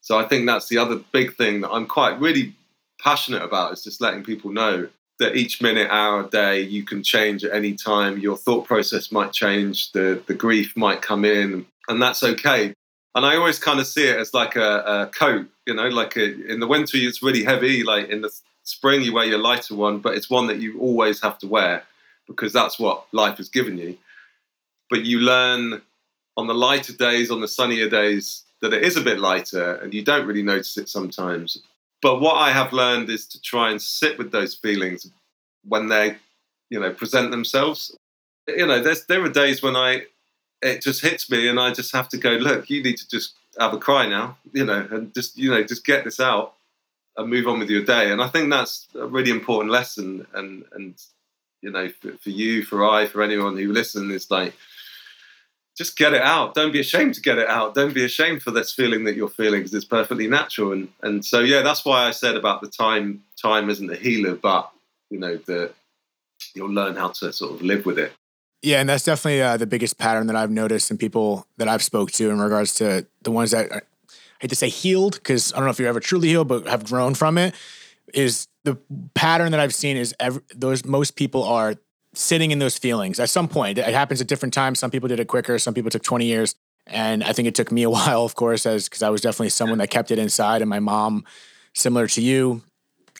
so 0.00 0.18
I 0.18 0.24
think 0.24 0.46
that's 0.46 0.68
the 0.68 0.78
other 0.78 1.00
big 1.12 1.36
thing 1.36 1.60
that 1.60 1.70
I'm 1.70 1.86
quite 1.86 2.18
really 2.18 2.54
passionate 3.00 3.42
about 3.42 3.72
is 3.72 3.84
just 3.84 4.00
letting 4.00 4.24
people 4.24 4.50
know 4.50 4.88
that 5.20 5.36
each 5.36 5.60
minute, 5.60 5.88
hour, 5.90 6.26
day, 6.28 6.62
you 6.62 6.82
can 6.82 7.02
change 7.02 7.44
at 7.44 7.54
any 7.54 7.74
time. 7.74 8.18
Your 8.18 8.36
thought 8.36 8.66
process 8.66 9.12
might 9.12 9.32
change. 9.32 9.92
The 9.92 10.20
the 10.26 10.34
grief 10.34 10.76
might 10.76 11.00
come 11.00 11.24
in 11.24 11.66
and 11.88 12.00
that's 12.00 12.22
okay. 12.22 12.74
And 13.14 13.26
I 13.26 13.36
always 13.36 13.58
kind 13.58 13.80
of 13.80 13.86
see 13.86 14.08
it 14.08 14.16
as 14.16 14.32
like 14.32 14.56
a, 14.56 14.78
a 14.78 15.06
coat, 15.12 15.48
you 15.66 15.74
know, 15.74 15.88
like 15.88 16.16
a, 16.16 16.52
in 16.52 16.60
the 16.60 16.66
winter 16.66 16.96
it's 16.96 17.22
really 17.22 17.42
heavy. 17.42 17.82
Like 17.82 18.08
in 18.08 18.20
the 18.20 18.30
spring 18.62 19.02
you 19.02 19.12
wear 19.12 19.24
your 19.24 19.38
lighter 19.38 19.74
one, 19.74 19.98
but 19.98 20.14
it's 20.14 20.30
one 20.30 20.46
that 20.46 20.58
you 20.58 20.78
always 20.78 21.20
have 21.22 21.38
to 21.38 21.48
wear 21.48 21.82
because 22.28 22.52
that's 22.52 22.78
what 22.78 23.06
life 23.12 23.38
has 23.38 23.48
given 23.48 23.76
you. 23.78 23.98
But 24.88 25.04
you 25.04 25.20
learn 25.20 25.82
on 26.36 26.46
the 26.46 26.54
lighter 26.54 26.92
days, 26.92 27.30
on 27.30 27.40
the 27.40 27.48
sunnier 27.48 27.88
days, 27.88 28.44
that 28.60 28.72
it 28.72 28.82
is 28.82 28.96
a 28.96 29.00
bit 29.00 29.18
lighter, 29.18 29.74
and 29.76 29.92
you 29.92 30.02
don't 30.02 30.26
really 30.26 30.42
notice 30.42 30.76
it 30.76 30.88
sometimes. 30.88 31.58
But 32.02 32.20
what 32.20 32.36
I 32.36 32.50
have 32.50 32.72
learned 32.72 33.10
is 33.10 33.26
to 33.28 33.40
try 33.40 33.70
and 33.70 33.80
sit 33.80 34.18
with 34.18 34.30
those 34.32 34.54
feelings 34.54 35.10
when 35.66 35.88
they, 35.88 36.16
you 36.70 36.80
know, 36.80 36.92
present 36.92 37.30
themselves. 37.30 37.96
You 38.48 38.66
know, 38.66 38.82
there's 38.82 39.04
there 39.06 39.24
are 39.24 39.28
days 39.28 39.62
when 39.62 39.76
I 39.76 40.06
it 40.62 40.82
just 40.82 41.02
hits 41.02 41.30
me, 41.30 41.48
and 41.48 41.58
I 41.58 41.72
just 41.72 41.92
have 41.92 42.08
to 42.10 42.18
go. 42.18 42.30
Look, 42.30 42.68
you 42.70 42.82
need 42.82 42.98
to 42.98 43.08
just 43.08 43.34
have 43.58 43.74
a 43.74 43.78
cry 43.78 44.06
now, 44.06 44.36
you 44.52 44.64
know, 44.64 44.86
and 44.90 45.12
just 45.14 45.36
you 45.36 45.50
know, 45.50 45.62
just 45.62 45.84
get 45.84 46.04
this 46.04 46.20
out 46.20 46.54
and 47.16 47.30
move 47.30 47.48
on 47.48 47.58
with 47.58 47.70
your 47.70 47.84
day. 47.84 48.10
And 48.10 48.22
I 48.22 48.28
think 48.28 48.50
that's 48.50 48.86
a 48.94 49.06
really 49.06 49.30
important 49.30 49.72
lesson. 49.72 50.26
And 50.34 50.64
and 50.72 50.94
you 51.62 51.70
know, 51.70 51.88
for, 52.00 52.12
for 52.18 52.30
you, 52.30 52.64
for 52.64 52.88
I, 52.88 53.06
for 53.06 53.22
anyone 53.22 53.56
who 53.56 53.72
listens, 53.72 54.12
is 54.12 54.30
like 54.30 54.54
just 55.76 55.96
get 55.96 56.12
it 56.12 56.22
out. 56.22 56.54
Don't 56.54 56.72
be 56.72 56.80
ashamed 56.80 57.14
to 57.14 57.22
get 57.22 57.38
it 57.38 57.48
out. 57.48 57.74
Don't 57.74 57.94
be 57.94 58.04
ashamed 58.04 58.42
for 58.42 58.50
this 58.50 58.72
feeling 58.72 59.04
that 59.04 59.16
you're 59.16 59.28
feeling 59.28 59.60
because 59.60 59.72
it's 59.74 59.84
perfectly 59.84 60.26
natural. 60.26 60.72
And 60.72 60.88
and 61.02 61.24
so 61.24 61.40
yeah, 61.40 61.62
that's 61.62 61.84
why 61.84 62.06
I 62.06 62.10
said 62.10 62.36
about 62.36 62.60
the 62.60 62.68
time. 62.68 63.22
Time 63.40 63.70
isn't 63.70 63.90
a 63.90 63.96
healer, 63.96 64.34
but 64.34 64.70
you 65.10 65.18
know 65.18 65.36
that 65.46 65.74
you'll 66.54 66.70
learn 66.70 66.96
how 66.96 67.08
to 67.08 67.32
sort 67.32 67.54
of 67.54 67.62
live 67.62 67.86
with 67.86 67.98
it. 67.98 68.12
Yeah, 68.62 68.80
and 68.80 68.88
that's 68.88 69.04
definitely 69.04 69.40
uh, 69.40 69.56
the 69.56 69.66
biggest 69.66 69.96
pattern 69.96 70.26
that 70.26 70.36
I've 70.36 70.50
noticed 70.50 70.90
in 70.90 70.98
people 70.98 71.46
that 71.56 71.66
I've 71.66 71.82
spoke 71.82 72.10
to 72.12 72.30
in 72.30 72.38
regards 72.38 72.74
to 72.74 73.06
the 73.22 73.30
ones 73.30 73.52
that 73.52 73.72
I 73.72 73.80
hate 74.38 74.48
to 74.48 74.56
say 74.56 74.68
healed 74.68 75.14
because 75.14 75.52
I 75.52 75.56
don't 75.56 75.64
know 75.64 75.70
if 75.70 75.78
you're 75.78 75.88
ever 75.88 76.00
truly 76.00 76.28
healed, 76.28 76.48
but 76.48 76.66
have 76.66 76.84
grown 76.84 77.14
from 77.14 77.38
it. 77.38 77.54
Is 78.12 78.48
the 78.64 78.76
pattern 79.14 79.52
that 79.52 79.60
I've 79.60 79.74
seen 79.74 79.96
is 79.96 80.14
every, 80.20 80.42
those 80.54 80.84
most 80.84 81.16
people 81.16 81.44
are 81.44 81.76
sitting 82.12 82.50
in 82.50 82.58
those 82.58 82.76
feelings 82.76 83.18
at 83.20 83.30
some 83.30 83.48
point. 83.48 83.78
It 83.78 83.94
happens 83.94 84.20
at 84.20 84.26
different 84.26 84.52
times. 84.52 84.78
Some 84.78 84.90
people 84.90 85.08
did 85.08 85.20
it 85.20 85.28
quicker, 85.28 85.58
some 85.58 85.74
people 85.74 85.90
took 85.90 86.02
20 86.02 86.26
years. 86.26 86.54
And 86.86 87.22
I 87.22 87.32
think 87.32 87.46
it 87.46 87.54
took 87.54 87.70
me 87.70 87.82
a 87.84 87.90
while, 87.96 88.24
of 88.24 88.34
course, 88.34 88.66
as 88.66 88.88
because 88.88 89.02
I 89.02 89.10
was 89.10 89.20
definitely 89.20 89.50
someone 89.50 89.78
that 89.78 89.88
kept 89.90 90.10
it 90.10 90.18
inside. 90.18 90.60
And 90.60 90.68
my 90.68 90.80
mom, 90.80 91.24
similar 91.72 92.06
to 92.08 92.20
you, 92.20 92.62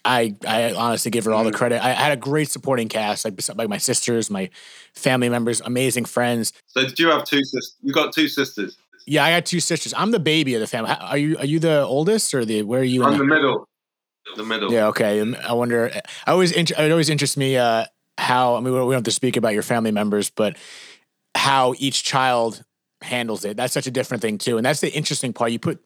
I 0.04 0.34
I 0.46 0.72
honestly 0.72 1.10
give 1.10 1.24
her 1.24 1.32
all 1.32 1.44
the 1.44 1.50
mm. 1.50 1.54
credit. 1.54 1.84
I 1.84 1.92
had 1.92 2.12
a 2.12 2.16
great 2.16 2.50
supporting 2.50 2.88
cast, 2.88 3.24
like 3.24 3.40
like 3.56 3.68
my 3.68 3.78
sisters, 3.78 4.30
my 4.30 4.50
family 4.94 5.28
members, 5.28 5.60
amazing 5.60 6.04
friends. 6.04 6.52
So 6.66 6.82
did 6.82 6.98
you 6.98 7.08
have 7.08 7.24
two 7.24 7.42
sisters? 7.44 7.76
You 7.82 7.92
got 7.92 8.12
two 8.12 8.28
sisters. 8.28 8.76
Yeah, 9.06 9.24
I 9.24 9.30
got 9.30 9.46
two 9.46 9.60
sisters. 9.60 9.94
I'm 9.96 10.10
the 10.10 10.20
baby 10.20 10.54
of 10.54 10.60
the 10.60 10.66
family. 10.66 10.92
Are 11.00 11.18
you 11.18 11.36
are 11.38 11.44
you 11.44 11.58
the 11.58 11.82
oldest 11.82 12.34
or 12.34 12.44
the 12.44 12.62
where 12.62 12.80
are 12.80 12.84
you? 12.84 13.04
I'm 13.04 13.12
the, 13.12 13.18
the 13.18 13.24
middle. 13.24 13.68
The 14.36 14.44
middle. 14.44 14.72
Yeah. 14.72 14.86
Okay. 14.88 15.34
I 15.34 15.52
wonder. 15.52 15.90
I 16.26 16.30
always 16.30 16.52
it 16.52 16.72
always 16.78 17.08
interests 17.08 17.36
me 17.36 17.56
uh, 17.56 17.86
how 18.18 18.54
I 18.54 18.60
mean 18.60 18.72
we 18.72 18.78
don't 18.78 18.92
have 18.92 19.02
to 19.04 19.10
speak 19.10 19.36
about 19.36 19.54
your 19.54 19.62
family 19.62 19.90
members, 19.90 20.30
but 20.30 20.56
how 21.34 21.74
each 21.78 22.04
child 22.04 22.62
handles 23.02 23.44
it. 23.44 23.56
That's 23.56 23.72
such 23.72 23.86
a 23.86 23.90
different 23.90 24.22
thing 24.22 24.38
too, 24.38 24.56
and 24.56 24.64
that's 24.64 24.80
the 24.80 24.92
interesting 24.92 25.32
part. 25.32 25.52
You 25.52 25.58
put 25.58 25.80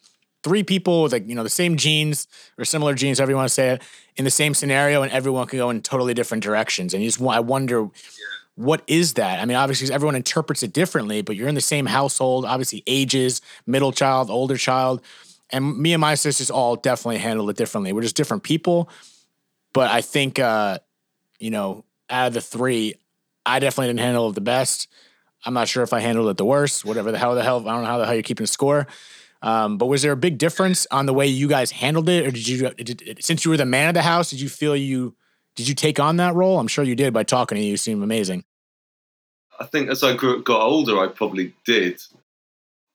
three 0.45 0.63
people 0.63 1.03
with 1.03 1.13
like 1.13 1.29
you 1.29 1.35
know 1.35 1.43
the 1.43 1.51
same 1.51 1.77
genes 1.77 2.29
or 2.57 2.65
similar 2.65 2.95
genes, 2.95 3.19
however 3.19 3.33
you 3.33 3.37
want 3.37 3.49
to 3.49 3.55
say 3.55 3.71
it, 3.71 3.83
in 4.17 4.25
the 4.25 4.31
same 4.31 4.55
scenario, 4.55 5.03
and 5.03 5.11
everyone 5.11 5.47
can 5.49 5.59
go 5.59 5.71
in 5.71 5.83
totally 5.83 6.15
different 6.15 6.45
directions. 6.45 6.95
And 6.95 7.03
you 7.03 7.09
just 7.09 7.21
I 7.21 7.41
wonder. 7.41 7.89
What 8.57 8.85
is 8.87 9.15
that? 9.15 9.41
I 9.41 9.47
mean, 9.47 9.57
obviously, 9.57 9.93
everyone 9.93 10.15
interprets 10.15 10.63
it 10.63 10.73
differently, 10.73 11.23
but 11.23 11.35
you're 11.35 11.49
in 11.49 11.57
the 11.57 11.61
same 11.61 11.87
household, 11.87 12.45
obviously, 12.45 12.85
ages, 12.87 13.41
middle 13.67 13.91
child, 13.91 14.31
older 14.31 14.57
child. 14.57 15.03
And 15.51 15.77
me 15.77 15.93
and 15.93 16.01
my 16.01 16.15
sisters 16.15 16.53
all 16.53 16.77
definitely 16.77 17.19
handle 17.19 17.51
it 17.51 17.57
differently. 17.57 17.93
We're 17.93 18.03
just 18.03 18.15
different 18.15 18.45
people. 18.45 18.89
But 19.73 19.91
I 19.91 20.03
think, 20.03 20.39
uh, 20.39 20.79
you 21.41 21.51
know, 21.51 21.85
out 22.09 22.29
of 22.29 22.35
the 22.35 22.41
three, 22.41 22.95
I 23.45 23.59
definitely 23.59 23.89
didn't 23.89 24.07
handle 24.07 24.31
it 24.31 24.35
the 24.37 24.41
best. 24.41 24.87
I'm 25.45 25.55
not 25.55 25.67
sure 25.67 25.83
if 25.83 25.93
I 25.93 25.99
handled 25.99 26.31
it 26.31 26.37
the 26.37 26.45
worst, 26.45 26.85
whatever 26.85 27.11
the 27.11 27.19
hell 27.19 27.35
the 27.35 27.43
hell, 27.43 27.69
I 27.69 27.73
don't 27.73 27.83
know 27.83 27.89
how 27.89 27.99
the 27.99 28.07
hell 28.07 28.15
you're 28.15 28.23
keeping 28.23 28.47
score. 28.47 28.87
Um, 29.45 29.77
but 29.77 29.87
was 29.87 30.01
there 30.01 30.11
a 30.11 30.17
big 30.17 30.39
difference 30.39 30.87
on 30.91 31.05
the 31.05 31.13
way 31.13 31.27
you 31.27 31.49
guys 31.49 31.71
handled 31.71 32.09
it, 32.09 32.27
or 32.27 32.31
did 32.31 32.49
you, 32.49 32.71
did, 32.71 33.23
since 33.23 33.45
you 33.45 33.51
were 33.51 33.59
the 33.59 33.67
man 33.67 33.89
of 33.89 33.95
the 33.95 34.01
house, 34.01 34.31
did 34.31 34.41
you 34.41 34.49
feel 34.49 34.75
you 34.75 35.15
did 35.55 35.69
you 35.69 35.75
take 35.75 36.01
on 36.01 36.17
that 36.17 36.35
role? 36.35 36.59
I'm 36.59 36.67
sure 36.67 36.83
you 36.83 36.97
did 36.97 37.13
by 37.13 37.25
talking 37.25 37.57
to 37.57 37.63
you. 37.63 37.73
You 37.73 37.77
seem 37.77 38.03
amazing. 38.03 38.45
I 39.61 39.67
think 39.67 39.91
as 39.91 40.03
I 40.03 40.17
grew, 40.17 40.43
got 40.43 40.63
older, 40.63 40.99
I 40.99 41.09
probably 41.09 41.53
did. 41.67 42.01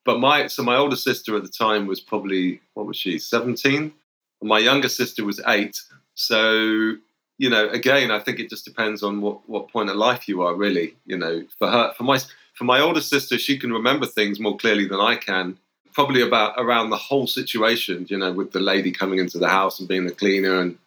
But 0.04 0.20
my 0.20 0.48
so 0.48 0.64
my 0.64 0.76
older 0.76 0.96
sister 0.96 1.38
at 1.38 1.44
the 1.44 1.50
time 1.50 1.86
was 1.86 2.00
probably 2.00 2.62
what 2.74 2.88
was 2.88 2.98
she 2.98 3.20
17, 3.20 3.94
my 4.42 4.58
younger 4.58 4.90
sister 4.90 5.24
was 5.24 5.40
eight. 5.46 5.80
So 6.16 6.96
you 7.38 7.50
know, 7.52 7.70
again, 7.70 8.10
I 8.10 8.20
think 8.20 8.40
it 8.40 8.50
just 8.50 8.66
depends 8.66 9.04
on 9.04 9.22
what 9.22 9.48
what 9.48 9.70
point 9.70 9.92
of 9.92 9.98
life 9.98 10.28
you 10.28 10.42
are. 10.42 10.56
Really, 10.56 10.96
you 11.06 11.16
know, 11.16 11.44
for 11.60 11.70
her, 11.70 11.94
for 11.94 12.06
my 12.06 12.20
for 12.56 12.64
my 12.64 12.80
older 12.80 13.02
sister, 13.02 13.38
she 13.38 13.60
can 13.60 13.72
remember 13.72 14.08
things 14.08 14.40
more 14.40 14.58
clearly 14.58 14.88
than 14.88 15.00
I 15.00 15.16
can 15.16 15.60
probably 16.00 16.22
about 16.22 16.54
around 16.56 16.90
the 16.90 16.96
whole 16.96 17.28
situation, 17.28 18.08
you 18.10 18.18
know, 18.18 18.32
with 18.32 18.54
the 18.54 18.60
lady 18.62 18.90
coming 18.90 19.20
into 19.20 19.38
the 19.38 19.50
house 19.50 19.80
and 19.80 19.90
being 19.90 20.06
the 20.06 20.14
cleaner 20.14 20.62
and 20.62 20.78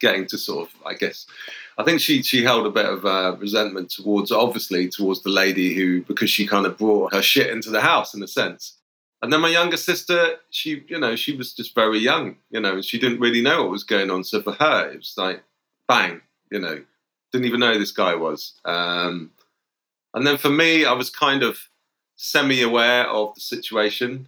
getting 0.00 0.26
to 0.26 0.36
sort 0.36 0.66
of, 0.66 0.74
I 0.84 0.94
guess, 0.94 1.24
I 1.78 1.84
think 1.84 2.00
she 2.00 2.20
she 2.24 2.42
held 2.42 2.66
a 2.66 2.70
bit 2.70 2.86
of 2.86 3.06
uh, 3.06 3.36
resentment 3.38 3.90
towards, 3.90 4.32
obviously, 4.32 4.88
towards 4.88 5.22
the 5.22 5.30
lady 5.30 5.72
who 5.72 6.02
because 6.02 6.30
she 6.30 6.48
kind 6.48 6.66
of 6.66 6.76
brought 6.76 7.14
her 7.14 7.22
shit 7.22 7.52
into 7.52 7.70
the 7.70 7.80
house 7.80 8.12
in 8.12 8.24
a 8.24 8.26
sense. 8.26 8.76
And 9.22 9.32
then 9.32 9.40
my 9.40 9.50
younger 9.50 9.76
sister, 9.76 10.34
she, 10.50 10.84
you 10.88 10.98
know, 10.98 11.14
she 11.14 11.36
was 11.36 11.54
just 11.54 11.72
very 11.72 12.00
young, 12.00 12.34
you 12.50 12.58
know, 12.58 12.72
and 12.72 12.84
she 12.84 12.98
didn't 12.98 13.20
really 13.20 13.42
know 13.42 13.62
what 13.62 13.70
was 13.70 13.84
going 13.84 14.10
on. 14.10 14.24
So 14.24 14.42
for 14.42 14.54
her, 14.54 14.90
it 14.90 14.96
was 14.96 15.14
like, 15.16 15.44
bang, 15.86 16.22
you 16.50 16.58
know, 16.58 16.82
didn't 17.30 17.46
even 17.46 17.60
know 17.60 17.74
who 17.74 17.78
this 17.78 17.92
guy 17.92 18.16
was. 18.16 18.54
Um, 18.64 19.30
and 20.12 20.26
then 20.26 20.38
for 20.38 20.50
me, 20.50 20.84
I 20.84 20.92
was 20.92 21.08
kind 21.08 21.44
of 21.44 21.56
semi-aware 22.16 23.06
of 23.06 23.36
the 23.36 23.40
situation 23.40 24.26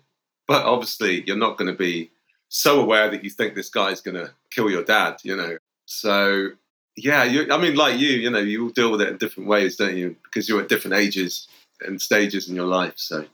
but 0.49 0.65
obviously, 0.65 1.23
you're 1.27 1.37
not 1.37 1.59
going 1.59 1.71
to 1.71 1.77
be 1.77 2.11
so 2.49 2.81
aware 2.81 3.11
that 3.11 3.23
you 3.23 3.31
think 3.31 3.55
this 3.55 3.69
guy's 3.69 4.01
going 4.01 4.17
to 4.17 4.33
kill 4.51 4.71
your 4.71 4.83
dad, 4.83 5.19
you 5.23 5.37
know. 5.37 5.59
So, 5.85 6.49
yeah, 6.97 7.23
you, 7.25 7.53
I 7.53 7.59
mean, 7.59 7.77
like 7.77 7.99
you, 7.99 8.09
you 8.09 8.31
know, 8.31 8.39
you 8.39 8.65
all 8.65 8.71
deal 8.71 8.91
with 8.91 9.03
it 9.03 9.09
in 9.09 9.19
different 9.19 9.49
ways, 9.49 9.77
don't 9.77 9.97
you? 9.97 10.17
Because 10.25 10.49
you're 10.49 10.63
at 10.63 10.69
different 10.69 10.97
ages 10.97 11.47
and 11.83 12.01
stages 12.01 12.49
in 12.49 12.57
your 12.57 12.67
life. 12.67 12.95
So, 12.97 13.27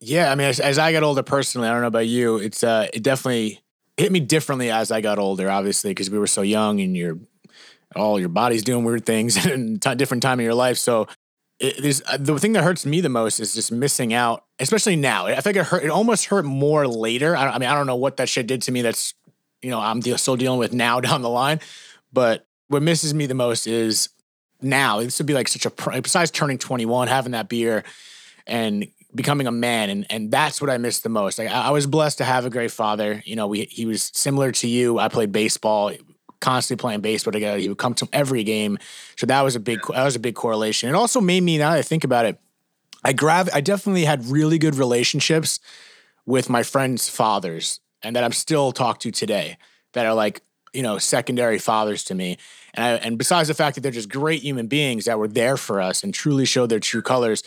yeah, 0.00 0.30
I 0.30 0.34
mean, 0.34 0.46
as, 0.46 0.60
as 0.60 0.78
I 0.78 0.92
got 0.92 1.02
older 1.02 1.22
personally, 1.22 1.68
I 1.68 1.72
don't 1.72 1.80
know 1.80 1.88
about 1.88 2.06
you, 2.06 2.36
it's 2.36 2.62
uh, 2.62 2.88
it 2.92 3.02
definitely 3.02 3.62
hit 3.96 4.12
me 4.12 4.20
differently 4.20 4.70
as 4.70 4.92
I 4.92 5.00
got 5.00 5.18
older, 5.18 5.50
obviously, 5.50 5.90
because 5.90 6.10
we 6.10 6.18
were 6.18 6.28
so 6.28 6.42
young 6.42 6.80
and 6.80 6.96
you're 6.96 7.18
all 7.96 8.20
your 8.20 8.28
body's 8.28 8.62
doing 8.62 8.84
weird 8.84 9.06
things 9.06 9.36
and 9.46 9.80
t- 9.80 9.94
different 9.94 10.22
time 10.22 10.38
in 10.38 10.44
your 10.44 10.54
life. 10.54 10.76
So 10.78 11.08
it, 11.60 11.82
there's 11.82 12.02
uh, 12.06 12.16
the 12.18 12.38
thing 12.38 12.52
that 12.52 12.62
hurts 12.62 12.86
me 12.86 13.00
the 13.00 13.08
most 13.08 13.40
is 13.40 13.54
just 13.54 13.72
missing 13.72 14.14
out, 14.14 14.44
especially 14.60 14.96
now. 14.96 15.26
I 15.26 15.40
think 15.40 15.56
it 15.56 15.66
hurt. 15.66 15.84
It 15.84 15.90
almost 15.90 16.26
hurt 16.26 16.44
more 16.44 16.86
later. 16.86 17.36
I, 17.36 17.48
I 17.48 17.58
mean, 17.58 17.68
I 17.68 17.74
don't 17.74 17.86
know 17.86 17.96
what 17.96 18.18
that 18.18 18.28
shit 18.28 18.46
did 18.46 18.62
to 18.62 18.72
me. 18.72 18.82
That's 18.82 19.14
you 19.62 19.70
know 19.70 19.80
I'm 19.80 20.00
still 20.02 20.36
dealing 20.36 20.58
with 20.58 20.72
now 20.72 21.00
down 21.00 21.22
the 21.22 21.28
line. 21.28 21.60
But 22.12 22.46
what 22.68 22.82
misses 22.82 23.12
me 23.12 23.26
the 23.26 23.34
most 23.34 23.66
is 23.66 24.10
now. 24.60 25.00
This 25.00 25.18
would 25.18 25.26
be 25.26 25.34
like 25.34 25.48
such 25.48 25.66
a 25.66 26.00
besides 26.00 26.30
turning 26.30 26.58
21, 26.58 27.08
having 27.08 27.32
that 27.32 27.48
beer, 27.48 27.84
and 28.46 28.86
becoming 29.14 29.46
a 29.46 29.52
man, 29.52 29.90
and 29.90 30.06
and 30.10 30.30
that's 30.30 30.60
what 30.60 30.70
I 30.70 30.78
miss 30.78 31.00
the 31.00 31.08
most. 31.08 31.38
Like 31.38 31.48
I, 31.48 31.68
I 31.68 31.70
was 31.70 31.86
blessed 31.86 32.18
to 32.18 32.24
have 32.24 32.46
a 32.46 32.50
great 32.50 32.70
father. 32.70 33.22
You 33.24 33.36
know, 33.36 33.48
we 33.48 33.64
he 33.64 33.84
was 33.84 34.10
similar 34.14 34.52
to 34.52 34.68
you. 34.68 34.98
I 34.98 35.08
played 35.08 35.32
baseball 35.32 35.92
constantly 36.40 36.80
playing 36.80 37.00
baseball 37.00 37.32
together. 37.32 37.58
He 37.58 37.68
would 37.68 37.78
come 37.78 37.94
to 37.94 38.08
every 38.12 38.44
game. 38.44 38.78
So 39.16 39.26
that 39.26 39.42
was 39.42 39.56
a 39.56 39.60
big 39.60 39.80
that 39.88 40.04
was 40.04 40.16
a 40.16 40.20
big 40.20 40.34
correlation. 40.34 40.88
It 40.88 40.94
also 40.94 41.20
made 41.20 41.42
me 41.42 41.58
now 41.58 41.70
that 41.70 41.78
I 41.78 41.82
think 41.82 42.04
about 42.04 42.26
it, 42.26 42.38
I 43.04 43.12
grav 43.12 43.48
I 43.52 43.60
definitely 43.60 44.04
had 44.04 44.26
really 44.26 44.58
good 44.58 44.74
relationships 44.74 45.60
with 46.26 46.48
my 46.48 46.62
friends' 46.62 47.08
fathers 47.08 47.80
and 48.02 48.14
that 48.14 48.24
I'm 48.24 48.32
still 48.32 48.72
talk 48.72 49.00
to 49.00 49.10
today 49.10 49.56
that 49.94 50.06
are 50.06 50.14
like, 50.14 50.42
you 50.72 50.82
know, 50.82 50.98
secondary 50.98 51.58
fathers 51.58 52.04
to 52.04 52.14
me. 52.14 52.36
And 52.74 52.84
I, 52.84 52.90
and 52.96 53.18
besides 53.18 53.48
the 53.48 53.54
fact 53.54 53.74
that 53.74 53.80
they're 53.80 53.90
just 53.90 54.10
great 54.10 54.42
human 54.42 54.66
beings 54.66 55.06
that 55.06 55.18
were 55.18 55.28
there 55.28 55.56
for 55.56 55.80
us 55.80 56.02
and 56.02 56.12
truly 56.12 56.44
showed 56.44 56.68
their 56.68 56.80
true 56.80 57.02
colors, 57.02 57.42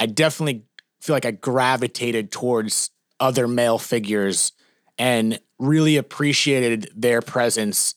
I 0.00 0.06
definitely 0.06 0.64
feel 1.00 1.14
like 1.14 1.24
I 1.24 1.30
gravitated 1.30 2.32
towards 2.32 2.90
other 3.20 3.46
male 3.46 3.78
figures 3.78 4.52
and 4.98 5.38
really 5.58 5.96
appreciated 5.96 6.90
their 6.94 7.22
presence 7.22 7.94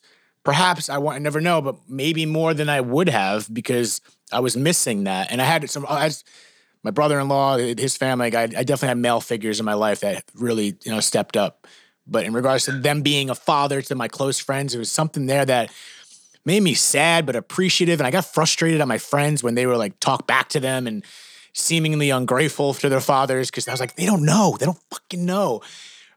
perhaps 0.48 0.88
I 0.90 0.98
want 0.98 1.18
I 1.18 1.20
never 1.20 1.42
know, 1.42 1.62
but 1.62 1.76
maybe 1.90 2.26
more 2.26 2.54
than 2.54 2.70
I 2.70 2.80
would 2.80 3.10
have 3.10 3.54
because 3.54 4.00
I 4.32 4.40
was 4.40 4.56
missing 4.56 5.04
that. 5.04 5.30
And 5.30 5.42
I 5.42 5.44
had 5.44 5.70
some 5.70 5.86
I, 5.90 6.10
my 6.84 6.92
brother-in-law, 6.92 7.58
his 7.58 7.98
family, 7.98 8.34
I, 8.34 8.44
I 8.44 8.48
definitely 8.48 8.88
had 8.88 8.98
male 8.98 9.20
figures 9.20 9.60
in 9.60 9.66
my 9.66 9.74
life 9.74 10.00
that 10.00 10.24
really, 10.36 10.78
you 10.86 10.92
know, 10.94 11.02
stepped 11.02 11.36
up. 11.36 11.68
But 12.08 12.24
in 12.24 12.32
regards 12.32 12.64
to 12.64 12.72
them 12.72 13.02
being 13.02 13.30
a 13.30 13.36
father 13.36 13.82
to 13.82 13.96
my 13.96 14.08
close 14.08 14.40
friends, 14.40 14.74
it 14.74 14.78
was 14.78 14.90
something 14.90 15.26
there 15.26 15.44
that 15.44 15.70
made 16.46 16.64
me 16.64 16.76
sad 16.76 17.26
but 17.26 17.36
appreciative. 17.36 18.00
And 18.00 18.08
I 18.08 18.12
got 18.12 18.24
frustrated 18.24 18.80
at 18.80 18.88
my 18.88 19.00
friends 19.00 19.44
when 19.44 19.56
they 19.56 19.66
were 19.66 19.76
like 19.76 20.00
talk 20.00 20.28
back 20.28 20.48
to 20.50 20.62
them 20.62 20.88
and 20.88 21.04
seemingly 21.52 22.10
ungrateful 22.10 22.74
to 22.76 22.88
their 22.88 23.02
fathers 23.02 23.52
because 23.52 23.68
I 23.68 23.72
was 23.72 23.82
like, 23.82 23.98
they 23.98 24.06
don't 24.06 24.24
know, 24.24 24.56
they 24.58 24.66
don't 24.66 24.80
fucking 24.92 25.26
know. 25.26 25.62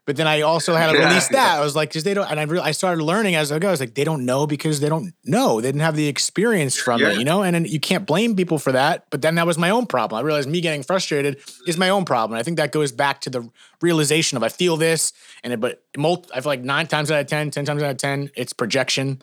But 0.07 0.15
then 0.15 0.27
I 0.27 0.41
also 0.41 0.73
had 0.73 0.91
to 0.91 0.97
yeah, 0.97 1.07
release 1.07 1.27
that. 1.27 1.53
Yeah. 1.53 1.59
I 1.59 1.63
was 1.63 1.75
like, 1.75 1.89
because 1.89 2.03
they 2.03 2.15
don't, 2.15 2.29
and 2.29 2.39
I, 2.39 2.43
re- 2.43 2.59
I 2.59 2.71
started 2.71 3.03
learning 3.03 3.35
as 3.35 3.51
I 3.51 3.59
go. 3.59 3.67
I 3.67 3.71
was 3.71 3.79
like, 3.79 3.93
they 3.93 4.03
don't 4.03 4.25
know 4.25 4.47
because 4.47 4.79
they 4.79 4.89
don't 4.89 5.13
know. 5.25 5.61
They 5.61 5.67
didn't 5.67 5.81
have 5.81 5.95
the 5.95 6.07
experience 6.07 6.75
from 6.75 7.01
yeah. 7.01 7.11
it, 7.11 7.19
you 7.19 7.23
know? 7.23 7.43
And 7.43 7.53
then 7.53 7.65
you 7.65 7.79
can't 7.79 8.07
blame 8.07 8.35
people 8.35 8.57
for 8.57 8.71
that. 8.71 9.05
But 9.11 9.21
then 9.21 9.35
that 9.35 9.45
was 9.45 9.59
my 9.59 9.69
own 9.69 9.85
problem. 9.85 10.17
I 10.17 10.23
realized 10.23 10.49
me 10.49 10.59
getting 10.59 10.81
frustrated 10.81 11.39
is 11.67 11.77
my 11.77 11.89
own 11.89 12.05
problem. 12.05 12.39
I 12.39 12.41
think 12.41 12.57
that 12.57 12.71
goes 12.71 12.91
back 12.91 13.21
to 13.21 13.29
the 13.29 13.47
realization 13.79 14.37
of 14.37 14.43
I 14.43 14.49
feel 14.49 14.75
this, 14.75 15.13
and 15.43 15.53
it, 15.53 15.59
but 15.59 15.83
multi, 15.95 16.29
I 16.33 16.41
feel 16.41 16.49
like 16.49 16.61
nine 16.61 16.87
times 16.87 17.11
out 17.11 17.21
of 17.21 17.27
10, 17.27 17.51
10 17.51 17.65
times 17.65 17.83
out 17.83 17.91
of 17.91 17.97
10, 17.97 18.31
it's 18.35 18.53
projection. 18.53 19.21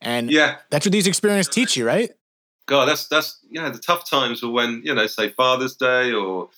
And 0.00 0.30
yeah, 0.30 0.58
that's 0.70 0.86
what 0.86 0.92
these 0.92 1.08
experiences 1.08 1.52
teach 1.52 1.76
you, 1.76 1.84
right? 1.84 2.10
God, 2.66 2.86
that's, 2.86 3.08
that's, 3.08 3.40
yeah, 3.50 3.68
the 3.68 3.78
tough 3.78 4.08
times 4.08 4.42
were 4.44 4.50
when, 4.50 4.82
you 4.84 4.94
know, 4.94 5.08
say 5.08 5.30
Father's 5.30 5.74
Day 5.74 6.12
or, 6.12 6.50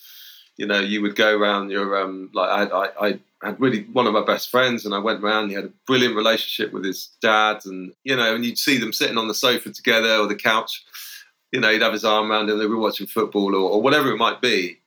you 0.62 0.68
know, 0.68 0.78
you 0.78 1.02
would 1.02 1.16
go 1.16 1.36
around 1.36 1.72
your, 1.72 2.00
um, 2.00 2.30
like 2.32 2.48
I, 2.48 2.84
I, 2.84 3.08
I 3.08 3.18
had 3.42 3.60
really 3.60 3.82
one 3.92 4.06
of 4.06 4.12
my 4.12 4.24
best 4.24 4.48
friends, 4.48 4.86
and 4.86 4.94
I 4.94 5.00
went 5.00 5.20
around. 5.20 5.48
He 5.48 5.56
had 5.56 5.64
a 5.64 5.72
brilliant 5.88 6.14
relationship 6.14 6.72
with 6.72 6.84
his 6.84 7.08
dad, 7.20 7.62
and 7.64 7.92
you 8.04 8.14
know, 8.14 8.32
and 8.32 8.44
you'd 8.44 8.58
see 8.58 8.78
them 8.78 8.92
sitting 8.92 9.18
on 9.18 9.26
the 9.26 9.34
sofa 9.34 9.72
together 9.72 10.14
or 10.18 10.28
the 10.28 10.36
couch. 10.36 10.84
You 11.50 11.58
know, 11.58 11.72
he'd 11.72 11.82
have 11.82 11.92
his 11.92 12.04
arm 12.04 12.30
around 12.30 12.48
him. 12.48 12.60
They 12.60 12.66
were 12.66 12.78
watching 12.78 13.08
football 13.08 13.56
or, 13.56 13.70
or 13.72 13.82
whatever 13.82 14.12
it 14.12 14.18
might 14.18 14.40
be. 14.40 14.78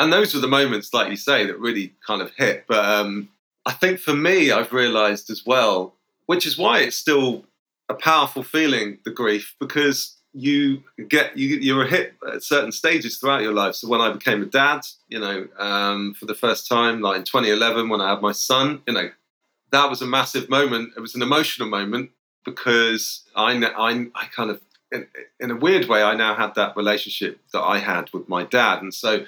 And 0.00 0.12
those 0.12 0.34
were 0.34 0.40
the 0.40 0.48
moments, 0.48 0.92
like 0.92 1.10
you 1.10 1.16
say, 1.16 1.46
that 1.46 1.60
really 1.60 1.92
kind 2.04 2.20
of 2.20 2.32
hit. 2.36 2.64
But 2.66 2.84
um, 2.84 3.28
I 3.64 3.70
think 3.70 4.00
for 4.00 4.16
me, 4.16 4.50
I've 4.50 4.72
realised 4.72 5.30
as 5.30 5.46
well, 5.46 5.94
which 6.26 6.44
is 6.44 6.58
why 6.58 6.80
it's 6.80 6.96
still 6.96 7.44
a 7.88 7.94
powerful 7.94 8.42
feeling, 8.42 8.98
the 9.04 9.12
grief, 9.12 9.54
because 9.60 10.13
you 10.34 10.82
get 11.08 11.38
you 11.38 11.56
you're 11.58 11.86
hit 11.86 12.14
at 12.32 12.42
certain 12.42 12.72
stages 12.72 13.18
throughout 13.18 13.42
your 13.42 13.52
life. 13.52 13.76
So 13.76 13.88
when 13.88 14.00
I 14.00 14.12
became 14.12 14.42
a 14.42 14.46
dad, 14.46 14.80
you 15.08 15.20
know, 15.20 15.46
um, 15.58 16.14
for 16.14 16.26
the 16.26 16.34
first 16.34 16.68
time, 16.68 17.00
like 17.00 17.18
in 17.18 17.24
2011, 17.24 17.88
when 17.88 18.00
I 18.00 18.10
had 18.10 18.20
my 18.20 18.32
son, 18.32 18.82
you 18.86 18.94
know, 18.94 19.10
that 19.70 19.88
was 19.88 20.02
a 20.02 20.06
massive 20.06 20.50
moment. 20.50 20.92
It 20.96 21.00
was 21.00 21.14
an 21.14 21.22
emotional 21.22 21.68
moment 21.68 22.10
because 22.44 23.22
I 23.36 23.52
I, 23.52 24.06
I 24.14 24.26
kind 24.26 24.50
of 24.50 24.60
in, 24.90 25.06
in 25.40 25.50
a 25.52 25.56
weird 25.56 25.88
way, 25.88 26.02
I 26.02 26.14
now 26.14 26.34
had 26.34 26.54
that 26.56 26.76
relationship 26.76 27.40
that 27.52 27.62
I 27.62 27.78
had 27.78 28.12
with 28.12 28.28
my 28.28 28.44
dad, 28.44 28.82
and 28.82 28.92
so 28.92 29.24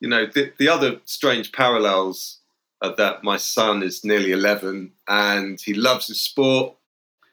you 0.00 0.08
know 0.08 0.26
the, 0.26 0.52
the 0.58 0.68
other 0.68 1.00
strange 1.04 1.52
parallels 1.52 2.38
are 2.82 2.96
that 2.96 3.24
my 3.24 3.36
son 3.36 3.82
is 3.82 4.04
nearly 4.04 4.32
11 4.32 4.92
and 5.08 5.58
he 5.58 5.72
loves 5.72 6.08
his 6.08 6.20
sport 6.20 6.76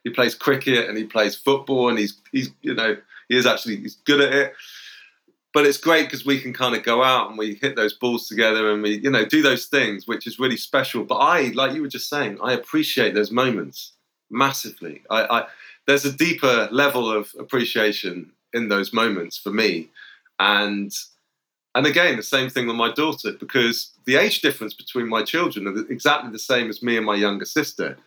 he 0.04 0.10
plays 0.10 0.36
cricket 0.36 0.88
and 0.88 0.98
he 0.98 1.04
plays 1.04 1.36
football 1.36 1.90
and 1.90 2.00
he's 2.00 2.18
he's 2.32 2.50
you 2.62 2.74
know 2.74 2.96
he 3.34 3.40
is 3.40 3.46
actually 3.48 3.78
he's 3.78 3.96
good 3.96 4.22
at 4.22 4.32
it. 4.32 4.54
But 5.54 5.66
it's 5.68 5.78
great 5.78 6.06
because 6.06 6.26
we 6.26 6.40
can 6.40 6.54
kind 6.54 6.76
of 6.76 6.84
go 6.84 7.04
out 7.04 7.30
and 7.30 7.38
we 7.38 7.56
hit 7.56 7.76
those 7.76 7.94
balls 7.94 8.28
together 8.28 8.72
and 8.72 8.82
we 8.82 9.00
you 9.00 9.10
know 9.10 9.26
do 9.26 9.42
those 9.42 9.66
things 9.66 10.08
which 10.08 10.28
is 10.28 10.40
really 10.40 10.58
special. 10.58 11.04
But 11.04 11.16
i 11.16 11.52
like 11.54 11.74
you 11.74 11.82
were 11.82 11.88
just 12.00 12.10
saying 12.10 12.38
i 12.42 12.54
appreciate 12.54 13.14
those 13.14 13.32
moments 13.32 13.94
massively. 14.30 15.02
I, 15.10 15.22
I 15.38 15.48
there's 15.88 16.06
a 16.06 16.14
deeper 16.14 16.70
level 16.72 17.12
of 17.12 17.34
appreciation 17.40 18.32
in 18.54 18.70
those 18.70 18.94
moments 18.94 19.38
for 19.38 19.52
me. 19.52 19.90
And 20.40 20.92
and 21.76 21.88
again 21.88 22.18
the 22.18 22.24
same 22.24 22.50
thing 22.50 22.68
with 22.68 22.76
my 22.76 22.92
daughter 22.92 23.32
because 23.32 23.92
the 24.06 24.16
age 24.16 24.42
difference 24.42 24.76
between 24.76 25.10
my 25.10 25.24
children 25.24 25.68
are 25.68 25.92
exactly 25.92 26.32
the 26.32 26.40
same 26.40 26.70
as 26.70 26.84
me 26.84 26.98
and 26.98 27.06
my 27.06 27.16
younger 27.16 27.46
sister 27.46 27.98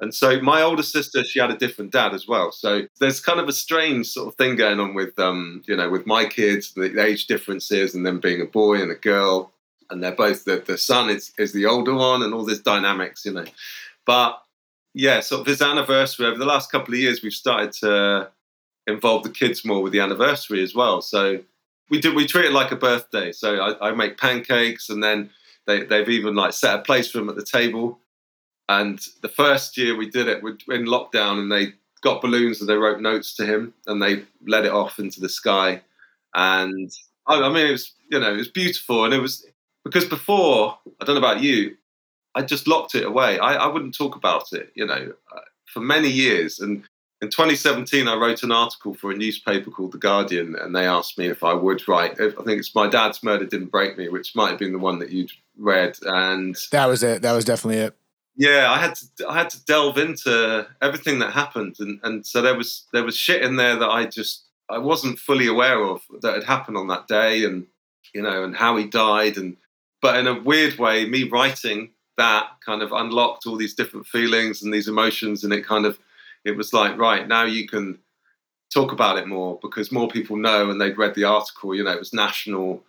and 0.00 0.14
so 0.14 0.40
my 0.40 0.62
older 0.62 0.82
sister, 0.82 1.22
she 1.24 1.38
had 1.38 1.50
a 1.50 1.56
different 1.56 1.92
dad 1.92 2.14
as 2.14 2.26
well. 2.26 2.50
So 2.50 2.82
there's 2.98 3.20
kind 3.20 3.38
of 3.38 3.48
a 3.48 3.52
strange 3.52 4.08
sort 4.08 4.28
of 4.28 4.34
thing 4.34 4.56
going 4.56 4.80
on 4.80 4.94
with, 4.94 5.16
um, 5.18 5.62
you 5.66 5.76
know, 5.76 5.88
with 5.88 6.06
my 6.06 6.24
kids, 6.24 6.72
the 6.74 7.00
age 7.00 7.26
differences, 7.26 7.94
and 7.94 8.04
them 8.04 8.18
being 8.18 8.40
a 8.40 8.46
boy 8.46 8.82
and 8.82 8.90
a 8.90 8.96
girl, 8.96 9.52
and 9.90 10.02
they're 10.02 10.12
both 10.12 10.44
the 10.44 10.62
the 10.66 10.78
son 10.78 11.10
is 11.10 11.32
is 11.38 11.52
the 11.52 11.66
older 11.66 11.94
one, 11.94 12.22
and 12.22 12.34
all 12.34 12.44
this 12.44 12.58
dynamics, 12.58 13.24
you 13.24 13.32
know. 13.32 13.44
But 14.04 14.42
yeah, 14.94 15.20
sort 15.20 15.42
of 15.42 15.46
his 15.46 15.62
anniversary 15.62 16.26
over 16.26 16.38
the 16.38 16.44
last 16.44 16.72
couple 16.72 16.94
of 16.94 17.00
years, 17.00 17.22
we've 17.22 17.32
started 17.32 17.72
to 17.72 18.30
involve 18.86 19.22
the 19.22 19.30
kids 19.30 19.64
more 19.64 19.82
with 19.82 19.92
the 19.92 20.00
anniversary 20.00 20.62
as 20.62 20.74
well. 20.74 21.02
So 21.02 21.38
we 21.88 22.00
do 22.00 22.12
we 22.12 22.26
treat 22.26 22.46
it 22.46 22.52
like 22.52 22.72
a 22.72 22.76
birthday. 22.76 23.30
So 23.30 23.60
I, 23.60 23.90
I 23.90 23.94
make 23.94 24.18
pancakes, 24.18 24.90
and 24.90 25.02
then 25.02 25.30
they 25.68 25.84
they've 25.84 26.08
even 26.08 26.34
like 26.34 26.52
set 26.52 26.80
a 26.80 26.82
place 26.82 27.08
for 27.08 27.20
him 27.20 27.28
at 27.28 27.36
the 27.36 27.44
table 27.44 28.00
and 28.68 28.98
the 29.20 29.28
first 29.28 29.76
year 29.76 29.96
we 29.96 30.08
did 30.08 30.28
it, 30.28 30.42
we're 30.42 30.56
in 30.70 30.86
lockdown, 30.86 31.38
and 31.38 31.52
they 31.52 31.74
got 32.00 32.22
balloons 32.22 32.60
and 32.60 32.68
they 32.68 32.76
wrote 32.76 33.00
notes 33.00 33.34
to 33.36 33.46
him, 33.46 33.74
and 33.86 34.02
they 34.02 34.24
let 34.46 34.64
it 34.64 34.72
off 34.72 34.98
into 34.98 35.20
the 35.20 35.28
sky. 35.28 35.82
And 36.34 36.90
I, 37.26 37.48
mean, 37.48 37.66
it 37.66 37.72
was 37.72 37.92
you 38.10 38.20
know 38.20 38.32
it 38.32 38.38
was 38.38 38.48
beautiful, 38.48 39.04
and 39.04 39.12
it 39.12 39.20
was 39.20 39.46
because 39.84 40.06
before 40.06 40.78
I 41.00 41.04
don't 41.04 41.14
know 41.14 41.26
about 41.26 41.42
you, 41.42 41.76
I 42.34 42.42
just 42.42 42.66
locked 42.66 42.94
it 42.94 43.04
away. 43.04 43.38
I, 43.38 43.54
I 43.54 43.66
wouldn't 43.66 43.96
talk 43.96 44.16
about 44.16 44.52
it, 44.52 44.72
you 44.74 44.86
know, 44.86 45.12
uh, 45.34 45.40
for 45.66 45.80
many 45.80 46.08
years. 46.08 46.58
And 46.58 46.84
in 47.20 47.28
2017, 47.28 48.08
I 48.08 48.16
wrote 48.16 48.42
an 48.42 48.50
article 48.50 48.94
for 48.94 49.10
a 49.10 49.16
newspaper 49.16 49.70
called 49.70 49.92
The 49.92 49.98
Guardian, 49.98 50.56
and 50.56 50.74
they 50.74 50.86
asked 50.86 51.18
me 51.18 51.26
if 51.26 51.44
I 51.44 51.52
would 51.52 51.86
write. 51.86 52.18
I 52.18 52.30
think 52.30 52.60
it's 52.60 52.74
My 52.74 52.88
Dad's 52.88 53.22
Murder 53.22 53.44
Didn't 53.44 53.70
Break 53.70 53.98
Me, 53.98 54.08
which 54.08 54.34
might 54.34 54.50
have 54.50 54.58
been 54.58 54.72
the 54.72 54.78
one 54.78 55.00
that 55.00 55.10
you'd 55.10 55.32
read. 55.58 55.98
And 56.02 56.56
that 56.72 56.86
was 56.86 57.02
it. 57.02 57.20
That 57.20 57.32
was 57.32 57.44
definitely 57.44 57.82
it 57.82 57.96
yeah, 58.36 58.70
I 58.70 58.78
had 58.78 58.94
to 58.96 59.28
I 59.28 59.34
had 59.34 59.50
to 59.50 59.64
delve 59.64 59.98
into 59.98 60.66
everything 60.82 61.20
that 61.20 61.32
happened, 61.32 61.76
and 61.78 62.00
and 62.02 62.26
so 62.26 62.42
there 62.42 62.56
was 62.56 62.86
there 62.92 63.04
was 63.04 63.16
shit 63.16 63.42
in 63.42 63.56
there 63.56 63.76
that 63.76 63.90
I 63.90 64.06
just 64.06 64.44
I 64.68 64.78
wasn't 64.78 65.18
fully 65.18 65.46
aware 65.46 65.82
of 65.82 66.02
that 66.20 66.34
had 66.34 66.44
happened 66.44 66.76
on 66.76 66.88
that 66.88 67.06
day, 67.06 67.44
and 67.44 67.66
you 68.14 68.22
know, 68.22 68.44
and 68.44 68.56
how 68.56 68.76
he 68.76 68.86
died, 68.86 69.36
and 69.36 69.56
but 70.02 70.16
in 70.16 70.26
a 70.26 70.40
weird 70.40 70.78
way, 70.78 71.06
me 71.06 71.24
writing 71.24 71.90
that 72.16 72.48
kind 72.64 72.82
of 72.82 72.92
unlocked 72.92 73.46
all 73.46 73.56
these 73.56 73.74
different 73.74 74.06
feelings 74.06 74.62
and 74.62 74.72
these 74.74 74.88
emotions, 74.88 75.44
and 75.44 75.52
it 75.52 75.64
kind 75.64 75.86
of 75.86 75.98
it 76.44 76.56
was 76.56 76.72
like 76.72 76.98
right 76.98 77.28
now 77.28 77.44
you 77.44 77.66
can 77.68 77.98
talk 78.72 78.90
about 78.90 79.16
it 79.18 79.28
more 79.28 79.58
because 79.62 79.92
more 79.92 80.08
people 80.08 80.36
know 80.36 80.70
and 80.70 80.80
they'd 80.80 80.98
read 80.98 81.14
the 81.14 81.24
article. 81.24 81.74
You 81.74 81.84
know, 81.84 81.92
it 81.92 81.98
was 81.98 82.12
national. 82.12 82.82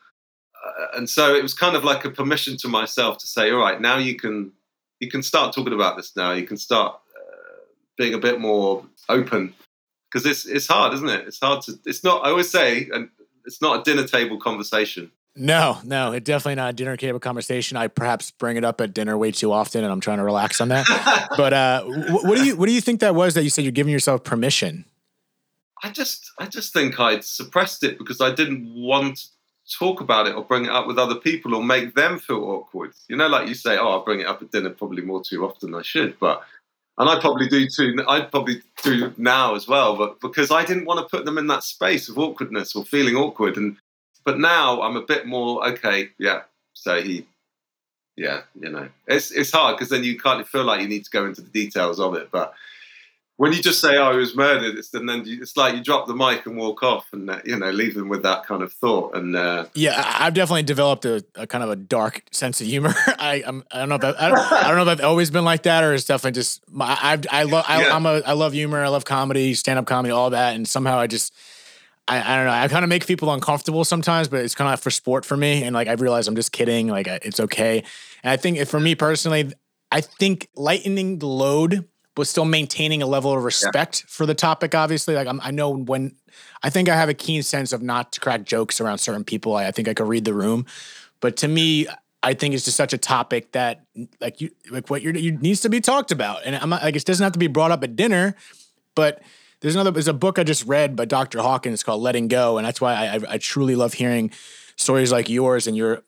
Uh, 0.65 0.97
and 0.97 1.07
so 1.07 1.35
it 1.35 1.43
was 1.43 1.53
kind 1.53 1.75
of 1.75 1.83
like 1.83 2.03
a 2.03 2.09
permission 2.09 2.57
to 2.57 2.67
myself 2.67 3.19
to 3.19 3.27
say, 3.27 3.51
all 3.51 3.59
right, 3.59 3.79
now 3.79 3.97
you 3.97 4.15
can 4.15 4.51
you 4.99 5.09
can 5.09 5.23
start 5.23 5.53
talking 5.53 5.73
about 5.73 5.97
this 5.97 6.15
now. 6.15 6.31
You 6.31 6.45
can 6.45 6.57
start 6.57 6.99
uh, 7.15 7.61
being 7.97 8.13
a 8.13 8.19
bit 8.19 8.39
more 8.39 8.85
open 9.09 9.53
because 10.11 10.25
it's 10.25 10.45
it's 10.45 10.67
hard, 10.67 10.93
isn't 10.93 11.09
it? 11.09 11.27
It's 11.27 11.39
hard 11.39 11.61
to. 11.63 11.79
It's 11.85 12.03
not. 12.03 12.25
I 12.25 12.29
always 12.29 12.49
say, 12.49 12.89
and 12.93 13.09
it's 13.45 13.61
not 13.61 13.81
a 13.81 13.83
dinner 13.83 14.07
table 14.07 14.39
conversation. 14.39 15.11
No, 15.37 15.79
no, 15.83 16.13
it 16.13 16.23
definitely 16.23 16.55
not 16.55 16.69
a 16.69 16.73
dinner 16.73 16.95
table 16.95 17.19
conversation. 17.19 17.75
I 17.75 17.87
perhaps 17.87 18.31
bring 18.31 18.55
it 18.55 18.63
up 18.63 18.79
at 18.79 18.93
dinner 18.93 19.17
way 19.17 19.31
too 19.31 19.51
often, 19.51 19.83
and 19.83 19.91
I'm 19.91 19.99
trying 19.99 20.19
to 20.19 20.23
relax 20.23 20.61
on 20.61 20.69
that. 20.69 20.85
but 21.37 21.51
uh, 21.51 21.83
what 21.83 22.37
do 22.37 22.45
you 22.45 22.55
what 22.55 22.67
do 22.67 22.71
you 22.71 22.81
think 22.81 23.01
that 23.01 23.15
was 23.15 23.33
that 23.33 23.43
you 23.43 23.49
said 23.49 23.65
you're 23.65 23.71
giving 23.71 23.91
yourself 23.91 24.23
permission? 24.23 24.85
I 25.83 25.91
just 25.91 26.31
I 26.39 26.45
just 26.45 26.71
think 26.71 26.99
I'd 26.99 27.25
suppressed 27.25 27.83
it 27.83 27.97
because 27.97 28.21
I 28.21 28.33
didn't 28.33 28.73
want 28.73 29.27
talk 29.71 30.01
about 30.01 30.27
it 30.27 30.35
or 30.35 30.43
bring 30.43 30.65
it 30.65 30.71
up 30.71 30.87
with 30.87 30.99
other 30.99 31.15
people 31.15 31.55
or 31.55 31.63
make 31.63 31.95
them 31.95 32.19
feel 32.19 32.43
awkward. 32.43 32.93
You 33.07 33.15
know, 33.15 33.27
like 33.27 33.47
you 33.47 33.55
say, 33.55 33.77
oh, 33.77 33.89
I'll 33.89 34.05
bring 34.05 34.19
it 34.19 34.27
up 34.27 34.41
at 34.41 34.51
dinner 34.51 34.69
probably 34.69 35.01
more 35.01 35.23
too 35.23 35.45
often 35.45 35.71
than 35.71 35.79
I 35.79 35.83
should, 35.83 36.19
but 36.19 36.43
and 36.97 37.09
I 37.09 37.19
probably 37.19 37.47
do 37.47 37.67
too. 37.67 38.01
I'd 38.07 38.31
probably 38.31 38.61
do 38.83 39.13
now 39.17 39.55
as 39.55 39.67
well, 39.67 39.97
but 39.97 40.19
because 40.21 40.49
I 40.51 40.63
didn't 40.63 40.85
want 40.85 40.99
to 40.99 41.17
put 41.17 41.25
them 41.25 41.37
in 41.37 41.47
that 41.47 41.63
space 41.63 42.07
of 42.07 42.17
awkwardness 42.17 42.75
or 42.75 42.85
feeling 42.85 43.15
awkward, 43.15 43.57
and 43.57 43.77
but 44.23 44.39
now 44.39 44.81
I'm 44.81 44.95
a 44.95 45.01
bit 45.01 45.25
more 45.25 45.67
okay. 45.69 46.09
Yeah, 46.17 46.43
so 46.73 47.01
he, 47.01 47.25
yeah, 48.15 48.43
you 48.57 48.69
know, 48.69 48.87
it's 49.07 49.31
it's 49.31 49.51
hard 49.51 49.75
because 49.75 49.89
then 49.89 50.05
you 50.05 50.17
kind 50.17 50.39
of 50.39 50.47
feel 50.47 50.63
like 50.63 50.81
you 50.81 50.87
need 50.87 51.03
to 51.03 51.11
go 51.11 51.25
into 51.25 51.41
the 51.41 51.49
details 51.49 51.99
of 51.99 52.15
it, 52.15 52.29
but 52.31 52.53
when 53.37 53.51
you 53.51 53.61
just 53.61 53.81
say, 53.81 53.97
"Oh, 53.97 54.13
he 54.13 54.17
was 54.17 54.35
murdered," 54.35 54.77
it's 54.77 54.93
and 54.93 55.09
then 55.09 55.25
you, 55.25 55.41
it's 55.41 55.57
like 55.57 55.75
you 55.75 55.83
drop 55.83 56.07
the 56.07 56.15
mic 56.15 56.45
and 56.45 56.55
walk 56.55 56.81
off, 56.83 57.07
and 57.11 57.29
uh, 57.29 57.39
you 57.43 57.57
know, 57.57 57.69
leave 57.69 57.93
them 57.93 58.07
with 58.07 58.23
that 58.23 58.45
kind 58.45 58.63
of 58.63 58.71
thought. 58.71 59.15
And 59.15 59.35
uh, 59.35 59.65
yeah, 59.73 60.01
I've 60.19 60.33
definitely 60.33 60.63
developed 60.63 61.03
a, 61.05 61.23
a, 61.35 61.45
kind 61.45 61.63
of 61.63 61.69
a 61.69 61.75
dark 61.75 62.23
sense 62.31 62.61
of 62.61 62.67
humor. 62.67 62.93
I 63.07 63.43
I'm, 63.45 63.65
I 63.71 63.79
don't 63.79 63.89
know 63.89 63.95
if 63.95 64.03
I, 64.03 64.09
I, 64.09 64.29
don't, 64.29 64.39
I 64.39 64.67
don't 64.67 64.77
know 64.77 64.91
if 64.91 64.99
I've 64.99 65.05
always 65.05 65.31
been 65.31 65.43
like 65.43 65.63
that, 65.63 65.83
or 65.83 65.93
it's 65.93 66.05
definitely 66.05 66.39
just 66.39 66.63
I 66.79 67.19
I, 67.31 67.41
I 67.41 67.43
love 67.43 67.65
I, 67.67 67.81
yeah. 67.81 67.95
I'm 67.95 68.05
a 68.05 68.21
I 68.25 68.33
love 68.33 68.53
humor. 68.53 68.81
I 68.81 68.87
love 68.87 69.03
comedy, 69.03 69.53
stand 69.53 69.79
up 69.79 69.85
comedy, 69.85 70.11
all 70.11 70.29
that, 70.29 70.55
and 70.55 70.67
somehow 70.67 70.97
I 70.97 71.07
just. 71.07 71.33
I, 72.07 72.17
I 72.17 72.35
don't 72.35 72.45
know. 72.45 72.51
I 72.51 72.67
kind 72.67 72.83
of 72.85 72.89
make 72.89 73.07
people 73.07 73.33
uncomfortable 73.33 73.83
sometimes, 73.83 74.27
but 74.27 74.41
it's 74.41 74.53
kind 74.53 74.71
of 74.71 74.79
for 74.79 74.91
sport 74.91 75.25
for 75.25 75.35
me. 75.35 75.63
And 75.63 75.73
like 75.73 75.87
I 75.87 75.93
realize 75.93 76.27
I'm 76.27 76.35
just 76.35 76.51
kidding. 76.51 76.85
Like 76.85 77.07
it's 77.07 77.39
okay. 77.39 77.83
And 78.21 78.29
I 78.29 78.37
think 78.37 78.63
for 78.67 78.79
me 78.79 78.93
personally, 78.93 79.51
I 79.91 80.01
think 80.01 80.47
lightening 80.55 81.17
the 81.17 81.25
load 81.25 81.87
but 82.15 82.27
still 82.27 82.45
maintaining 82.45 83.03
a 83.03 83.05
level 83.05 83.33
of 83.33 83.43
respect 83.43 84.01
yeah. 84.01 84.07
for 84.09 84.25
the 84.25 84.33
topic. 84.33 84.73
Obviously, 84.73 85.15
like 85.15 85.27
I'm, 85.27 85.39
i 85.43 85.51
know 85.51 85.69
when 85.69 86.15
I 86.63 86.69
think 86.69 86.89
I 86.89 86.95
have 86.95 87.09
a 87.09 87.13
keen 87.13 87.43
sense 87.43 87.73
of 87.73 87.81
not 87.81 88.13
to 88.13 88.19
crack 88.19 88.43
jokes 88.43 88.81
around 88.81 88.97
certain 88.97 89.23
people. 89.23 89.55
I, 89.55 89.67
I 89.67 89.71
think 89.71 89.87
I 89.87 89.93
could 89.93 90.07
read 90.07 90.25
the 90.25 90.33
room, 90.33 90.65
but 91.19 91.37
to 91.37 91.47
me, 91.47 91.87
I 92.23 92.33
think 92.33 92.55
it's 92.55 92.65
just 92.65 92.77
such 92.77 92.93
a 92.93 92.97
topic 92.97 93.51
that 93.51 93.85
like 94.19 94.41
you 94.41 94.49
like 94.71 94.89
what 94.89 95.01
you're 95.01 95.15
you 95.15 95.33
needs 95.33 95.61
to 95.61 95.69
be 95.69 95.81
talked 95.81 96.11
about, 96.11 96.41
and 96.45 96.55
I'm 96.55 96.69
not, 96.69 96.81
like 96.81 96.95
it 96.95 97.05
doesn't 97.05 97.23
have 97.23 97.33
to 97.33 97.39
be 97.39 97.47
brought 97.47 97.71
up 97.71 97.83
at 97.83 97.95
dinner, 97.95 98.35
but 98.95 99.21
there's 99.59 99.75
another 99.75 99.91
there's 99.91 100.07
a 100.07 100.13
book 100.13 100.39
I 100.39 100.43
just 100.43 100.65
read 100.65 100.95
by 100.95 101.05
Dr. 101.05 101.39
Hawkins 101.39 101.83
called 101.83 102.01
Letting 102.01 102.27
Go, 102.27 102.57
and 102.57 102.65
that's 102.65 102.81
why 102.81 102.93
I, 102.93 103.15
I, 103.15 103.19
I 103.29 103.37
truly 103.37 103.75
love 103.75 103.93
hearing 103.93 104.31
stories 104.75 105.11
like 105.11 105.29
yours 105.29 105.67
and 105.67 105.77
your 105.77 106.03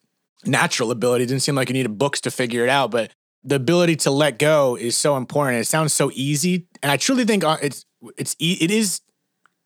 natural 0.46 0.89
ability. 0.91 1.26
It 1.26 1.28
didn't 1.28 1.43
seem 1.43 1.56
like 1.56 1.70
you 1.70 1.74
needed 1.74 1.98
books 1.98 2.22
to 2.22 2.32
figure 2.32 2.63
it 2.63 2.70
out, 2.70 2.91
but 2.91 3.13
the 3.48 3.56
ability 3.56 3.96
to 3.96 4.12
let 4.12 4.38
go 4.38 4.76
is 4.76 4.98
so 4.98 5.16
important. 5.16 5.62
It 5.62 5.66
sounds 5.66 5.94
so 5.94 6.12
easy, 6.14 6.68
and 6.84 6.92
I 6.92 6.98
truly 6.98 7.24
think 7.24 7.46
uh, 7.46 7.58
it's 7.62 7.86
it's 8.18 8.36
it 8.40 8.70
is 8.70 9.00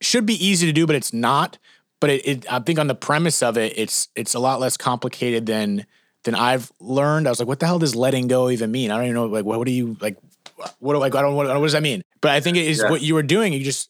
should 0.02 0.26
be 0.26 0.34
easy 0.46 0.67
to 0.67 0.72
do, 0.72 0.86
but 0.86 0.96
it's 0.96 1.12
not. 1.12 1.58
But 2.00 2.12
it, 2.12 2.28
it, 2.28 2.52
I 2.52 2.60
think 2.60 2.80
on 2.80 2.88
the 2.88 2.96
premise 2.96 3.41
of 3.41 3.58
it, 3.58 3.74
it's 3.76 4.10
it's 4.15 4.36
a 4.36 4.39
lot 4.39 4.60
less 4.60 4.78
complicated 4.78 5.48
than 5.48 5.88
than 6.24 6.36
I've 6.36 6.72
learned. 6.80 7.28
I 7.28 7.32
was 7.32 7.39
like, 7.39 7.48
what 7.48 7.60
the 7.60 7.65
hell 7.65 7.80
does 7.80 7.96
letting 7.96 8.28
go 8.28 8.52
even 8.52 8.72
mean? 8.72 8.91
I 8.91 8.98
don't 8.98 9.06
even 9.06 9.15
know. 9.15 9.26
Like, 9.26 9.46
what, 9.46 9.58
what 9.58 9.65
do 9.65 9.74
you 9.74 9.98
like? 10.00 10.17
What 10.78 10.94
do 10.94 11.00
like? 11.00 11.15
I 11.15 11.22
don't. 11.24 11.34
What, 11.34 11.48
what 11.48 11.62
does 11.62 11.74
that 11.74 11.82
mean? 11.82 12.04
But 12.22 12.32
I 12.32 12.39
think 12.39 12.58
it 12.58 12.67
is 12.67 12.82
yeah. 12.84 12.89
what 12.91 13.02
you 13.02 13.15
were 13.15 13.24
doing. 13.24 13.52
You 13.52 13.63
just 13.63 13.89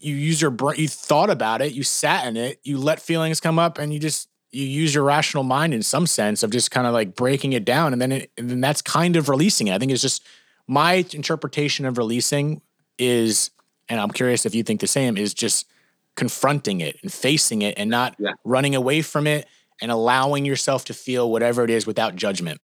you 0.00 0.16
use 0.16 0.42
your 0.42 0.50
brain. 0.50 0.80
You 0.80 0.88
thought 0.88 1.30
about 1.30 1.62
it. 1.62 1.72
You 1.72 1.84
sat 1.84 2.26
in 2.26 2.36
it. 2.36 2.58
You 2.64 2.78
let 2.78 3.00
feelings 3.00 3.40
come 3.40 3.60
up, 3.60 3.78
and 3.78 3.92
you 3.92 4.00
just 4.00 4.28
you 4.52 4.64
use 4.64 4.94
your 4.94 5.04
rational 5.04 5.44
mind 5.44 5.72
in 5.74 5.82
some 5.82 6.06
sense 6.06 6.42
of 6.42 6.50
just 6.50 6.70
kind 6.70 6.86
of 6.86 6.92
like 6.92 7.14
breaking 7.14 7.52
it 7.52 7.64
down 7.64 7.92
and 7.92 8.02
then 8.02 8.12
it, 8.12 8.30
and 8.36 8.50
then 8.50 8.60
that's 8.60 8.82
kind 8.82 9.16
of 9.16 9.28
releasing 9.28 9.68
it. 9.68 9.74
I 9.74 9.78
think 9.78 9.92
it's 9.92 10.02
just 10.02 10.24
my 10.66 11.04
interpretation 11.12 11.84
of 11.86 11.98
releasing 11.98 12.60
is 12.98 13.50
and 13.88 14.00
I'm 14.00 14.10
curious 14.10 14.46
if 14.46 14.54
you 14.54 14.62
think 14.62 14.80
the 14.80 14.86
same 14.86 15.16
is 15.16 15.34
just 15.34 15.66
confronting 16.14 16.80
it 16.80 16.96
and 17.02 17.12
facing 17.12 17.62
it 17.62 17.74
and 17.76 17.90
not 17.90 18.14
yeah. 18.18 18.32
running 18.44 18.74
away 18.74 19.02
from 19.02 19.26
it 19.26 19.48
and 19.80 19.90
allowing 19.90 20.44
yourself 20.44 20.84
to 20.86 20.94
feel 20.94 21.30
whatever 21.30 21.64
it 21.64 21.70
is 21.70 21.86
without 21.86 22.14
judgment. 22.14 22.60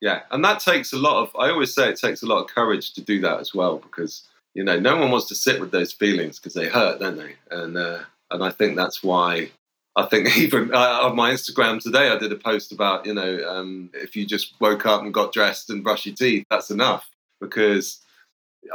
Yeah, 0.00 0.20
and 0.30 0.44
that 0.44 0.60
takes 0.60 0.92
a 0.92 0.98
lot 0.98 1.22
of 1.22 1.36
I 1.36 1.50
always 1.50 1.74
say 1.74 1.88
it 1.88 1.98
takes 1.98 2.22
a 2.22 2.26
lot 2.26 2.42
of 2.42 2.48
courage 2.48 2.92
to 2.94 3.02
do 3.02 3.20
that 3.20 3.40
as 3.40 3.54
well 3.54 3.78
because 3.78 4.26
you 4.54 4.64
know 4.64 4.78
no 4.78 4.96
one 4.96 5.10
wants 5.10 5.28
to 5.28 5.34
sit 5.34 5.60
with 5.60 5.70
those 5.70 5.92
feelings 5.92 6.38
because 6.38 6.54
they 6.54 6.68
hurt, 6.68 7.00
don't 7.00 7.16
they? 7.16 7.34
And 7.50 7.76
uh, 7.76 8.00
and 8.30 8.42
I 8.42 8.50
think 8.50 8.76
that's 8.76 9.02
why 9.02 9.50
I 9.96 10.06
think 10.06 10.36
even 10.36 10.72
uh, 10.72 11.00
on 11.02 11.16
my 11.16 11.32
Instagram 11.32 11.82
today, 11.82 12.08
I 12.08 12.18
did 12.18 12.32
a 12.32 12.36
post 12.36 12.72
about 12.72 13.06
you 13.06 13.14
know 13.14 13.48
um, 13.48 13.90
if 13.94 14.16
you 14.16 14.26
just 14.26 14.54
woke 14.60 14.86
up 14.86 15.02
and 15.02 15.12
got 15.12 15.32
dressed 15.32 15.70
and 15.70 15.82
brushed 15.82 16.06
your 16.06 16.14
teeth, 16.14 16.44
that's 16.50 16.70
enough 16.70 17.08
because 17.40 18.00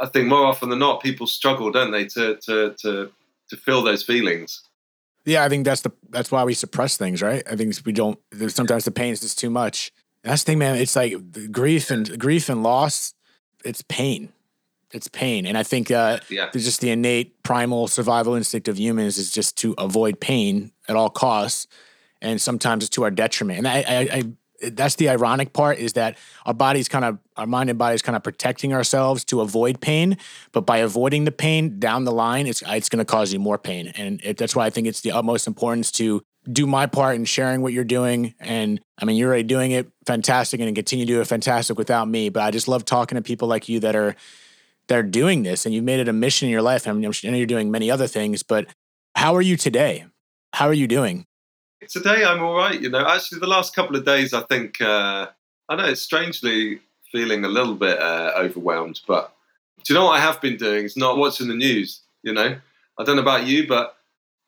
I 0.00 0.06
think 0.06 0.26
more 0.26 0.44
often 0.44 0.68
than 0.68 0.78
not 0.78 1.02
people 1.02 1.26
struggle, 1.26 1.70
don't 1.70 1.92
they, 1.92 2.06
to 2.06 2.36
to 2.36 2.74
to 2.82 3.10
to 3.50 3.56
feel 3.56 3.82
those 3.82 4.02
feelings. 4.02 4.62
Yeah, 5.24 5.44
I 5.44 5.48
think 5.48 5.64
that's 5.64 5.80
the 5.80 5.92
that's 6.08 6.30
why 6.30 6.44
we 6.44 6.54
suppress 6.54 6.96
things, 6.96 7.22
right? 7.22 7.42
I 7.50 7.56
think 7.56 7.74
we 7.84 7.92
don't. 7.92 8.18
Sometimes 8.48 8.84
the 8.84 8.90
pain 8.90 9.12
is 9.12 9.20
just 9.20 9.38
too 9.38 9.50
much. 9.50 9.92
That's 10.22 10.42
the 10.42 10.52
thing, 10.52 10.58
man. 10.58 10.76
It's 10.76 10.96
like 10.96 11.14
grief 11.50 11.90
and 11.90 12.18
grief 12.18 12.48
and 12.48 12.62
loss. 12.62 13.14
It's 13.64 13.82
pain. 13.82 14.30
It's 14.92 15.08
pain, 15.08 15.46
and 15.46 15.58
I 15.58 15.64
think 15.64 15.90
uh, 15.90 16.20
yeah. 16.28 16.48
there's 16.52 16.64
just 16.64 16.80
the 16.80 16.90
innate 16.90 17.42
primal 17.42 17.88
survival 17.88 18.34
instinct 18.34 18.68
of 18.68 18.78
humans 18.78 19.18
is 19.18 19.32
just 19.32 19.58
to 19.58 19.74
avoid 19.78 20.20
pain 20.20 20.70
at 20.88 20.94
all 20.94 21.10
costs, 21.10 21.66
and 22.22 22.40
sometimes 22.40 22.84
it's 22.84 22.94
to 22.94 23.02
our 23.02 23.10
detriment. 23.10 23.58
And 23.58 23.68
I, 23.68 23.78
I, 23.78 24.08
I 24.12 24.22
that's 24.70 24.96
the 24.96 25.08
ironic 25.08 25.52
part 25.52 25.78
is 25.78 25.94
that 25.94 26.16
our 26.44 26.54
body's 26.54 26.88
kind 26.88 27.04
of 27.04 27.18
our 27.36 27.46
mind 27.46 27.70
and 27.70 27.78
body 27.78 27.94
is 27.94 28.02
kind 28.02 28.16
of 28.16 28.22
protecting 28.22 28.72
ourselves 28.72 29.24
to 29.24 29.40
avoid 29.40 29.80
pain 29.80 30.16
but 30.52 30.62
by 30.62 30.78
avoiding 30.78 31.24
the 31.24 31.32
pain 31.32 31.78
down 31.78 32.04
the 32.04 32.12
line 32.12 32.46
it's 32.46 32.62
it's 32.66 32.88
going 32.88 32.98
to 32.98 33.04
cause 33.04 33.32
you 33.32 33.38
more 33.38 33.58
pain 33.58 33.88
and 33.96 34.20
it, 34.24 34.36
that's 34.36 34.56
why 34.56 34.66
i 34.66 34.70
think 34.70 34.86
it's 34.86 35.00
the 35.00 35.12
utmost 35.12 35.46
importance 35.46 35.90
to 35.90 36.22
do 36.50 36.66
my 36.66 36.86
part 36.86 37.16
in 37.16 37.24
sharing 37.24 37.60
what 37.60 37.72
you're 37.72 37.84
doing 37.84 38.34
and 38.40 38.80
i 38.98 39.04
mean 39.04 39.16
you're 39.16 39.28
already 39.28 39.42
doing 39.42 39.72
it 39.72 39.90
fantastic 40.06 40.60
and 40.60 40.74
continue 40.74 41.04
to 41.04 41.12
do 41.12 41.20
it 41.20 41.26
fantastic 41.26 41.76
without 41.76 42.08
me 42.08 42.28
but 42.28 42.42
i 42.42 42.50
just 42.50 42.68
love 42.68 42.84
talking 42.84 43.16
to 43.16 43.22
people 43.22 43.48
like 43.48 43.68
you 43.68 43.80
that 43.80 43.96
are 43.96 44.14
that 44.88 44.98
are 44.98 45.02
doing 45.02 45.42
this 45.42 45.66
and 45.66 45.74
you've 45.74 45.84
made 45.84 46.00
it 46.00 46.08
a 46.08 46.12
mission 46.12 46.46
in 46.46 46.52
your 46.52 46.62
life 46.62 46.86
I, 46.86 46.92
mean, 46.92 47.04
I 47.04 47.28
know 47.28 47.36
you're 47.36 47.46
doing 47.46 47.70
many 47.70 47.90
other 47.90 48.06
things 48.06 48.42
but 48.42 48.66
how 49.14 49.34
are 49.34 49.42
you 49.42 49.56
today 49.56 50.06
how 50.52 50.66
are 50.66 50.74
you 50.74 50.86
doing 50.86 51.26
Today 51.88 52.24
I'm 52.24 52.42
all 52.42 52.56
right. 52.56 52.80
You 52.80 52.88
know, 52.88 53.06
actually, 53.06 53.38
the 53.38 53.46
last 53.46 53.74
couple 53.74 53.96
of 53.96 54.04
days 54.04 54.32
I 54.32 54.42
think 54.42 54.80
uh, 54.80 55.28
I 55.68 55.76
know 55.76 55.84
it's 55.84 56.00
strangely 56.00 56.80
feeling 57.12 57.44
a 57.44 57.48
little 57.48 57.74
bit 57.74 57.98
uh, 58.00 58.32
overwhelmed. 58.36 59.00
But 59.06 59.32
do 59.84 59.92
you 59.92 59.98
know 59.98 60.06
what 60.06 60.18
I 60.18 60.20
have 60.20 60.40
been 60.40 60.56
doing? 60.56 60.84
It's 60.84 60.96
not 60.96 61.18
watching 61.18 61.48
the 61.48 61.54
news. 61.54 62.00
You 62.22 62.32
know, 62.32 62.56
I 62.98 63.04
don't 63.04 63.16
know 63.16 63.22
about 63.22 63.46
you, 63.46 63.66
but 63.66 63.96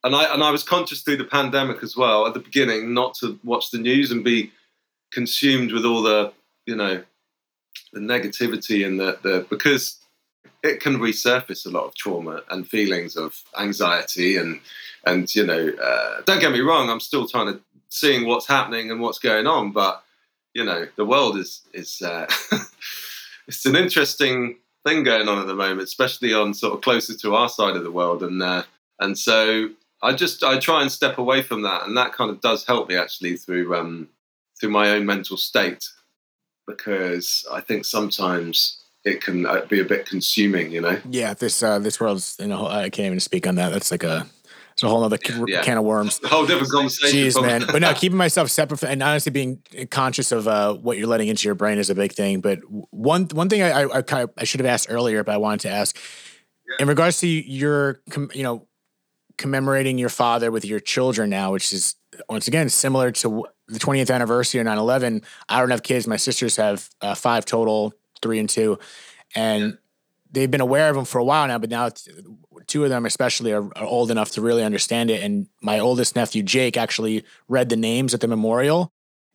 and 0.04 0.16
I 0.16 0.32
and 0.32 0.42
I 0.42 0.50
was 0.50 0.62
conscious 0.62 1.02
through 1.02 1.18
the 1.18 1.24
pandemic 1.24 1.82
as 1.82 1.96
well 1.96 2.26
at 2.26 2.34
the 2.34 2.40
beginning 2.40 2.94
not 2.94 3.14
to 3.14 3.38
watch 3.44 3.70
the 3.70 3.78
news 3.78 4.10
and 4.10 4.24
be 4.24 4.50
consumed 5.12 5.72
with 5.72 5.84
all 5.84 6.02
the 6.02 6.32
you 6.66 6.76
know 6.76 7.02
the 7.92 8.00
negativity 8.00 8.86
and 8.86 8.98
the, 8.98 9.18
the 9.22 9.46
because 9.48 9.98
it 10.62 10.80
can 10.80 10.98
resurface 10.98 11.66
a 11.66 11.70
lot 11.70 11.84
of 11.84 11.94
trauma 11.94 12.42
and 12.50 12.68
feelings 12.68 13.16
of 13.16 13.42
anxiety 13.58 14.36
and 14.36 14.60
and 15.06 15.34
you 15.34 15.46
know 15.46 15.68
uh, 15.82 16.20
don't 16.24 16.40
get 16.40 16.52
me 16.52 16.60
wrong 16.60 16.90
i'm 16.90 17.00
still 17.00 17.26
trying 17.26 17.52
to 17.52 17.60
seeing 17.88 18.26
what's 18.26 18.46
happening 18.46 18.90
and 18.90 19.00
what's 19.00 19.18
going 19.18 19.46
on 19.46 19.72
but 19.72 20.02
you 20.54 20.64
know 20.64 20.86
the 20.96 21.04
world 21.04 21.36
is 21.36 21.62
is 21.72 22.02
uh, 22.02 22.26
it's 23.48 23.64
an 23.66 23.76
interesting 23.76 24.56
thing 24.86 25.02
going 25.02 25.28
on 25.28 25.38
at 25.38 25.46
the 25.46 25.54
moment 25.54 25.82
especially 25.82 26.32
on 26.32 26.54
sort 26.54 26.74
of 26.74 26.80
closer 26.80 27.16
to 27.16 27.34
our 27.34 27.48
side 27.48 27.76
of 27.76 27.84
the 27.84 27.90
world 27.90 28.22
and 28.22 28.42
uh, 28.42 28.62
and 29.00 29.16
so 29.16 29.68
i 30.02 30.12
just 30.12 30.42
i 30.42 30.58
try 30.58 30.82
and 30.82 30.92
step 30.92 31.18
away 31.18 31.42
from 31.42 31.62
that 31.62 31.86
and 31.86 31.96
that 31.96 32.12
kind 32.12 32.30
of 32.30 32.40
does 32.40 32.66
help 32.66 32.88
me 32.88 32.96
actually 32.96 33.36
through 33.36 33.74
um 33.74 34.08
through 34.58 34.70
my 34.70 34.90
own 34.90 35.06
mental 35.06 35.36
state 35.36 35.88
because 36.66 37.46
i 37.52 37.60
think 37.60 37.84
sometimes 37.84 38.82
it 39.08 39.20
can 39.22 39.46
uh, 39.46 39.64
be 39.68 39.80
a 39.80 39.84
bit 39.84 40.06
consuming, 40.06 40.70
you 40.70 40.80
know. 40.80 41.00
Yeah, 41.08 41.34
this 41.34 41.62
uh, 41.62 41.78
this 41.78 42.00
world's 42.00 42.36
you 42.38 42.46
know 42.46 42.66
I 42.66 42.90
can't 42.90 43.06
even 43.06 43.20
speak 43.20 43.46
on 43.46 43.56
that. 43.56 43.72
That's 43.72 43.90
like 43.90 44.04
a 44.04 44.26
it's 44.78 44.84
a 44.84 44.88
whole 44.88 45.02
other 45.02 45.18
yeah. 45.48 45.62
can 45.62 45.76
of 45.76 45.82
worms. 45.82 46.20
Whole 46.24 46.46
different 46.46 46.70
conversation. 46.70 47.18
Jeez, 47.18 47.42
man. 47.42 47.64
But 47.66 47.82
no, 47.82 47.92
keeping 47.96 48.16
myself 48.16 48.48
separate 48.48 48.84
and 48.84 49.02
honestly 49.02 49.32
being 49.32 49.60
conscious 49.90 50.30
of 50.30 50.46
uh, 50.46 50.74
what 50.74 50.96
you're 50.96 51.08
letting 51.08 51.26
into 51.26 51.48
your 51.48 51.56
brain 51.56 51.78
is 51.78 51.90
a 51.90 51.96
big 51.96 52.12
thing. 52.12 52.40
But 52.40 52.60
one 52.90 53.24
one 53.32 53.48
thing 53.48 53.60
I 53.60 53.82
I, 53.82 53.98
I, 53.98 54.26
I 54.38 54.44
should 54.44 54.60
have 54.60 54.68
asked 54.68 54.86
earlier, 54.88 55.24
but 55.24 55.34
I 55.34 55.38
wanted 55.38 55.60
to 55.62 55.70
ask 55.70 55.98
yeah. 56.68 56.76
in 56.78 56.86
regards 56.86 57.18
to 57.20 57.26
your 57.26 58.00
you 58.32 58.44
know 58.44 58.68
commemorating 59.36 59.98
your 59.98 60.10
father 60.10 60.52
with 60.52 60.64
your 60.64 60.78
children 60.78 61.28
now, 61.28 61.50
which 61.50 61.72
is 61.72 61.96
once 62.28 62.46
again 62.46 62.68
similar 62.68 63.10
to 63.10 63.46
the 63.66 63.80
20th 63.80 64.14
anniversary 64.14 64.60
of 64.60 64.66
9/11. 64.68 65.24
I 65.48 65.58
don't 65.58 65.70
have 65.70 65.82
kids. 65.82 66.06
My 66.06 66.18
sisters 66.18 66.54
have 66.54 66.88
uh, 67.00 67.16
five 67.16 67.44
total 67.44 67.94
three 68.18 68.38
and 68.38 68.48
two, 68.48 68.78
and 69.34 69.78
they've 70.30 70.50
been 70.50 70.60
aware 70.60 70.90
of 70.90 70.96
them 70.96 71.04
for 71.04 71.18
a 71.18 71.24
while 71.24 71.46
now. 71.46 71.58
But 71.58 71.70
now 71.70 71.90
two 72.66 72.84
of 72.84 72.90
them, 72.90 73.06
especially, 73.06 73.52
are, 73.52 73.64
are 73.76 73.86
old 73.86 74.10
enough 74.10 74.30
to 74.32 74.42
really 74.42 74.62
understand 74.62 75.10
it. 75.10 75.22
And 75.22 75.48
my 75.62 75.78
oldest 75.78 76.16
nephew 76.16 76.42
Jake 76.42 76.76
actually 76.76 77.24
read 77.48 77.68
the 77.68 77.76
names 77.76 78.14
at 78.14 78.20
the 78.20 78.28
memorial, 78.28 78.92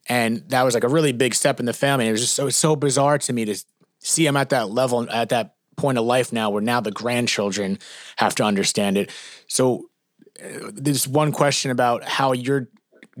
and 0.08 0.42
that 0.48 0.62
was 0.62 0.74
like 0.74 0.84
a 0.84 0.88
really 0.88 1.12
big 1.12 1.34
step 1.34 1.60
in 1.60 1.66
the 1.66 1.72
family. 1.72 2.08
It 2.08 2.12
was 2.12 2.20
just 2.20 2.34
so 2.34 2.48
so 2.50 2.76
bizarre 2.76 3.18
to 3.18 3.32
me 3.32 3.44
to 3.44 3.56
see 4.00 4.26
him 4.26 4.36
at 4.36 4.50
that 4.50 4.70
level 4.70 5.10
at 5.10 5.30
that 5.30 5.54
point 5.76 5.98
of 5.98 6.04
life 6.04 6.32
now, 6.32 6.50
where 6.50 6.62
now 6.62 6.80
the 6.80 6.92
grandchildren 6.92 7.78
have 8.16 8.34
to 8.36 8.44
understand 8.44 8.96
it. 8.96 9.10
So 9.48 9.90
uh, 10.42 10.70
there's 10.72 11.08
one 11.08 11.32
question 11.32 11.70
about 11.70 12.04
how 12.04 12.32
you're 12.32 12.68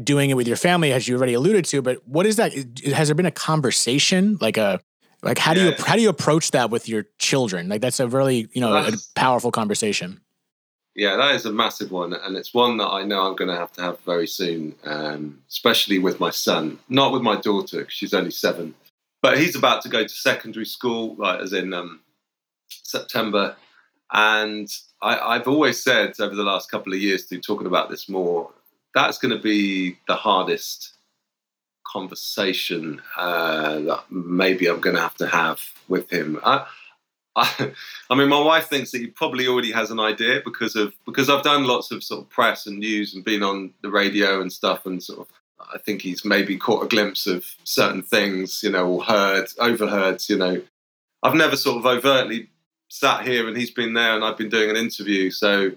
doing 0.02 0.30
it 0.30 0.34
with 0.34 0.46
your 0.46 0.56
family, 0.56 0.92
as 0.92 1.08
you 1.08 1.16
already 1.16 1.34
alluded 1.34 1.64
to. 1.66 1.82
But 1.82 2.06
what 2.06 2.26
is 2.26 2.36
that? 2.36 2.52
Has 2.94 3.08
there 3.08 3.14
been 3.14 3.26
a 3.26 3.30
conversation, 3.30 4.38
like 4.40 4.56
a 4.56 4.80
like 5.24 5.38
how 5.38 5.54
do 5.54 5.64
you 5.64 5.74
how 5.78 5.96
do 5.96 6.02
you 6.02 6.10
approach 6.10 6.50
that 6.52 6.70
with 6.70 6.88
your 6.88 7.06
children? 7.18 7.68
Like 7.68 7.80
that's 7.80 7.98
a 7.98 8.06
really 8.06 8.48
you 8.52 8.60
know 8.60 8.72
that's, 8.72 9.10
a 9.10 9.14
powerful 9.14 9.50
conversation. 9.50 10.20
Yeah, 10.94 11.16
that 11.16 11.34
is 11.34 11.44
a 11.44 11.52
massive 11.52 11.90
one, 11.90 12.12
and 12.12 12.36
it's 12.36 12.54
one 12.54 12.76
that 12.76 12.86
I 12.88 13.02
know 13.02 13.22
I'm 13.22 13.34
going 13.34 13.50
to 13.50 13.56
have 13.56 13.72
to 13.72 13.82
have 13.82 13.98
very 14.00 14.28
soon, 14.28 14.76
um, 14.84 15.40
especially 15.48 15.98
with 15.98 16.20
my 16.20 16.30
son. 16.30 16.78
Not 16.88 17.12
with 17.12 17.22
my 17.22 17.40
daughter 17.40 17.78
because 17.78 17.94
she's 17.94 18.14
only 18.14 18.30
seven, 18.30 18.74
but 19.20 19.38
he's 19.38 19.56
about 19.56 19.82
to 19.82 19.88
go 19.88 20.02
to 20.02 20.08
secondary 20.08 20.66
school, 20.66 21.16
like 21.16 21.40
as 21.40 21.52
in 21.52 21.74
um, 21.74 22.00
September. 22.68 23.56
And 24.12 24.68
I, 25.02 25.18
I've 25.18 25.48
always 25.48 25.82
said 25.82 26.12
over 26.20 26.34
the 26.34 26.44
last 26.44 26.70
couple 26.70 26.92
of 26.92 27.00
years, 27.00 27.24
through 27.24 27.40
talking 27.40 27.66
about 27.66 27.90
this 27.90 28.08
more, 28.08 28.50
that's 28.94 29.18
going 29.18 29.34
to 29.34 29.42
be 29.42 29.98
the 30.06 30.14
hardest 30.14 30.93
conversation 31.84 33.00
uh, 33.16 33.78
that 33.80 34.04
maybe 34.10 34.66
I'm 34.66 34.80
going 34.80 34.96
to 34.96 35.02
have 35.02 35.14
to 35.16 35.26
have 35.26 35.60
with 35.88 36.10
him. 36.10 36.40
I, 36.44 36.66
I, 37.36 37.72
I, 38.10 38.14
mean, 38.14 38.28
my 38.28 38.40
wife 38.40 38.68
thinks 38.68 38.90
that 38.92 38.98
he 38.98 39.06
probably 39.06 39.46
already 39.46 39.72
has 39.72 39.90
an 39.90 40.00
idea 40.00 40.40
because 40.44 40.76
of 40.76 40.94
because 41.06 41.30
I've 41.30 41.44
done 41.44 41.64
lots 41.64 41.90
of 41.90 42.02
sort 42.02 42.22
of 42.22 42.30
press 42.30 42.66
and 42.66 42.78
news 42.78 43.14
and 43.14 43.24
been 43.24 43.42
on 43.42 43.72
the 43.82 43.90
radio 43.90 44.40
and 44.40 44.52
stuff, 44.52 44.86
and 44.86 45.02
sort 45.02 45.20
of 45.20 45.28
I 45.72 45.78
think 45.78 46.02
he's 46.02 46.24
maybe 46.24 46.56
caught 46.56 46.84
a 46.84 46.88
glimpse 46.88 47.26
of 47.26 47.46
certain 47.64 48.02
things, 48.02 48.62
you 48.62 48.70
know, 48.70 48.86
or 48.86 49.04
heard, 49.04 49.46
overheard. 49.58 50.22
You 50.28 50.38
know, 50.38 50.62
I've 51.22 51.34
never 51.34 51.56
sort 51.56 51.78
of 51.78 51.86
overtly 51.86 52.48
sat 52.88 53.26
here 53.26 53.48
and 53.48 53.56
he's 53.56 53.70
been 53.70 53.94
there 53.94 54.14
and 54.14 54.24
I've 54.24 54.38
been 54.38 54.50
doing 54.50 54.70
an 54.70 54.76
interview, 54.76 55.30
so. 55.30 55.72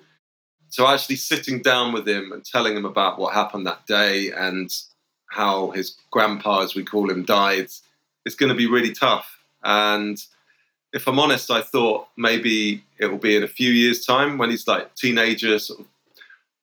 So 0.70 0.86
actually 0.86 1.16
sitting 1.16 1.62
down 1.62 1.94
with 1.94 2.06
him 2.06 2.34
and 2.34 2.44
telling 2.44 2.76
him 2.76 2.84
about 2.84 3.18
what 3.18 3.34
happened 3.34 3.66
that 3.68 3.88
day 3.88 4.34
and 4.34 4.70
how 5.30 5.72
his 5.72 5.96
grandpa, 6.12 6.62
as 6.62 6.76
we 6.76 6.84
call 6.84 7.10
him, 7.10 7.24
died, 7.24 7.70
it's 8.26 8.36
going 8.36 8.50
to 8.50 8.56
be 8.56 8.68
really 8.68 8.94
tough. 8.94 9.38
And 9.64 10.24
if 10.94 11.08
I'm 11.08 11.20
honest, 11.20 11.52
I 11.52 11.62
thought 11.62 12.08
maybe 12.18 12.84
it 12.98 13.08
will 13.08 13.18
be 13.18 13.36
in 13.36 13.44
a 13.44 13.48
few 13.48 13.72
years' 13.72 14.06
time 14.06 14.38
when 14.38 14.50
he's 14.50 14.68
like 14.68 14.96
teenager, 14.96 15.60
sort 15.60 15.82
of, 15.82 15.86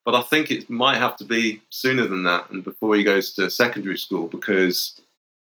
but 0.05 0.15
I 0.15 0.23
think 0.23 0.51
it 0.51 0.69
might 0.69 0.99
have 0.99 1.17
to 1.19 1.25
be 1.25 1.63
sooner 1.71 2.07
than 2.07 2.25
that 2.25 2.51
and 2.51 2.63
before 2.63 2.95
he 2.95 3.05
goes 3.05 3.33
to 3.35 3.51
secondary 3.51 3.99
school 3.99 4.29
because 4.29 5.01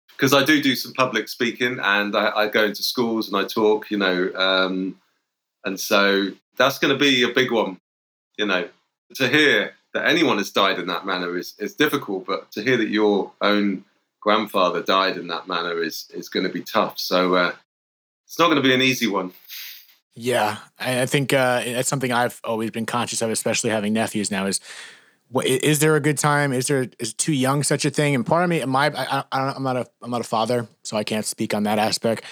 because 0.09 0.33
I 0.33 0.43
do 0.43 0.61
do 0.61 0.75
some 0.75 0.91
public 0.91 1.29
speaking 1.29 1.79
and 1.81 2.13
I, 2.13 2.31
I 2.35 2.47
go 2.49 2.65
into 2.65 2.83
schools 2.83 3.29
and 3.29 3.37
I 3.37 3.45
talk, 3.45 3.89
you 3.89 3.97
know, 3.97 4.29
um, 4.35 4.99
and 5.63 5.79
so 5.79 6.31
that's 6.57 6.77
going 6.77 6.93
to 6.93 6.99
be 6.99 7.23
a 7.23 7.33
big 7.33 7.51
one, 7.51 7.79
you 8.37 8.45
know, 8.45 8.67
to 9.15 9.29
hear 9.29 9.75
that 9.93 10.07
anyone 10.07 10.37
has 10.37 10.51
died 10.51 10.79
in 10.79 10.87
that 10.87 11.05
manner 11.05 11.37
is, 11.37 11.55
is 11.59 11.75
difficult, 11.75 12.25
but 12.25 12.51
to 12.51 12.61
hear 12.61 12.77
that 12.77 12.89
your 12.89 13.31
own 13.41 13.83
grandfather 14.19 14.83
died 14.83 15.17
in 15.17 15.27
that 15.27 15.47
manner 15.47 15.81
is 15.81 16.07
is 16.13 16.29
going 16.29 16.45
to 16.45 16.51
be 16.51 16.61
tough. 16.61 16.99
So 16.99 17.35
uh, 17.35 17.53
it's 18.25 18.37
not 18.37 18.45
going 18.45 18.57
to 18.57 18.67
be 18.67 18.73
an 18.73 18.81
easy 18.81 19.07
one. 19.07 19.33
Yeah, 20.15 20.57
I, 20.77 21.05
think 21.05 21.31
uh, 21.31 21.63
that's 21.63 21.87
something 21.87 22.11
I've 22.11 22.41
always 22.43 22.71
been 22.71 22.85
conscious 22.85 23.21
of, 23.21 23.29
especially 23.29 23.69
having 23.69 23.93
nephews 23.93 24.29
now. 24.29 24.47
Is 24.47 24.59
is 25.45 25.79
there 25.79 25.95
a 25.95 26.01
good 26.01 26.17
time? 26.17 26.51
Is 26.51 26.67
there 26.67 26.89
is 26.99 27.13
too 27.13 27.31
young 27.31 27.63
such 27.63 27.85
a 27.85 27.89
thing? 27.89 28.15
And 28.15 28.25
part 28.25 28.43
of 28.43 28.49
me, 28.49 28.63
my 28.65 28.87
I, 28.87 29.23
I, 29.31 29.53
I'm 29.55 29.63
not 29.63 29.77
a 29.77 29.87
I'm 30.01 30.11
not 30.11 30.21
a 30.21 30.25
father, 30.25 30.67
so 30.83 30.97
I 30.97 31.03
can't 31.03 31.25
speak 31.25 31.53
on 31.53 31.63
that 31.63 31.79
aspect. 31.79 32.25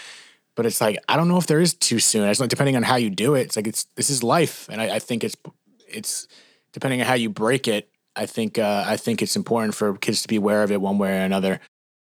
But 0.56 0.66
it's 0.66 0.82
like 0.82 0.98
I 1.08 1.16
don't 1.16 1.28
know 1.30 1.38
if 1.38 1.48
there 1.48 1.62
is 1.62 1.76
too 1.76 2.00
soon. 2.00 2.28
It's 2.28 2.40
like 2.40 2.50
depending 2.50 2.76
on 2.76 2.84
how 2.84 2.96
you 2.96 3.10
do 3.10 3.36
it. 3.36 3.42
It's 3.42 3.56
like 3.56 3.68
it's 3.68 3.86
this 3.96 4.10
is 4.10 4.24
life, 4.24 4.68
and 4.70 4.82
I, 4.82 4.96
I 4.96 5.00
think 5.00 5.24
it's 5.24 5.38
it's 5.88 6.28
depending 6.78 7.02
on 7.02 7.08
how 7.08 7.16
you 7.16 7.28
break 7.28 7.68
it, 7.68 7.90
I 8.16 8.28
think 8.28 8.60
uh, 8.60 8.84
I 8.86 8.98
think 8.98 9.24
it's 9.24 9.36
important 9.36 9.74
for 9.74 9.98
kids 9.98 10.22
to 10.22 10.28
be 10.28 10.36
aware 10.36 10.62
of 10.62 10.72
it 10.72 10.80
one 10.80 11.00
way 11.00 11.10
or 11.10 11.22
another. 11.22 11.60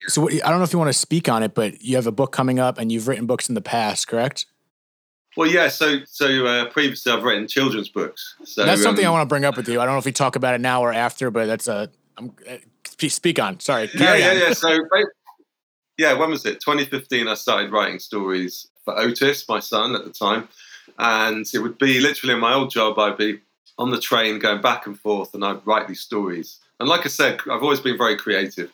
So 0.07 0.23
what, 0.23 0.33
I 0.33 0.49
don't 0.49 0.57
know 0.57 0.65
if 0.65 0.73
you 0.73 0.79
want 0.79 0.89
to 0.89 0.99
speak 0.99 1.29
on 1.29 1.41
it, 1.41 1.55
but 1.55 1.81
you 1.81 1.95
have 1.95 2.05
a 2.05 2.11
book 2.11 2.33
coming 2.33 2.59
up, 2.59 2.77
and 2.77 2.91
you've 2.91 3.07
written 3.07 3.25
books 3.25 3.47
in 3.47 3.55
the 3.55 3.61
past, 3.61 4.09
correct? 4.09 4.45
Well, 5.37 5.49
yeah. 5.49 5.69
So, 5.69 5.99
so 6.05 6.45
uh, 6.45 6.65
previously 6.65 7.13
I've 7.13 7.23
written 7.23 7.47
children's 7.47 7.87
books. 7.87 8.35
So 8.43 8.65
that's 8.65 8.83
something 8.83 9.05
um, 9.05 9.09
I 9.09 9.11
want 9.13 9.21
to 9.21 9.33
bring 9.33 9.45
up 9.45 9.55
with 9.55 9.69
you. 9.69 9.79
I 9.79 9.85
don't 9.85 9.95
know 9.95 9.99
if 9.99 10.05
we 10.05 10.11
talk 10.11 10.35
about 10.35 10.53
it 10.53 10.59
now 10.59 10.81
or 10.81 10.91
after, 10.91 11.31
but 11.31 11.45
that's 11.45 11.69
a 11.69 11.89
I'm, 12.17 12.33
uh, 12.49 12.57
speak 13.07 13.39
on. 13.39 13.61
Sorry. 13.61 13.89
Yeah, 13.95 14.15
yeah, 14.15 14.29
on. 14.31 14.37
yeah. 14.37 14.53
So, 14.53 14.77
yeah, 15.97 16.13
when 16.13 16.29
was 16.29 16.45
it? 16.45 16.59
2015. 16.59 17.29
I 17.29 17.35
started 17.35 17.71
writing 17.71 17.99
stories 17.99 18.67
for 18.83 18.97
Otis, 18.99 19.47
my 19.47 19.59
son 19.61 19.95
at 19.95 20.03
the 20.03 20.11
time, 20.11 20.49
and 20.99 21.45
it 21.53 21.59
would 21.59 21.77
be 21.77 22.01
literally 22.01 22.33
in 22.33 22.41
my 22.41 22.53
old 22.53 22.71
job. 22.71 22.99
I'd 22.99 23.17
be 23.17 23.39
on 23.77 23.91
the 23.91 23.99
train 23.99 24.39
going 24.39 24.61
back 24.61 24.87
and 24.87 24.99
forth, 24.99 25.33
and 25.33 25.43
I'd 25.43 25.65
write 25.65 25.87
these 25.87 26.01
stories. 26.01 26.59
And 26.79 26.89
like 26.89 27.05
I 27.05 27.09
said, 27.09 27.39
I've 27.49 27.63
always 27.63 27.79
been 27.79 27.97
very 27.97 28.17
creative, 28.17 28.71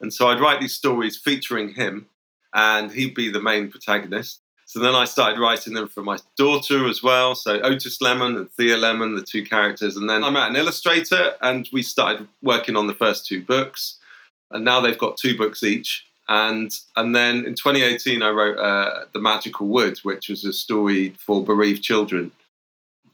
and 0.00 0.12
so 0.12 0.28
I'd 0.28 0.40
write 0.40 0.60
these 0.60 0.74
stories 0.74 1.16
featuring 1.16 1.74
him, 1.74 2.06
and 2.52 2.92
he'd 2.92 3.14
be 3.14 3.30
the 3.30 3.42
main 3.42 3.70
protagonist. 3.70 4.40
So 4.66 4.80
then 4.80 4.94
I 4.94 5.04
started 5.04 5.38
writing 5.38 5.74
them 5.74 5.88
for 5.88 6.02
my 6.02 6.18
daughter 6.36 6.88
as 6.88 7.02
well. 7.02 7.34
So 7.34 7.60
Otis 7.60 8.00
Lemon 8.00 8.36
and 8.36 8.50
Thea 8.50 8.76
Lemon, 8.76 9.14
the 9.14 9.22
two 9.22 9.44
characters. 9.44 9.96
And 9.96 10.08
then 10.10 10.24
I 10.24 10.30
met 10.30 10.50
an 10.50 10.56
illustrator 10.56 11.34
and 11.42 11.68
we 11.72 11.82
started 11.82 12.26
working 12.42 12.74
on 12.74 12.86
the 12.86 12.94
first 12.94 13.26
two 13.26 13.42
books. 13.42 13.98
And 14.50 14.64
now 14.64 14.80
they've 14.80 14.98
got 14.98 15.16
two 15.16 15.36
books 15.36 15.62
each. 15.62 16.06
And 16.28 16.72
and 16.96 17.14
then 17.14 17.44
in 17.44 17.54
2018, 17.54 18.22
I 18.22 18.30
wrote 18.30 18.58
uh, 18.58 19.04
The 19.12 19.20
Magical 19.20 19.68
Wood, 19.68 19.98
which 19.98 20.28
was 20.28 20.44
a 20.44 20.52
story 20.52 21.10
for 21.18 21.44
bereaved 21.44 21.82
children. 21.82 22.32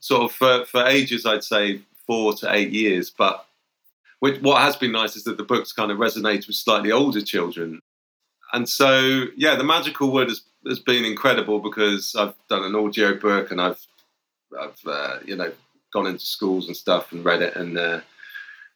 Sort 0.01 0.22
of 0.22 0.32
for, 0.32 0.64
for 0.64 0.86
ages, 0.86 1.26
I'd 1.26 1.44
say 1.44 1.80
four 2.07 2.34
to 2.34 2.53
eight 2.53 2.70
years. 2.70 3.11
But 3.11 3.46
what 4.18 4.62
has 4.62 4.76
been 4.76 4.92
nice 4.92 5.16
is 5.16 5.24
that 5.24 5.36
the 5.36 5.44
books 5.44 5.72
kind 5.72 5.90
of 5.90 5.98
resonate 5.98 6.46
with 6.46 6.57
slightly 6.57 6.92
older 6.92 7.22
children. 7.22 7.80
And 8.53 8.68
so, 8.68 9.26
yeah, 9.36 9.55
The 9.55 9.64
Magical 9.64 10.11
Wood 10.11 10.28
has 10.28 10.42
has 10.66 10.78
been 10.78 11.05
incredible 11.05 11.59
because 11.59 12.14
I've 12.14 12.34
done 12.48 12.64
an 12.64 12.74
audio 12.74 13.14
book 13.14 13.51
and 13.51 13.61
I've 13.61 13.86
I've 14.59 14.80
uh, 14.86 15.18
you 15.24 15.36
know 15.36 15.53
gone 15.92 16.07
into 16.07 16.24
schools 16.24 16.66
and 16.66 16.76
stuff 16.76 17.12
and 17.12 17.24
read 17.24 17.42
it 17.42 17.57
and 17.57 17.78
uh, 17.78 18.01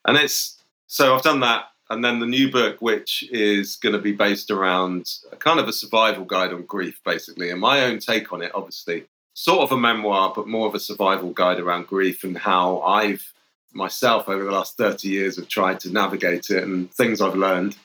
and 0.05 0.17
it's 0.17 0.63
so 0.87 1.15
I've 1.15 1.23
done 1.23 1.41
that 1.41 1.67
and 1.91 2.05
then 2.05 2.21
the 2.21 2.27
new 2.27 2.51
book 2.51 2.81
which 2.81 3.29
is 3.31 3.77
going 3.77 3.93
to 3.93 4.01
be 4.01 4.13
based 4.13 4.51
around 4.51 5.13
kind 5.39 5.61
of 5.61 5.69
a 5.69 5.73
survival 5.73 6.25
guide 6.25 6.53
on 6.53 6.63
grief 6.63 7.01
basically 7.05 7.51
and 7.51 7.61
my 7.61 7.85
own 7.85 7.99
take 7.99 8.33
on 8.33 8.43
it 8.43 8.53
obviously 8.55 9.05
sort 9.35 9.61
of 9.61 9.73
a 9.73 9.77
memoir 9.77 10.33
but 10.35 10.49
more 10.49 10.67
of 10.67 10.75
a 10.75 10.81
survival 10.81 11.31
guide 11.31 11.61
around 11.61 11.87
grief 11.87 12.25
and 12.25 12.39
how 12.39 12.81
I've 12.81 13.33
myself 13.73 14.29
over 14.29 14.45
the 14.45 14.53
last 14.53 14.77
30 14.77 15.09
years 15.09 15.37
have 15.37 15.49
tried 15.49 15.81
to 15.81 15.91
navigate 15.93 16.51
it 16.51 16.63
and 16.63 16.93
things 16.95 17.21
I've 17.21 17.35
learned 17.35 17.77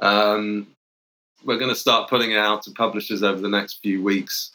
um, 0.00 0.66
we're 1.44 1.58
going 1.58 1.70
to 1.70 1.74
start 1.74 2.10
putting 2.10 2.32
it 2.32 2.38
out 2.38 2.62
to 2.62 2.70
publishers 2.70 3.22
over 3.22 3.40
the 3.40 3.48
next 3.48 3.80
few 3.82 4.02
weeks 4.02 4.52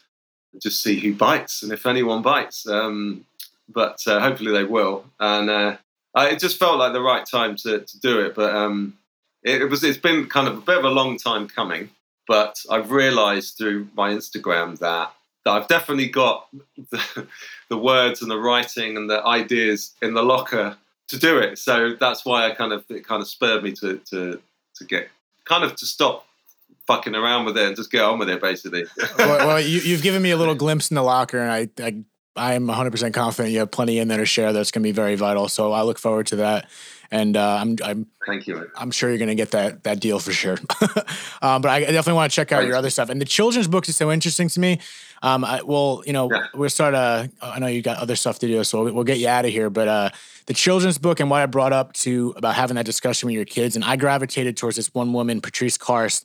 just 0.60 0.82
see 0.82 0.98
who 0.98 1.14
bites 1.14 1.62
and 1.62 1.72
if 1.72 1.86
anyone 1.86 2.22
bites. 2.22 2.66
Um, 2.66 3.24
but 3.68 4.00
uh, 4.06 4.20
hopefully 4.20 4.52
they 4.52 4.64
will. 4.64 5.04
And 5.18 5.50
uh, 5.50 5.76
I, 6.14 6.30
it 6.30 6.38
just 6.38 6.58
felt 6.58 6.78
like 6.78 6.92
the 6.92 7.02
right 7.02 7.26
time 7.26 7.56
to, 7.56 7.80
to 7.80 8.00
do 8.00 8.20
it. 8.20 8.34
But 8.34 8.54
um, 8.54 8.96
it, 9.42 9.62
it, 9.62 9.66
was 9.66 9.82
it's 9.82 9.98
been 9.98 10.26
kind 10.26 10.48
of 10.48 10.58
a 10.58 10.60
bit 10.60 10.78
of 10.78 10.84
a 10.84 10.90
long 10.90 11.18
time 11.18 11.48
coming. 11.48 11.90
But 12.28 12.56
I've 12.70 12.90
realised 12.90 13.56
through 13.56 13.88
my 13.94 14.10
Instagram 14.10 14.78
that, 14.78 15.12
that 15.46 15.52
I've 15.52 15.68
definitely 15.68 16.08
got 16.08 16.48
the, 16.90 17.26
the 17.68 17.78
words 17.78 18.20
and 18.20 18.28
the 18.28 18.36
writing 18.36 18.96
and 18.96 19.08
the 19.08 19.24
ideas 19.24 19.94
in 20.02 20.12
the 20.12 20.22
locker 20.22 20.76
to 21.06 21.18
do 21.18 21.38
it. 21.38 21.58
So 21.58 21.94
that's 21.94 22.24
why 22.24 22.50
I 22.50 22.50
kind 22.50 22.72
of 22.72 22.84
it 22.90 23.06
kind 23.06 23.22
of 23.22 23.28
spurred 23.28 23.62
me 23.62 23.72
to 23.74 23.98
to 24.10 24.42
to 24.74 24.84
get 24.84 25.08
kind 25.44 25.62
of 25.62 25.76
to 25.76 25.86
stop 25.86 26.26
fucking 26.88 27.14
around 27.14 27.44
with 27.44 27.56
it 27.56 27.64
and 27.64 27.76
just 27.76 27.92
get 27.92 28.02
on 28.02 28.18
with 28.18 28.28
it, 28.28 28.40
basically. 28.42 28.86
well, 29.18 29.46
well 29.46 29.60
you, 29.60 29.92
have 29.92 30.02
given 30.02 30.20
me 30.20 30.32
a 30.32 30.36
little 30.36 30.54
glimpse 30.64 30.90
in 30.90 30.96
the 30.96 31.02
locker, 31.02 31.38
and 31.38 31.50
I, 31.50 31.68
I 31.80 31.96
I'm 32.36 32.66
100% 32.66 33.14
confident 33.14 33.52
you 33.52 33.60
have 33.60 33.70
plenty 33.70 33.98
in 33.98 34.08
there 34.08 34.18
to 34.18 34.26
share 34.26 34.52
that's 34.52 34.70
going 34.70 34.82
to 34.82 34.86
be 34.86 34.92
very 34.92 35.14
vital. 35.14 35.48
So 35.48 35.72
I 35.72 35.82
look 35.82 35.98
forward 35.98 36.26
to 36.28 36.36
that. 36.36 36.68
And 37.10 37.36
uh, 37.36 37.58
I'm, 37.60 37.76
I'm, 37.84 38.06
thank 38.26 38.46
you. 38.46 38.68
I'm 38.76 38.90
sure 38.90 39.08
you're 39.08 39.18
going 39.18 39.28
to 39.28 39.36
get 39.36 39.52
that 39.52 39.84
that 39.84 40.00
deal 40.00 40.18
for 40.18 40.32
sure. 40.32 40.58
um, 41.40 41.62
but 41.62 41.66
I 41.66 41.80
definitely 41.80 42.14
want 42.14 42.32
to 42.32 42.34
check 42.34 42.50
out 42.50 42.58
Thanks. 42.58 42.68
your 42.68 42.76
other 42.76 42.90
stuff. 42.90 43.10
And 43.10 43.20
the 43.20 43.26
children's 43.26 43.68
books 43.68 43.88
is 43.88 43.96
so 43.96 44.10
interesting 44.10 44.48
to 44.48 44.60
me. 44.60 44.80
Um, 45.22 45.44
I, 45.44 45.62
well, 45.62 46.02
you 46.06 46.12
know, 46.12 46.30
yeah. 46.30 46.46
we'll 46.54 46.70
start. 46.70 46.94
Uh, 46.94 47.28
I 47.40 47.58
know 47.58 47.66
you 47.66 47.82
got 47.82 47.98
other 47.98 48.16
stuff 48.16 48.38
to 48.40 48.46
do, 48.46 48.62
so 48.64 48.90
we'll 48.92 49.04
get 49.04 49.18
you 49.18 49.28
out 49.28 49.44
of 49.44 49.50
here. 49.50 49.70
But 49.70 49.88
uh, 49.88 50.10
the 50.46 50.54
children's 50.54 50.98
book 50.98 51.20
and 51.20 51.30
what 51.30 51.42
I 51.42 51.46
brought 51.46 51.72
up 51.72 51.92
to 51.94 52.34
about 52.36 52.54
having 52.54 52.76
that 52.76 52.86
discussion 52.86 53.26
with 53.26 53.34
your 53.34 53.44
kids, 53.44 53.76
and 53.76 53.84
I 53.84 53.96
gravitated 53.96 54.56
towards 54.56 54.76
this 54.76 54.92
one 54.94 55.12
woman, 55.12 55.40
Patrice 55.40 55.78
Karst 55.78 56.24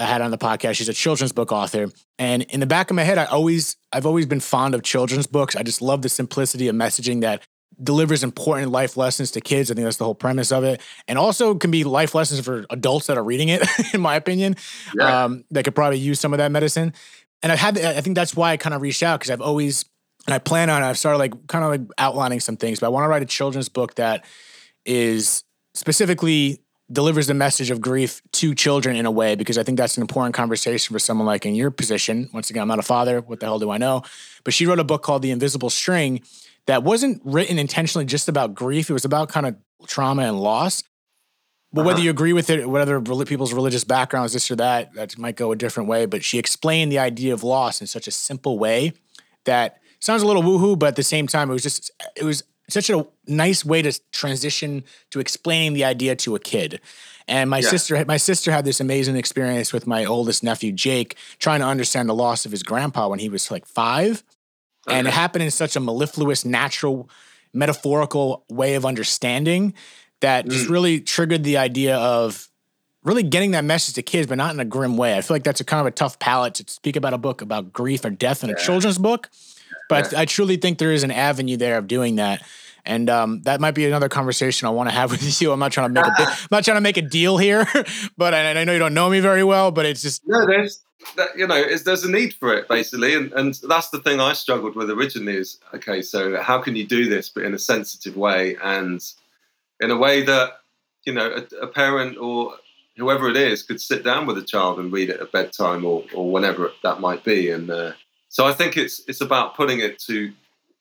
I 0.00 0.06
had 0.06 0.22
on 0.22 0.30
the 0.30 0.38
podcast. 0.38 0.76
She's 0.76 0.88
a 0.88 0.94
children's 0.94 1.32
book 1.32 1.52
author. 1.52 1.88
And 2.18 2.42
in 2.44 2.60
the 2.60 2.66
back 2.66 2.90
of 2.90 2.96
my 2.96 3.02
head, 3.02 3.18
I 3.18 3.26
always, 3.26 3.76
I've 3.92 4.06
always 4.06 4.26
been 4.26 4.40
fond 4.40 4.74
of 4.74 4.82
children's 4.82 5.26
books. 5.26 5.56
I 5.56 5.62
just 5.62 5.82
love 5.82 6.02
the 6.02 6.08
simplicity 6.08 6.68
of 6.68 6.74
messaging 6.74 7.20
that 7.20 7.42
delivers 7.82 8.22
important 8.22 8.70
life 8.70 8.96
lessons 8.96 9.30
to 9.32 9.40
kids. 9.40 9.70
I 9.70 9.74
think 9.74 9.84
that's 9.84 9.96
the 9.96 10.04
whole 10.04 10.14
premise 10.14 10.52
of 10.52 10.64
it. 10.64 10.80
And 11.06 11.18
also 11.18 11.54
can 11.54 11.70
be 11.70 11.84
life 11.84 12.14
lessons 12.14 12.40
for 12.44 12.66
adults 12.70 13.06
that 13.06 13.16
are 13.16 13.24
reading 13.24 13.48
it, 13.48 13.62
in 13.94 14.00
my 14.00 14.16
opinion, 14.16 14.56
yeah. 14.98 15.24
um, 15.24 15.44
that 15.50 15.64
could 15.64 15.74
probably 15.74 15.98
use 15.98 16.20
some 16.20 16.32
of 16.32 16.38
that 16.38 16.52
medicine. 16.52 16.92
And 17.42 17.50
I've 17.50 17.58
had, 17.58 17.78
I 17.78 18.00
think 18.00 18.16
that's 18.16 18.36
why 18.36 18.52
I 18.52 18.56
kind 18.56 18.74
of 18.74 18.82
reached 18.82 19.02
out 19.02 19.20
because 19.20 19.30
I've 19.30 19.40
always, 19.40 19.84
and 20.26 20.34
I 20.34 20.38
plan 20.38 20.68
on, 20.68 20.82
I've 20.82 20.98
started 20.98 21.18
like 21.18 21.46
kind 21.46 21.64
of 21.64 21.70
like 21.70 21.80
outlining 21.98 22.40
some 22.40 22.56
things, 22.56 22.80
but 22.80 22.86
I 22.86 22.88
want 22.90 23.04
to 23.04 23.08
write 23.08 23.22
a 23.22 23.26
children's 23.26 23.68
book 23.68 23.94
that 23.94 24.24
is 24.84 25.44
specifically 25.74 26.60
delivers 26.92 27.28
the 27.28 27.34
message 27.34 27.70
of 27.70 27.80
grief 27.80 28.20
to 28.32 28.54
children 28.54 28.96
in 28.96 29.06
a 29.06 29.10
way 29.10 29.36
because 29.36 29.56
I 29.56 29.62
think 29.62 29.78
that's 29.78 29.96
an 29.96 30.02
important 30.02 30.34
conversation 30.34 30.92
for 30.92 30.98
someone 30.98 31.26
like 31.26 31.46
in 31.46 31.54
your 31.54 31.70
position. 31.70 32.28
Once 32.32 32.50
again, 32.50 32.62
I'm 32.62 32.68
not 32.68 32.78
a 32.78 32.82
father. 32.82 33.20
What 33.20 33.40
the 33.40 33.46
hell 33.46 33.58
do 33.58 33.70
I 33.70 33.78
know? 33.78 34.02
But 34.44 34.54
she 34.54 34.66
wrote 34.66 34.80
a 34.80 34.84
book 34.84 35.02
called 35.02 35.22
The 35.22 35.30
Invisible 35.30 35.70
String 35.70 36.22
that 36.66 36.82
wasn't 36.82 37.22
written 37.24 37.58
intentionally 37.58 38.04
just 38.04 38.28
about 38.28 38.54
grief. 38.54 38.90
It 38.90 38.92
was 38.92 39.04
about 39.04 39.28
kind 39.28 39.46
of 39.46 39.56
trauma 39.86 40.22
and 40.22 40.40
loss. 40.40 40.82
But 41.72 41.82
uh-huh. 41.82 41.86
whether 41.86 42.00
you 42.00 42.10
agree 42.10 42.32
with 42.32 42.50
it, 42.50 42.68
whether 42.68 43.00
people's 43.00 43.52
religious 43.52 43.84
backgrounds, 43.84 44.32
this 44.32 44.50
or 44.50 44.56
that, 44.56 44.92
that 44.94 45.16
might 45.18 45.36
go 45.36 45.52
a 45.52 45.56
different 45.56 45.88
way. 45.88 46.06
But 46.06 46.24
she 46.24 46.38
explained 46.38 46.90
the 46.90 46.98
idea 46.98 47.32
of 47.32 47.44
loss 47.44 47.80
in 47.80 47.86
such 47.86 48.08
a 48.08 48.10
simple 48.10 48.58
way 48.58 48.92
that 49.44 49.80
sounds 50.00 50.22
a 50.22 50.26
little 50.26 50.42
woohoo, 50.42 50.78
but 50.78 50.86
at 50.86 50.96
the 50.96 51.02
same 51.02 51.26
time, 51.26 51.48
it 51.50 51.52
was 51.52 51.62
just 51.62 51.90
it 52.16 52.24
was 52.24 52.42
such 52.68 52.90
a 52.90 53.06
nice 53.26 53.64
way 53.64 53.82
to 53.82 53.98
transition 54.12 54.84
to 55.10 55.20
explaining 55.20 55.74
the 55.74 55.84
idea 55.84 56.16
to 56.16 56.34
a 56.34 56.40
kid. 56.40 56.80
And 57.28 57.48
my 57.48 57.58
yeah. 57.58 57.68
sister, 57.68 58.04
my 58.06 58.16
sister 58.16 58.50
had 58.50 58.64
this 58.64 58.80
amazing 58.80 59.16
experience 59.16 59.72
with 59.72 59.86
my 59.86 60.04
oldest 60.04 60.42
nephew 60.42 60.72
Jake, 60.72 61.16
trying 61.38 61.60
to 61.60 61.66
understand 61.66 62.08
the 62.08 62.14
loss 62.14 62.44
of 62.44 62.50
his 62.50 62.62
grandpa 62.62 63.08
when 63.08 63.20
he 63.20 63.28
was 63.28 63.50
like 63.50 63.66
five, 63.66 64.24
okay. 64.88 64.98
and 64.98 65.06
it 65.06 65.12
happened 65.12 65.44
in 65.44 65.50
such 65.50 65.76
a 65.76 65.80
mellifluous, 65.80 66.44
natural, 66.44 67.08
metaphorical 67.52 68.44
way 68.48 68.74
of 68.74 68.84
understanding 68.84 69.74
that 70.20 70.46
mm. 70.46 70.50
just 70.50 70.68
really 70.68 71.00
triggered 71.00 71.44
the 71.44 71.56
idea 71.56 71.96
of 71.96 72.48
really 73.02 73.22
getting 73.22 73.52
that 73.52 73.64
message 73.64 73.94
to 73.94 74.02
kids, 74.02 74.26
but 74.26 74.36
not 74.36 74.52
in 74.54 74.60
a 74.60 74.64
grim 74.64 74.96
way. 74.96 75.16
I 75.16 75.22
feel 75.22 75.34
like 75.34 75.44
that's 75.44 75.60
a 75.60 75.64
kind 75.64 75.80
of 75.80 75.86
a 75.86 75.90
tough 75.90 76.18
palette 76.18 76.54
to 76.54 76.64
speak 76.68 76.96
about 76.96 77.14
a 77.14 77.18
book 77.18 77.40
about 77.40 77.72
grief 77.72 78.04
or 78.04 78.10
death 78.10 78.44
in 78.44 78.50
yeah. 78.50 78.56
a 78.56 78.58
children's 78.58 78.98
book. 78.98 79.30
But 79.88 80.12
yeah. 80.12 80.18
I, 80.18 80.22
I, 80.22 80.24
truly 80.24 80.56
think 80.56 80.78
there 80.78 80.92
is 80.92 81.02
an 81.02 81.10
avenue 81.10 81.56
there 81.56 81.78
of 81.78 81.88
doing 81.88 82.16
that. 82.16 82.42
And 82.84 83.10
um, 83.10 83.42
that 83.42 83.60
might 83.60 83.72
be 83.72 83.86
another 83.86 84.08
conversation 84.08 84.66
I 84.66 84.70
want 84.70 84.88
to 84.88 84.94
have 84.94 85.10
with 85.10 85.40
you. 85.40 85.52
I'm 85.52 85.58
not 85.58 85.72
trying 85.72 85.92
to 85.92 85.94
make 85.94 86.06
a, 86.06 86.12
I'm 86.18 86.48
not 86.50 86.64
trying 86.64 86.76
to 86.76 86.82
make 86.82 86.96
a 86.96 87.02
deal 87.02 87.38
here, 87.38 87.66
but 88.16 88.34
I, 88.34 88.60
I, 88.60 88.64
know 88.64 88.72
you 88.72 88.78
don't 88.78 88.94
know 88.94 89.10
me 89.10 89.20
very 89.20 89.44
well. 89.44 89.70
But 89.70 89.86
it's 89.86 90.02
just 90.02 90.26
no, 90.26 90.46
there's 90.46 90.82
that, 91.16 91.28
you 91.36 91.46
know, 91.46 91.76
there's 91.84 92.04
a 92.04 92.10
need 92.10 92.34
for 92.34 92.54
it 92.54 92.68
basically, 92.68 93.14
and 93.14 93.32
and 93.32 93.58
that's 93.68 93.90
the 93.90 94.00
thing 94.00 94.20
I 94.20 94.34
struggled 94.34 94.76
with 94.76 94.90
originally. 94.90 95.36
Is 95.36 95.58
okay, 95.74 96.02
so 96.02 96.40
how 96.40 96.60
can 96.60 96.76
you 96.76 96.86
do 96.86 97.08
this, 97.08 97.28
but 97.28 97.44
in 97.44 97.54
a 97.54 97.58
sensitive 97.58 98.16
way 98.16 98.56
and 98.62 99.02
in 99.80 99.90
a 99.90 99.96
way 99.96 100.22
that 100.22 100.60
you 101.04 101.12
know 101.12 101.30
a, 101.30 101.64
a 101.64 101.66
parent 101.66 102.18
or 102.18 102.54
whoever 102.96 103.28
it 103.28 103.36
is 103.36 103.62
could 103.62 103.80
sit 103.80 104.04
down 104.04 104.26
with 104.26 104.36
a 104.36 104.42
child 104.42 104.78
and 104.78 104.92
read 104.92 105.10
it 105.10 105.20
at 105.20 105.32
bedtime 105.32 105.84
or 105.84 106.04
or 106.14 106.30
whenever 106.30 106.70
that 106.82 107.00
might 107.00 107.24
be, 107.24 107.50
and 107.50 107.70
uh, 107.70 107.92
so 108.28 108.46
I 108.46 108.52
think 108.52 108.76
it's 108.76 109.02
it's 109.08 109.20
about 109.20 109.56
putting 109.56 109.80
it 109.80 109.98
to 110.00 110.32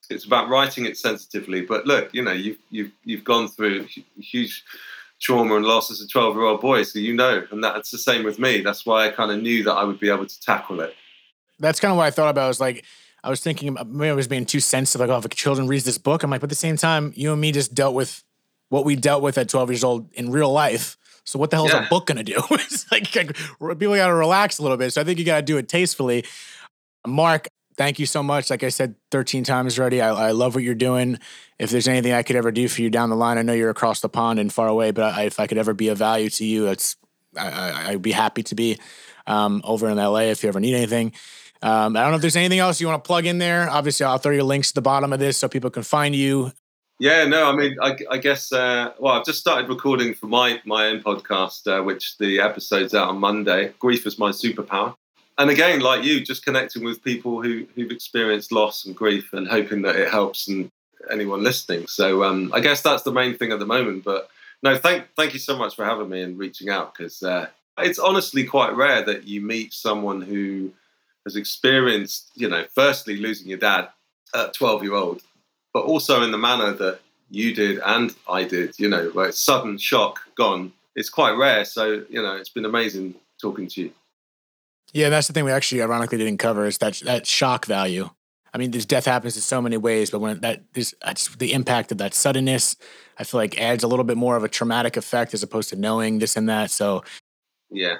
it's 0.09 0.25
about 0.25 0.49
writing 0.49 0.85
it 0.85 0.97
sensitively. 0.97 1.61
But 1.61 1.85
look, 1.85 2.13
you 2.13 2.23
know, 2.23 2.31
you've 2.31 2.57
you've 2.69 2.91
you've 3.03 3.23
gone 3.23 3.47
through 3.47 3.87
huge 4.17 4.63
trauma 5.19 5.55
and 5.55 5.65
loss 5.65 5.91
as 5.91 6.01
a 6.01 6.07
12 6.07 6.35
year 6.35 6.45
old 6.45 6.61
boy, 6.61 6.83
so 6.83 6.99
you 6.99 7.13
know, 7.13 7.45
and 7.51 7.63
that's 7.63 7.91
the 7.91 7.97
same 7.97 8.23
with 8.23 8.39
me. 8.39 8.61
That's 8.61 8.85
why 8.85 9.07
I 9.07 9.11
kind 9.11 9.31
of 9.31 9.41
knew 9.41 9.63
that 9.63 9.73
I 9.73 9.83
would 9.83 9.99
be 9.99 10.09
able 10.09 10.25
to 10.25 10.41
tackle 10.41 10.81
it. 10.81 10.95
That's 11.59 11.79
kind 11.79 11.91
of 11.91 11.97
what 11.97 12.05
I 12.05 12.11
thought 12.11 12.29
about. 12.29 12.45
I 12.45 12.47
was 12.47 12.61
like, 12.61 12.85
I 13.23 13.29
was 13.29 13.41
thinking 13.41 13.77
maybe 13.85 14.09
I 14.09 14.13
was 14.13 14.27
being 14.27 14.45
too 14.45 14.61
sensitive. 14.61 15.01
Like, 15.01 15.13
oh, 15.13 15.19
if 15.19 15.25
a 15.25 15.29
children 15.29 15.67
reads 15.67 15.83
this 15.83 15.97
book, 15.97 16.23
I'm 16.23 16.29
like, 16.29 16.41
but 16.41 16.45
at 16.45 16.49
the 16.49 16.55
same 16.55 16.77
time, 16.77 17.13
you 17.15 17.31
and 17.31 17.41
me 17.41 17.51
just 17.51 17.75
dealt 17.75 17.93
with 17.93 18.23
what 18.69 18.85
we 18.85 18.95
dealt 18.95 19.21
with 19.21 19.37
at 19.37 19.49
12 19.49 19.69
years 19.69 19.83
old 19.83 20.11
in 20.13 20.31
real 20.31 20.51
life. 20.51 20.97
So 21.25 21.37
what 21.37 21.51
the 21.51 21.57
hell 21.57 21.67
is 21.67 21.73
a 21.73 21.87
book 21.89 22.07
gonna 22.07 22.23
do? 22.23 22.41
it's 22.51 22.91
like, 22.91 23.15
like 23.15 23.27
people 23.77 23.95
got 23.95 24.07
to 24.07 24.15
relax 24.15 24.57
a 24.57 24.63
little 24.63 24.77
bit. 24.77 24.93
So 24.93 25.01
I 25.01 25.03
think 25.03 25.19
you 25.19 25.25
got 25.25 25.37
to 25.37 25.41
do 25.43 25.57
it 25.57 25.69
tastefully. 25.69 26.25
Mark, 27.05 27.49
thank 27.77 27.99
you 27.99 28.05
so 28.05 28.23
much. 28.23 28.49
Like 28.49 28.63
I 28.63 28.69
said 28.69 28.95
13 29.11 29.43
times 29.43 29.79
already, 29.79 30.01
I, 30.01 30.09
I, 30.09 30.31
love 30.31 30.53
what 30.55 30.63
you're 30.63 30.75
doing. 30.75 31.17
If 31.57 31.69
there's 31.69 31.87
anything 31.87 32.13
I 32.13 32.23
could 32.23 32.35
ever 32.35 32.51
do 32.51 32.67
for 32.67 32.81
you 32.81 32.89
down 32.89 33.09
the 33.09 33.15
line, 33.15 33.37
I 33.37 33.41
know 33.41 33.53
you're 33.53 33.69
across 33.69 34.01
the 34.01 34.09
pond 34.09 34.37
and 34.39 34.51
far 34.51 34.67
away, 34.67 34.91
but 34.91 35.13
I, 35.13 35.23
if 35.23 35.39
I 35.39 35.47
could 35.47 35.57
ever 35.57 35.73
be 35.73 35.87
of 35.87 35.97
value 35.97 36.29
to 36.31 36.45
you, 36.45 36.67
it's 36.67 36.97
I, 37.37 37.91
would 37.93 38.01
be 38.01 38.11
happy 38.11 38.43
to 38.43 38.55
be 38.55 38.79
um, 39.27 39.61
over 39.63 39.87
in 39.87 39.97
LA 39.97 40.31
if 40.31 40.43
you 40.43 40.49
ever 40.49 40.59
need 40.59 40.75
anything. 40.75 41.13
Um, 41.61 41.95
I 41.95 42.01
don't 42.01 42.11
know 42.11 42.15
if 42.15 42.21
there's 42.21 42.35
anything 42.35 42.59
else 42.59 42.81
you 42.81 42.87
want 42.87 43.03
to 43.03 43.07
plug 43.07 43.25
in 43.25 43.37
there. 43.37 43.69
Obviously, 43.69 44.05
I'll 44.05 44.17
throw 44.17 44.33
your 44.33 44.43
links 44.43 44.69
to 44.69 44.75
the 44.75 44.81
bottom 44.81 45.13
of 45.13 45.19
this 45.19 45.37
so 45.37 45.47
people 45.47 45.69
can 45.69 45.83
find 45.83 46.15
you. 46.15 46.51
Yeah, 46.99 47.25
no, 47.25 47.49
I 47.49 47.55
mean, 47.55 47.77
I, 47.81 47.97
I 48.11 48.17
guess. 48.17 48.51
Uh, 48.51 48.91
well, 48.99 49.13
I've 49.13 49.25
just 49.25 49.39
started 49.39 49.69
recording 49.69 50.13
for 50.13 50.27
my 50.27 50.61
my 50.65 50.87
own 50.87 51.01
podcast, 51.01 51.65
uh, 51.67 51.81
which 51.81 52.17
the 52.17 52.39
episode's 52.41 52.93
out 52.93 53.07
on 53.07 53.19
Monday. 53.19 53.73
Grief 53.79 54.05
is 54.05 54.19
my 54.19 54.31
superpower 54.31 54.95
and 55.39 55.49
again, 55.49 55.79
like 55.79 56.03
you, 56.03 56.19
just 56.19 56.43
connecting 56.43 56.83
with 56.83 57.01
people 57.01 57.41
who 57.41 57.65
who've 57.73 57.91
experienced 57.91 58.51
loss 58.51 58.85
and 58.85 58.95
grief, 58.95 59.31
and 59.31 59.47
hoping 59.47 59.81
that 59.83 59.95
it 59.95 60.09
helps 60.09 60.49
and 60.49 60.69
anyone 61.09 61.41
listening. 61.41 61.87
So 61.87 62.25
um, 62.25 62.51
I 62.53 62.59
guess 62.59 62.81
that's 62.81 63.03
the 63.03 63.13
main 63.13 63.37
thing 63.37 63.53
at 63.53 63.59
the 63.59 63.65
moment. 63.65 64.03
But 64.03 64.29
no, 64.61 64.77
thank 64.77 65.05
thank 65.15 65.31
you 65.33 65.39
so 65.39 65.57
much 65.57 65.75
for 65.75 65.85
having 65.85 66.09
me 66.09 66.21
and 66.21 66.37
reaching 66.37 66.69
out 66.69 66.93
because 66.93 67.23
uh, 67.23 67.47
it's 67.77 67.99
honestly 67.99 68.43
quite 68.43 68.75
rare 68.75 69.01
that 69.05 69.25
you 69.27 69.39
meet 69.39 69.73
someone 69.73 70.21
who 70.21 70.73
has 71.25 71.37
experienced, 71.37 72.31
you 72.35 72.49
know, 72.49 72.65
firstly 72.75 73.15
losing 73.15 73.47
your 73.47 73.59
dad 73.59 73.87
at 74.35 74.53
12 74.53 74.83
year 74.83 74.93
old, 74.93 75.21
but 75.73 75.83
also 75.83 76.23
in 76.23 76.31
the 76.31 76.37
manner 76.37 76.73
that 76.73 76.99
you 77.29 77.53
did 77.53 77.79
and 77.85 78.15
I 78.27 78.43
did, 78.43 78.77
you 78.79 78.89
know, 78.89 79.09
where 79.09 79.29
it's 79.29 79.41
sudden 79.41 79.77
shock, 79.77 80.21
gone. 80.35 80.73
It's 80.95 81.09
quite 81.09 81.31
rare. 81.31 81.63
So, 81.65 82.03
you 82.09 82.21
know, 82.21 82.35
it's 82.35 82.49
been 82.49 82.65
amazing 82.65 83.15
talking 83.39 83.67
to 83.67 83.81
you. 83.81 83.91
Yeah, 84.91 85.09
that's 85.09 85.27
the 85.27 85.33
thing 85.33 85.45
we 85.45 85.51
actually 85.51 85.83
ironically 85.83 86.17
didn't 86.17 86.39
cover 86.39 86.65
is 86.65 86.79
that 86.79 86.95
that 87.05 87.27
shock 87.27 87.65
value. 87.65 88.09
I 88.51 88.57
mean, 88.57 88.71
this 88.71 88.85
death 88.85 89.05
happens 89.05 89.35
in 89.35 89.43
so 89.43 89.61
many 89.61 89.77
ways, 89.77 90.09
but 90.09 90.19
when 90.19 90.39
that 90.39 90.63
is 90.73 90.95
the 91.37 91.53
impact 91.53 91.91
of 91.91 91.99
that 91.99 92.15
suddenness, 92.15 92.75
I 93.19 93.23
feel 93.23 93.39
like 93.39 93.61
adds 93.61 93.83
a 93.83 93.87
little 93.87 94.03
bit 94.03 94.17
more 94.17 94.35
of 94.35 94.43
a 94.43 94.49
traumatic 94.49 94.97
effect 94.97 95.35
as 95.35 95.43
opposed 95.43 95.69
to 95.69 95.75
knowing 95.75 96.17
this 96.17 96.35
and 96.35 96.49
that. 96.49 96.71
So, 96.71 97.03
yeah, 97.69 97.97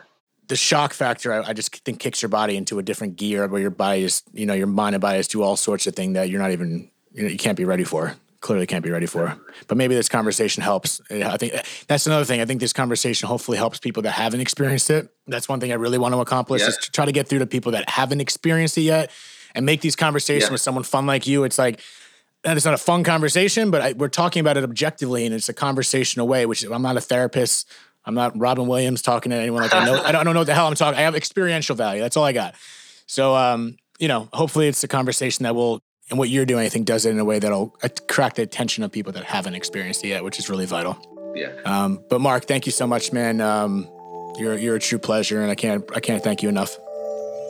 the 0.50 0.56
shock 0.56 0.94
factor, 0.94 1.32
I, 1.32 1.50
I, 1.50 1.54
just 1.54 1.74
think 1.86 2.00
kicks 2.00 2.22
your 2.22 2.30
body 2.30 2.58
into 2.58 2.80
a 2.80 2.84
different 2.84 3.16
gear 3.16 3.48
where 3.48 3.62
your 3.62 3.70
body 3.70 4.04
is, 4.04 4.24
you 4.34 4.46
know, 4.46 4.56
your 4.56 4.68
mind 4.68 4.96
and 4.96 5.02
body 5.02 5.20
is 5.20 5.28
do 5.28 5.44
all 5.44 5.56
sorts 5.56 5.88
of 5.88 5.96
things 5.96 6.16
that 6.16 6.30
you're 6.30 6.42
not 6.42 6.52
even, 6.52 6.90
you 7.12 7.24
know, 7.24 7.30
you 7.30 7.38
can't 7.38 7.58
be 7.58 7.66
ready 7.66 7.84
for. 7.84 8.16
Clearly 8.42 8.66
can't 8.66 8.84
be 8.84 8.90
ready 8.90 9.06
for. 9.06 9.38
But 9.68 9.78
maybe 9.78 9.96
this 9.96 10.08
conversation 10.08 10.64
helps. 10.64 11.02
I 11.12 11.36
think 11.36 11.54
that's 11.88 12.08
another 12.08 12.24
thing. 12.24 12.40
I 12.40 12.46
think 12.46 12.62
this 12.62 12.72
conversation 12.72 13.28
hopefully 13.28 13.58
helps 13.58 13.80
people 13.80 14.04
that 14.04 14.12
haven't 14.12 14.40
experienced 14.40 14.90
it. 14.90 15.10
That's 15.28 15.50
one 15.50 15.60
thing 15.60 15.74
I 15.74 15.76
really 15.76 15.98
want 15.98 16.14
to 16.14 16.22
accomplish 16.22 16.62
yeah. 16.62 16.70
is 16.70 16.78
to 16.78 16.92
try 16.92 17.06
to 17.06 17.12
get 17.12 17.28
through 17.28 17.40
to 17.40 17.46
people 17.46 17.74
that 17.74 17.90
haven't 17.90 18.22
experienced 18.22 18.78
it 18.78 18.84
yet 18.84 19.12
and 19.54 19.66
make 19.66 19.82
these 19.82 19.98
conversations 19.98 20.50
yeah. 20.50 20.54
with 20.54 20.62
someone 20.62 20.86
fun 20.86 21.06
like 21.06 21.28
you. 21.28 21.44
It's 21.44 21.58
like, 21.58 21.82
and 22.46 22.56
it's 22.56 22.66
not 22.66 22.74
a 22.74 22.78
fun 22.78 23.04
conversation, 23.04 23.72
but 23.72 23.82
I, 23.82 23.92
we're 23.94 24.08
talking 24.08 24.40
about 24.40 24.56
it 24.56 24.64
objectively, 24.64 25.26
and 25.26 25.36
it's 25.36 25.50
a 25.50 25.54
conversation 25.54 26.22
away. 26.22 26.46
Which 26.46 26.64
I'm 26.64 26.82
not 26.82 26.96
a 26.96 27.02
therapist. 27.02 27.70
I'm 28.06 28.16
not 28.16 28.40
Robin 28.40 28.68
Williams 28.68 29.02
talking 29.02 29.32
to 29.32 29.36
anyone 29.36 29.64
like 29.64 29.74
I 29.74 29.86
know. 29.86 29.96
I 29.96 29.96
don't, 29.96 30.06
I 30.06 30.24
don't 30.24 30.34
know 30.34 30.40
what 30.40 30.48
the 30.48 30.56
hell 30.56 30.68
I'm 30.68 30.76
talking. 30.76 30.98
I 30.98 31.02
have 31.02 31.16
experiential 31.16 31.76
value. 31.76 32.02
That's 32.02 32.16
all 32.16 32.24
I 32.24 32.32
got. 32.32 32.56
So, 33.06 33.36
um, 33.36 33.76
you 34.00 34.08
know, 34.08 34.30
hopefully 34.32 34.70
it's 34.70 34.82
a 34.86 34.88
conversation 34.88 35.44
that 35.44 35.54
will, 35.54 35.82
and 36.10 36.18
what 36.18 36.30
you're 36.30 36.46
doing, 36.46 36.66
I 36.66 36.70
think, 36.70 36.86
does 36.86 37.06
it 37.06 37.12
in 37.12 37.20
a 37.20 37.26
way 37.26 37.40
that'll 37.40 37.76
attract 37.84 38.38
the 38.38 38.42
attention 38.42 38.84
of 38.84 38.92
people 38.92 39.14
that 39.14 39.24
haven't 39.24 39.54
experienced 39.54 40.04
it 40.04 40.10
yet, 40.10 40.24
which 40.24 40.40
is 40.40 40.50
really 40.50 40.66
vital. 40.66 40.98
Yeah. 41.36 41.54
Um, 41.66 42.04
but 42.10 42.20
Mark, 42.22 42.46
thank 42.46 42.66
you 42.66 42.72
so 42.72 42.88
much, 42.88 43.14
man. 43.14 43.42
Um, 43.42 43.88
you're 44.38 44.58
you're 44.58 44.76
a 44.76 44.80
true 44.80 45.00
pleasure, 45.00 45.42
and 45.42 45.52
I 45.52 45.56
can't 45.56 45.84
I 45.96 46.00
can't 46.00 46.24
thank 46.24 46.42
you 46.42 46.50
enough. 46.50 46.78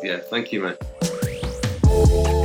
Yeah, 0.03 0.19
thank 0.29 0.51
you, 0.51 0.61
man. 0.61 2.37